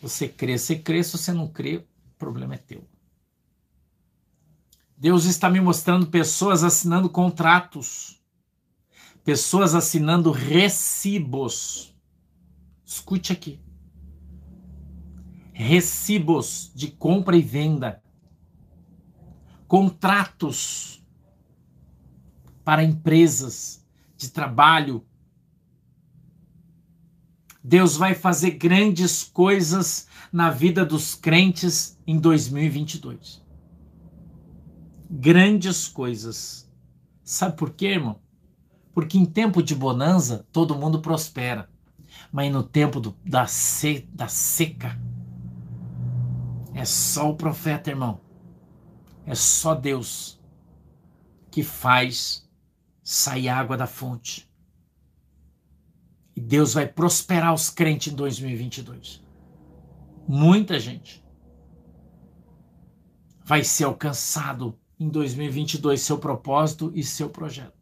Você 0.02 0.28
crê, 0.28 0.58
você 0.58 0.78
crê, 0.78 1.04
se 1.04 1.18
você 1.18 1.34
não 1.34 1.48
crê, 1.48 1.78
o 1.78 1.86
problema 2.18 2.56
é 2.56 2.58
teu. 2.58 2.84
Deus 4.96 5.26
está 5.26 5.50
me 5.50 5.62
mostrando 5.62 6.08
pessoas 6.08 6.64
assinando 6.64 7.10
contratos, 7.10 8.22
pessoas 9.24 9.74
assinando 9.74 10.32
recibos. 10.32 11.89
Escute 12.90 13.32
aqui. 13.32 13.60
Recibos 15.54 16.72
de 16.74 16.88
compra 16.88 17.38
e 17.38 17.42
venda. 17.42 18.02
Contratos 19.68 21.06
para 22.64 22.84
empresas 22.84 23.86
de 24.18 24.32
trabalho. 24.32 25.06
Deus 27.64 27.96
vai 27.96 28.16
fazer 28.16 28.58
grandes 28.58 29.24
coisas 29.24 30.08
na 30.34 30.50
vida 30.50 30.84
dos 30.84 31.14
crentes 31.14 31.96
em 32.08 32.18
2022. 32.18 33.46
Grandes 35.08 35.88
coisas. 35.88 36.68
Sabe 37.24 37.56
por 37.56 37.70
quê, 37.70 37.90
irmão? 37.90 38.20
Porque 38.96 39.16
em 39.16 39.26
tempo 39.26 39.62
de 39.62 39.76
bonança 39.76 40.48
todo 40.52 40.74
mundo 40.74 41.00
prospera. 41.00 41.70
Mas 42.32 42.52
no 42.52 42.64
tempo 42.64 43.00
do, 43.00 43.16
da, 43.26 43.48
se, 43.48 44.08
da 44.14 44.28
seca, 44.28 45.00
é 46.74 46.86
só 46.86 47.30
o 47.30 47.36
profeta, 47.36 47.90
irmão. 47.90 48.22
É 49.26 49.36
só 49.36 49.74
Deus 49.76 50.40
que 51.52 51.64
faz 51.64 52.48
sai 53.10 53.48
água 53.48 53.76
da 53.76 53.88
fonte. 53.88 54.48
E 56.36 56.40
Deus 56.40 56.76
vai 56.76 56.88
prosperar 56.88 57.56
os 57.56 57.68
crentes 57.68 58.14
em 58.14 58.16
2022. 58.16 59.24
Muita 60.28 60.80
gente 60.80 61.26
vai 63.44 63.64
ser 63.64 63.86
alcançado 63.86 64.78
em 65.00 65.10
2022 65.10 66.00
seu 66.00 66.20
propósito 66.20 66.92
e 66.94 67.04
seu 67.04 67.32
projeto. 67.32 67.79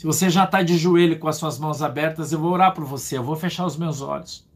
Se 0.00 0.06
você 0.06 0.30
já 0.30 0.44
está 0.44 0.62
de 0.62 0.78
joelho 0.78 1.18
com 1.18 1.28
as 1.28 1.36
suas 1.36 1.58
mãos 1.58 1.82
abertas, 1.82 2.32
eu 2.32 2.40
vou 2.40 2.52
orar 2.52 2.72
por 2.72 2.84
você, 2.84 3.18
eu 3.18 3.22
vou 3.22 3.36
fechar 3.36 3.66
os 3.66 3.76
meus 3.76 4.00
olhos. 4.00 4.48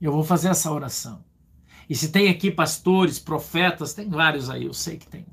Eu 0.00 0.12
vou 0.12 0.22
fazer 0.22 0.48
essa 0.48 0.70
oração. 0.70 1.24
E 1.90 1.94
se 1.96 2.12
tem 2.12 2.28
aqui 2.28 2.50
pastores, 2.50 3.18
profetas, 3.18 3.94
tem 3.94 4.08
vários 4.08 4.48
aí, 4.48 4.66
eu 4.66 4.72
sei 4.72 4.96
que 4.96 5.08
tem 5.08 5.26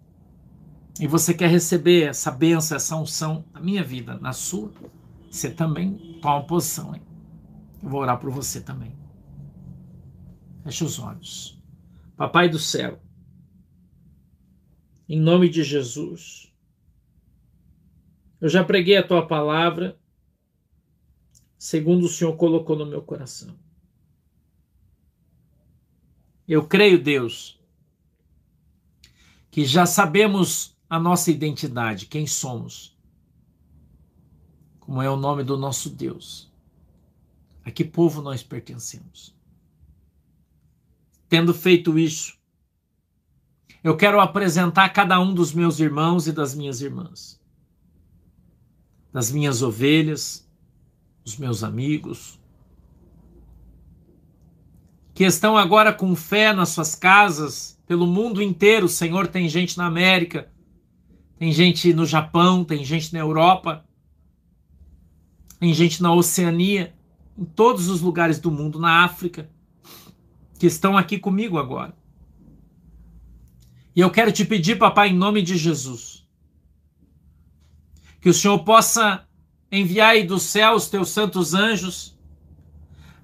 e 0.99 1.07
você 1.07 1.34
quer 1.34 1.49
receber 1.49 2.03
essa 2.03 2.30
benção, 2.30 2.78
essa 2.78 2.95
unção 2.95 3.45
na 3.51 3.59
minha 3.59 3.84
vida, 3.84 4.19
na 4.19 4.34
sua, 4.34 4.72
você 5.30 5.49
também 5.49 6.19
toma 6.22 6.45
posição. 6.45 6.93
Hein? 6.93 7.01
Eu 7.82 7.89
vou 7.89 8.01
orar 8.01 8.19
por 8.19 8.30
você 8.30 8.61
também. 8.61 8.95
Feche 10.63 10.84
os 10.84 10.99
olhos. 10.99 11.59
Papai 12.15 12.49
do 12.49 12.59
céu, 12.59 13.01
em 15.09 15.19
nome 15.19 15.49
de 15.49 15.63
Jesus, 15.63 16.50
eu 18.41 18.49
já 18.49 18.63
preguei 18.63 18.97
a 18.97 19.07
tua 19.07 19.25
palavra, 19.25 19.97
segundo 21.59 22.05
o 22.05 22.09
Senhor 22.09 22.35
colocou 22.35 22.75
no 22.75 22.87
meu 22.87 23.03
coração. 23.03 23.55
Eu 26.47 26.67
creio, 26.67 27.01
Deus, 27.01 27.61
que 29.51 29.63
já 29.63 29.85
sabemos 29.85 30.75
a 30.89 30.99
nossa 30.99 31.29
identidade, 31.29 32.07
quem 32.07 32.25
somos, 32.25 32.97
como 34.79 35.01
é 35.01 35.09
o 35.09 35.15
nome 35.15 35.43
do 35.43 35.55
nosso 35.55 35.89
Deus, 35.89 36.51
a 37.63 37.69
que 37.69 37.85
povo 37.85 38.21
nós 38.21 38.41
pertencemos. 38.41 39.35
Tendo 41.29 41.53
feito 41.53 41.97
isso, 41.97 42.37
eu 43.83 43.95
quero 43.95 44.19
apresentar 44.19 44.89
cada 44.89 45.19
um 45.19 45.33
dos 45.33 45.53
meus 45.53 45.79
irmãos 45.79 46.27
e 46.27 46.31
das 46.31 46.53
minhas 46.55 46.81
irmãs, 46.81 47.40
das 49.12 49.32
minhas 49.32 49.62
ovelhas, 49.62 50.47
os 51.26 51.38
meus 51.38 51.64
amigos, 51.64 52.39
que 55.14 55.24
estão 55.24 55.57
agora 55.57 55.93
com 55.93 56.16
fé 56.16 56.53
nas 56.53 56.70
suas 56.70 56.95
casas, 56.95 57.80
pelo 57.86 58.07
mundo 58.07 58.41
inteiro. 58.41 58.88
Senhor, 58.88 59.28
tem 59.28 59.47
gente 59.49 59.78
na 59.78 59.86
América, 59.86 60.49
tem 61.38 61.51
gente 61.51 61.93
no 61.93 62.05
Japão, 62.05 62.64
tem 62.64 62.84
gente 62.84 63.14
na 63.14 63.20
Europa, 63.20 63.86
tem 65.59 65.74
gente 65.74 66.01
na 66.01 66.14
Oceania, 66.14 66.93
em 67.38 67.45
todos 67.45 67.88
os 67.88 68.01
lugares 68.01 68.39
do 68.39 68.49
mundo, 68.49 68.80
na 68.80 69.03
África, 69.03 69.49
que 70.57 70.66
estão 70.66 70.97
aqui 70.97 71.20
comigo 71.20 71.57
agora. 71.57 71.93
E 73.95 73.99
eu 73.99 74.09
quero 74.09 74.32
te 74.32 74.45
pedir, 74.45 74.80
papai, 74.80 75.09
em 75.09 75.16
nome 75.16 75.41
de 75.41 75.57
Jesus, 75.57 76.11
que 78.22 78.30
o 78.30 78.34
Senhor 78.34 78.59
possa 78.59 79.26
enviar 79.72 80.24
do 80.24 80.39
céu 80.39 80.76
os 80.76 80.88
teus 80.88 81.09
santos 81.09 81.55
anjos 81.55 82.15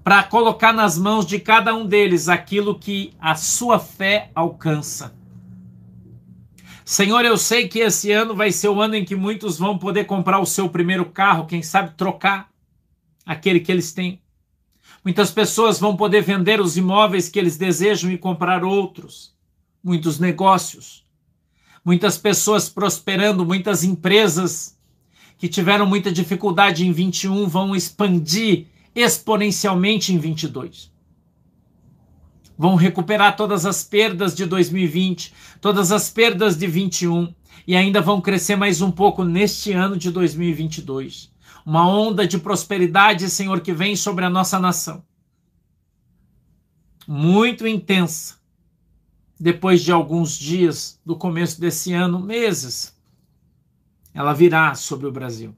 para 0.04 0.24
colocar 0.24 0.74
nas 0.74 0.98
mãos 0.98 1.26
de 1.26 1.40
cada 1.40 1.76
um 1.76 1.86
deles 1.86 2.28
aquilo 2.28 2.80
que 2.80 3.14
a 3.20 3.36
sua 3.36 3.78
fé 3.78 4.32
alcança. 4.34 5.16
Senhor, 6.84 7.26
eu 7.26 7.38
sei 7.38 7.68
que 7.68 7.80
esse 7.80 8.12
ano 8.12 8.34
vai 8.34 8.52
ser 8.52 8.70
o 8.70 8.82
ano 8.82 8.96
em 8.96 9.04
que 9.04 9.16
muitos 9.16 9.60
vão 9.60 9.78
poder 9.78 10.06
comprar 10.06 10.40
o 10.40 10.46
seu 10.46 10.70
primeiro 10.70 11.06
carro, 11.06 11.46
quem 11.46 11.62
sabe 11.62 11.96
trocar 11.98 12.50
aquele 13.26 13.60
que 13.60 13.72
eles 13.72 13.92
têm. 13.92 14.22
Muitas 15.04 15.30
pessoas 15.30 15.80
vão 15.80 15.98
poder 15.98 16.22
vender 16.22 16.62
os 16.62 16.78
imóveis 16.78 17.28
que 17.28 17.38
eles 17.38 17.58
desejam 17.58 18.10
e 18.10 18.18
comprar 18.18 18.64
outros. 18.64 19.36
Muitos 19.84 20.18
negócios. 20.18 21.06
Muitas 21.84 22.18
pessoas 22.18 22.70
prosperando, 22.70 23.46
muitas 23.46 23.84
empresas 23.84 24.77
que 25.38 25.48
tiveram 25.48 25.86
muita 25.86 26.12
dificuldade 26.12 26.86
em 26.86 26.92
21 26.92 27.48
vão 27.48 27.76
expandir 27.76 28.68
exponencialmente 28.96 30.14
em 30.14 30.18
22. 30.18 30.92
Vão 32.58 32.74
recuperar 32.74 33.36
todas 33.36 33.66
as 33.66 33.84
perdas 33.84 34.36
de 34.36 34.46
2020, 34.46 35.32
todas 35.62 35.92
as 35.92 36.10
perdas 36.10 36.58
de 36.58 36.66
21 36.66 37.32
e 37.68 37.76
ainda 37.76 38.02
vão 38.02 38.20
crescer 38.20 38.56
mais 38.56 38.82
um 38.82 38.90
pouco 38.90 39.24
neste 39.24 39.74
ano 39.74 39.96
de 39.96 40.10
2022. 40.10 41.30
Uma 41.64 41.88
onda 41.88 42.26
de 42.26 42.40
prosperidade, 42.40 43.30
Senhor, 43.30 43.60
que 43.60 43.74
vem 43.74 43.96
sobre 43.96 44.26
a 44.26 44.30
nossa 44.30 44.58
nação. 44.58 45.04
Muito 47.08 47.68
intensa. 47.68 48.38
Depois 49.40 49.84
de 49.84 49.92
alguns 49.92 50.40
dias 50.40 51.00
do 51.06 51.16
começo 51.16 51.62
desse 51.62 51.94
ano, 51.94 52.20
meses, 52.20 52.97
ela 54.18 54.34
virá 54.34 54.74
sobre 54.74 55.06
o 55.06 55.12
Brasil 55.12 55.56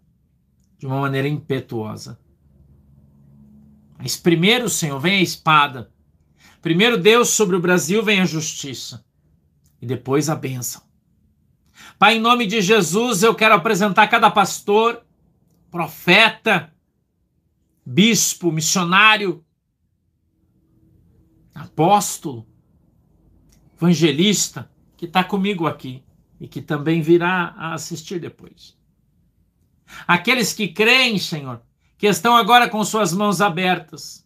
de 0.78 0.86
uma 0.86 1.00
maneira 1.00 1.30
impetuosa. 1.30 2.20
Mas 3.98 4.18
primeiro, 4.18 4.68
Senhor, 4.68 5.00
vem 5.00 5.20
a 5.20 5.22
espada. 5.22 5.94
Primeiro, 6.62 6.98
Deus, 6.98 7.30
sobre 7.30 7.56
o 7.56 7.62
Brasil 7.62 8.04
vem 8.04 8.20
a 8.20 8.26
justiça. 8.26 9.06
E 9.82 9.86
depois 9.86 10.30
a 10.30 10.36
bênção. 10.36 10.82
Pai, 11.98 12.18
em 12.18 12.20
nome 12.20 12.46
de 12.46 12.60
Jesus, 12.60 13.24
eu 13.24 13.34
quero 13.34 13.56
apresentar 13.56 14.10
cada 14.10 14.30
pastor, 14.30 15.06
profeta, 15.72 16.74
bispo, 17.86 18.52
missionário, 18.52 19.42
apóstolo, 21.56 22.46
evangelista, 23.78 24.70
que 24.98 25.06
está 25.06 25.24
comigo 25.24 25.66
aqui 25.66 26.04
e 26.40 26.48
que 26.48 26.62
também 26.62 27.02
virá 27.02 27.54
a 27.58 27.74
assistir 27.74 28.20
depois. 28.20 28.78
Aqueles 30.08 30.54
que 30.54 30.68
creem, 30.68 31.18
Senhor, 31.18 31.62
que 31.98 32.08
estão 32.08 32.36
agora 32.36 32.70
com 32.70 32.84
suas 32.86 33.12
mãos 33.12 33.42
abertas, 33.42 34.26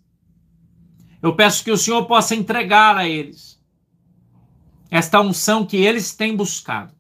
eu 1.22 1.36
peço 1.36 1.64
que 1.64 1.72
o 1.72 1.78
Senhor 1.78 2.05
possa 2.05 2.36
entregar 2.36 2.97
a 2.97 3.07
eles 3.07 3.61
esta 4.91 5.20
unção 5.22 5.66
que 5.66 5.78
eles 5.78 6.14
têm 6.14 6.36
buscado 6.36 6.93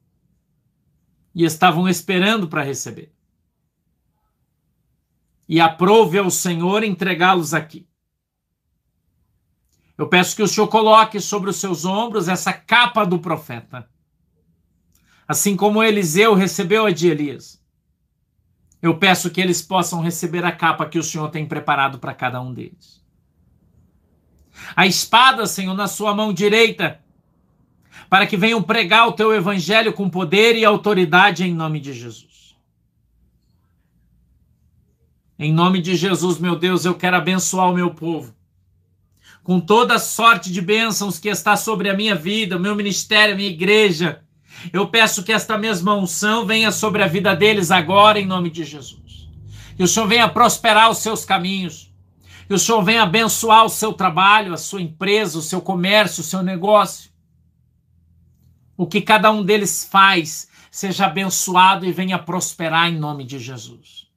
e 1.35 1.43
estavam 1.43 1.87
esperando 1.87 2.47
para 2.47 2.63
receber. 2.63 3.13
E 5.47 5.59
aprove 5.59 6.17
ao 6.17 6.31
Senhor 6.31 6.83
entregá-los 6.83 7.53
aqui. 7.53 7.87
Eu 9.95 10.07
peço 10.07 10.35
que 10.35 10.41
o 10.41 10.47
Senhor 10.47 10.67
coloque 10.69 11.19
sobre 11.19 11.51
os 11.51 11.57
seus 11.57 11.85
ombros 11.85 12.27
essa 12.27 12.51
capa 12.51 13.05
do 13.05 13.19
profeta 13.19 13.87
assim 15.27 15.55
como 15.55 15.83
Eliseu 15.83 16.33
recebeu 16.33 16.85
a 16.85 16.91
de 16.91 17.09
Elias. 17.09 17.61
Eu 18.81 18.97
peço 18.97 19.29
que 19.29 19.39
eles 19.39 19.61
possam 19.61 20.01
receber 20.01 20.43
a 20.43 20.51
capa 20.51 20.85
que 20.85 20.99
o 20.99 21.03
Senhor 21.03 21.29
tem 21.29 21.45
preparado 21.45 21.99
para 21.99 22.13
cada 22.13 22.41
um 22.41 22.53
deles. 22.53 23.01
A 24.75 24.85
espada, 24.85 25.45
Senhor, 25.45 25.73
na 25.73 25.87
sua 25.87 26.13
mão 26.13 26.33
direita, 26.33 26.99
para 28.09 28.27
que 28.27 28.37
venham 28.37 28.61
pregar 28.61 29.07
o 29.07 29.13
teu 29.13 29.33
evangelho 29.33 29.93
com 29.93 30.09
poder 30.09 30.55
e 30.55 30.65
autoridade 30.65 31.43
em 31.43 31.53
nome 31.53 31.79
de 31.79 31.93
Jesus. 31.93 32.55
Em 35.39 35.51
nome 35.51 35.81
de 35.81 35.95
Jesus, 35.95 36.37
meu 36.37 36.55
Deus, 36.55 36.85
eu 36.85 36.93
quero 36.93 37.17
abençoar 37.17 37.69
o 37.69 37.73
meu 37.73 37.93
povo 37.93 38.35
com 39.43 39.59
toda 39.59 39.95
a 39.95 39.99
sorte 39.99 40.51
de 40.51 40.61
bênçãos 40.61 41.19
que 41.19 41.27
está 41.27 41.57
sobre 41.57 41.89
a 41.89 41.93
minha 41.93 42.15
vida, 42.15 42.55
o 42.55 42.59
meu 42.59 42.75
ministério, 42.75 43.33
a 43.33 43.37
minha 43.37 43.49
igreja, 43.49 44.23
eu 44.71 44.87
peço 44.87 45.23
que 45.23 45.31
esta 45.31 45.57
mesma 45.57 45.95
unção 45.95 46.45
venha 46.45 46.71
sobre 46.71 47.03
a 47.03 47.07
vida 47.07 47.35
deles 47.35 47.71
agora, 47.71 48.19
em 48.19 48.25
nome 48.25 48.49
de 48.49 48.63
Jesus. 48.63 49.27
Que 49.75 49.83
o 49.83 49.87
Senhor 49.87 50.07
venha 50.07 50.29
prosperar 50.29 50.89
os 50.89 50.99
seus 50.99 51.25
caminhos. 51.25 51.91
Que 52.47 52.53
o 52.53 52.59
Senhor 52.59 52.81
venha 52.83 53.03
abençoar 53.03 53.65
o 53.65 53.69
seu 53.69 53.93
trabalho, 53.93 54.53
a 54.53 54.57
sua 54.57 54.81
empresa, 54.81 55.39
o 55.39 55.41
seu 55.41 55.61
comércio, 55.61 56.21
o 56.21 56.25
seu 56.25 56.43
negócio. 56.43 57.11
O 58.77 58.85
que 58.85 59.01
cada 59.01 59.31
um 59.31 59.43
deles 59.43 59.87
faz 59.89 60.47
seja 60.69 61.05
abençoado 61.05 61.85
e 61.85 61.91
venha 61.91 62.17
prosperar 62.19 62.89
em 62.89 62.97
nome 62.97 63.23
de 63.23 63.39
Jesus. 63.39 64.07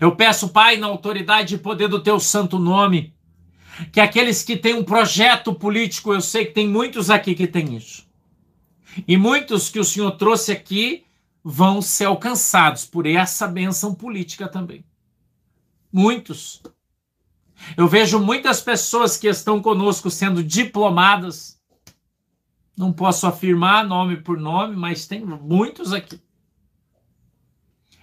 Eu 0.00 0.14
peço, 0.14 0.48
Pai, 0.48 0.76
na 0.76 0.86
autoridade 0.86 1.54
e 1.54 1.58
poder 1.58 1.88
do 1.88 2.02
teu 2.02 2.20
santo 2.20 2.58
nome, 2.58 3.14
que 3.92 4.00
aqueles 4.00 4.42
que 4.42 4.56
têm 4.56 4.74
um 4.74 4.84
projeto 4.84 5.54
político, 5.54 6.12
eu 6.12 6.20
sei 6.20 6.46
que 6.46 6.52
tem 6.52 6.68
muitos 6.68 7.10
aqui 7.10 7.34
que 7.34 7.46
têm 7.46 7.76
isso 7.76 8.11
e 9.06 9.16
muitos 9.16 9.68
que 9.68 9.78
o 9.78 9.84
Senhor 9.84 10.12
trouxe 10.12 10.52
aqui 10.52 11.04
vão 11.42 11.82
ser 11.82 12.04
alcançados 12.04 12.84
por 12.84 13.06
essa 13.06 13.48
benção 13.48 13.94
política 13.94 14.48
também. 14.48 14.84
Muitos. 15.92 16.62
Eu 17.76 17.86
vejo 17.86 18.18
muitas 18.18 18.60
pessoas 18.60 19.16
que 19.16 19.28
estão 19.28 19.60
conosco 19.60 20.10
sendo 20.10 20.42
diplomadas. 20.42 21.60
Não 22.76 22.92
posso 22.92 23.26
afirmar 23.26 23.86
nome 23.86 24.16
por 24.16 24.38
nome, 24.38 24.76
mas 24.76 25.06
tem 25.06 25.24
muitos 25.24 25.92
aqui. 25.92 26.20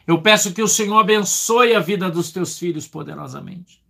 Eu 0.06 0.22
peço 0.22 0.54
que 0.54 0.62
o 0.62 0.68
Senhor 0.68 0.98
abençoe 0.98 1.76
a 1.76 1.80
vida 1.80 2.10
dos 2.10 2.32
teus 2.32 2.58
filhos 2.58 2.88
poderosamente. 2.88 3.84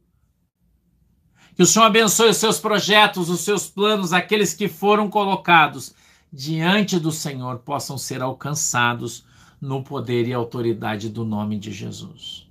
Que 1.55 1.63
o 1.63 1.65
Senhor 1.65 1.85
abençoe 1.85 2.29
os 2.29 2.37
seus 2.37 2.59
projetos, 2.59 3.29
os 3.29 3.41
seus 3.41 3.69
planos, 3.69 4.13
aqueles 4.13 4.53
que 4.53 4.67
foram 4.67 5.09
colocados 5.09 5.93
diante 6.31 6.99
do 6.99 7.11
Senhor 7.11 7.59
possam 7.59 7.97
ser 7.97 8.21
alcançados 8.21 9.25
no 9.59 9.83
poder 9.83 10.27
e 10.27 10.33
autoridade 10.33 11.09
do 11.09 11.25
nome 11.25 11.57
de 11.57 11.71
Jesus. 11.71 12.47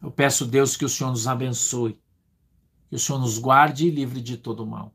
Eu 0.00 0.10
peço, 0.10 0.46
Deus, 0.46 0.76
que 0.76 0.84
o 0.84 0.88
Senhor 0.88 1.10
nos 1.10 1.26
abençoe, 1.26 2.00
que 2.88 2.96
o 2.96 2.98
Senhor 2.98 3.18
nos 3.18 3.38
guarde 3.38 3.86
e 3.86 3.90
livre 3.90 4.20
de 4.20 4.36
todo 4.36 4.66
mal. 4.66 4.94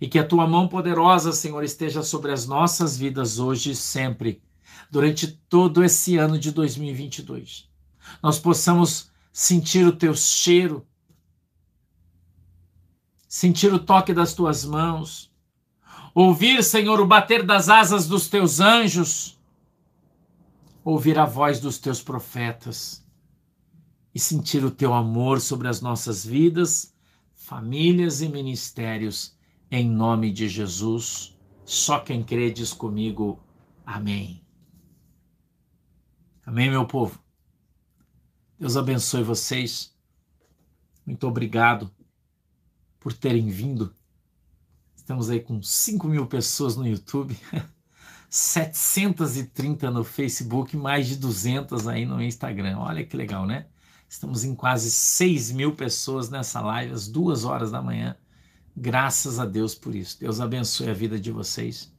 E 0.00 0.06
que 0.06 0.18
a 0.18 0.26
tua 0.26 0.46
mão 0.46 0.68
poderosa, 0.68 1.32
Senhor, 1.32 1.64
esteja 1.64 2.02
sobre 2.02 2.30
as 2.30 2.46
nossas 2.46 2.98
vidas 2.98 3.38
hoje 3.38 3.70
e 3.70 3.74
sempre, 3.74 4.42
durante 4.90 5.26
todo 5.48 5.82
esse 5.82 6.18
ano 6.18 6.38
de 6.38 6.52
2022. 6.52 7.68
Nós 8.22 8.38
possamos 8.38 9.10
sentir 9.32 9.86
o 9.86 9.96
teu 9.96 10.14
cheiro, 10.14 10.86
sentir 13.26 13.72
o 13.72 13.78
toque 13.78 14.12
das 14.12 14.34
tuas 14.34 14.64
mãos, 14.64 15.32
Ouvir, 16.18 16.64
Senhor, 16.64 16.98
o 16.98 17.06
bater 17.06 17.44
das 17.44 17.68
asas 17.68 18.08
dos 18.08 18.26
teus 18.26 18.58
anjos, 18.58 19.38
ouvir 20.82 21.18
a 21.18 21.26
voz 21.26 21.60
dos 21.60 21.76
teus 21.76 22.02
profetas 22.02 23.06
e 24.14 24.18
sentir 24.18 24.64
o 24.64 24.70
teu 24.70 24.94
amor 24.94 25.42
sobre 25.42 25.68
as 25.68 25.82
nossas 25.82 26.24
vidas, 26.24 26.96
famílias 27.34 28.22
e 28.22 28.30
ministérios, 28.30 29.36
em 29.70 29.90
nome 29.90 30.32
de 30.32 30.48
Jesus. 30.48 31.36
Só 31.66 32.00
quem 32.00 32.24
crê 32.24 32.50
diz 32.50 32.72
comigo, 32.72 33.38
Amém. 33.84 34.42
Amém, 36.46 36.70
meu 36.70 36.86
povo. 36.86 37.22
Deus 38.58 38.74
abençoe 38.74 39.22
vocês. 39.22 39.94
Muito 41.04 41.28
obrigado 41.28 41.90
por 42.98 43.12
terem 43.12 43.50
vindo 43.50 43.94
Estamos 45.06 45.30
aí 45.30 45.38
com 45.38 45.62
5 45.62 46.08
mil 46.08 46.26
pessoas 46.26 46.74
no 46.74 46.84
YouTube, 46.84 47.38
730 48.28 49.88
no 49.88 50.02
Facebook, 50.02 50.76
mais 50.76 51.06
de 51.06 51.14
200 51.14 51.86
aí 51.86 52.04
no 52.04 52.20
Instagram. 52.20 52.76
Olha 52.78 53.06
que 53.06 53.16
legal, 53.16 53.46
né? 53.46 53.66
Estamos 54.08 54.42
em 54.42 54.52
quase 54.52 54.90
6 54.90 55.52
mil 55.52 55.76
pessoas 55.76 56.28
nessa 56.28 56.60
live, 56.60 56.92
às 56.92 57.06
duas 57.06 57.44
horas 57.44 57.70
da 57.70 57.80
manhã. 57.80 58.16
Graças 58.76 59.38
a 59.38 59.46
Deus 59.46 59.76
por 59.76 59.94
isso. 59.94 60.18
Deus 60.18 60.40
abençoe 60.40 60.90
a 60.90 60.92
vida 60.92 61.20
de 61.20 61.30
vocês. 61.30 61.94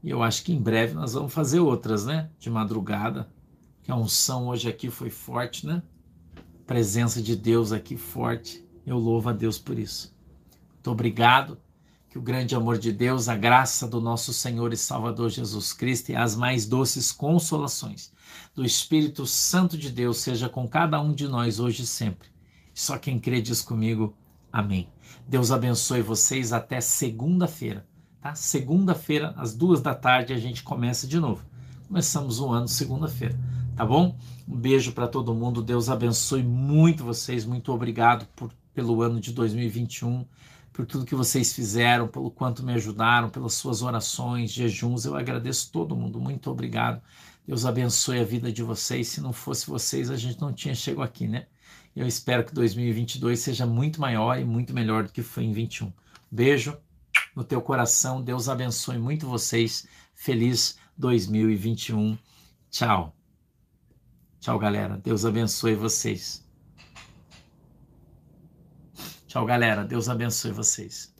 E 0.00 0.08
eu 0.08 0.22
acho 0.22 0.44
que 0.44 0.52
em 0.52 0.62
breve 0.62 0.94
nós 0.94 1.14
vamos 1.14 1.32
fazer 1.32 1.58
outras, 1.58 2.06
né? 2.06 2.30
De 2.38 2.48
madrugada. 2.48 3.28
Que 3.82 3.90
a 3.90 3.96
unção 3.96 4.46
hoje 4.46 4.68
aqui 4.68 4.90
foi 4.90 5.10
forte, 5.10 5.66
né? 5.66 5.82
Presença 6.64 7.20
de 7.20 7.34
Deus 7.34 7.72
aqui 7.72 7.96
forte. 7.96 8.64
Eu 8.86 8.96
louvo 8.96 9.28
a 9.28 9.32
Deus 9.32 9.58
por 9.58 9.76
isso. 9.76 10.16
Muito 10.74 10.92
obrigado. 10.92 11.58
Que 12.18 12.20
o 12.20 12.24
grande 12.24 12.56
amor 12.56 12.78
de 12.78 12.90
Deus, 12.90 13.28
a 13.28 13.36
graça 13.36 13.86
do 13.86 14.00
nosso 14.00 14.32
Senhor 14.32 14.72
e 14.72 14.76
Salvador 14.76 15.30
Jesus 15.30 15.72
Cristo 15.72 16.10
e 16.10 16.16
as 16.16 16.34
mais 16.34 16.66
doces 16.66 17.12
consolações 17.12 18.10
do 18.56 18.64
Espírito 18.64 19.24
Santo 19.24 19.78
de 19.78 19.88
Deus 19.88 20.18
seja 20.18 20.48
com 20.48 20.66
cada 20.66 21.00
um 21.00 21.12
de 21.12 21.28
nós 21.28 21.60
hoje 21.60 21.84
e 21.84 21.86
sempre. 21.86 22.28
Só 22.74 22.98
quem 22.98 23.20
crê 23.20 23.40
diz 23.40 23.62
comigo, 23.62 24.16
amém. 24.52 24.88
Deus 25.28 25.52
abençoe 25.52 26.02
vocês 26.02 26.52
até 26.52 26.80
segunda-feira. 26.80 27.86
Tá? 28.20 28.34
Segunda-feira, 28.34 29.32
às 29.36 29.54
duas 29.54 29.80
da 29.80 29.94
tarde, 29.94 30.32
a 30.32 30.38
gente 30.38 30.64
começa 30.64 31.06
de 31.06 31.20
novo. 31.20 31.44
Começamos 31.86 32.40
o 32.40 32.50
ano 32.50 32.66
segunda-feira, 32.66 33.38
tá 33.76 33.86
bom? 33.86 34.18
Um 34.48 34.56
beijo 34.56 34.90
para 34.90 35.06
todo 35.06 35.32
mundo. 35.32 35.62
Deus 35.62 35.88
abençoe 35.88 36.42
muito 36.42 37.04
vocês. 37.04 37.44
Muito 37.44 37.72
obrigado 37.72 38.26
por, 38.34 38.50
pelo 38.74 39.02
ano 39.02 39.20
de 39.20 39.32
2021 39.32 40.26
por 40.78 40.86
tudo 40.86 41.04
que 41.04 41.14
vocês 41.16 41.52
fizeram, 41.52 42.06
pelo 42.06 42.30
quanto 42.30 42.62
me 42.62 42.72
ajudaram, 42.72 43.28
pelas 43.28 43.54
suas 43.54 43.82
orações, 43.82 44.52
jejuns. 44.52 45.04
Eu 45.04 45.16
agradeço 45.16 45.72
todo 45.72 45.96
mundo. 45.96 46.20
Muito 46.20 46.48
obrigado. 46.52 47.02
Deus 47.44 47.66
abençoe 47.66 48.20
a 48.20 48.24
vida 48.24 48.52
de 48.52 48.62
vocês. 48.62 49.08
Se 49.08 49.20
não 49.20 49.32
fosse 49.32 49.66
vocês, 49.66 50.08
a 50.08 50.16
gente 50.16 50.40
não 50.40 50.52
tinha 50.52 50.76
chegado 50.76 51.02
aqui, 51.02 51.26
né? 51.26 51.48
Eu 51.96 52.06
espero 52.06 52.44
que 52.44 52.54
2022 52.54 53.40
seja 53.40 53.66
muito 53.66 54.00
maior 54.00 54.38
e 54.38 54.44
muito 54.44 54.72
melhor 54.72 55.02
do 55.02 55.10
que 55.10 55.20
foi 55.20 55.42
em 55.42 55.52
21. 55.52 55.92
Beijo 56.30 56.78
no 57.34 57.42
teu 57.42 57.60
coração. 57.60 58.22
Deus 58.22 58.48
abençoe 58.48 58.98
muito 58.98 59.26
vocês. 59.26 59.84
Feliz 60.14 60.78
2021. 60.96 62.16
Tchau. 62.70 63.16
Tchau, 64.38 64.56
galera. 64.60 64.96
Deus 64.96 65.24
abençoe 65.24 65.74
vocês. 65.74 66.47
Tchau, 69.28 69.44
galera. 69.46 69.84
Deus 69.84 70.08
abençoe 70.08 70.50
vocês. 70.50 71.14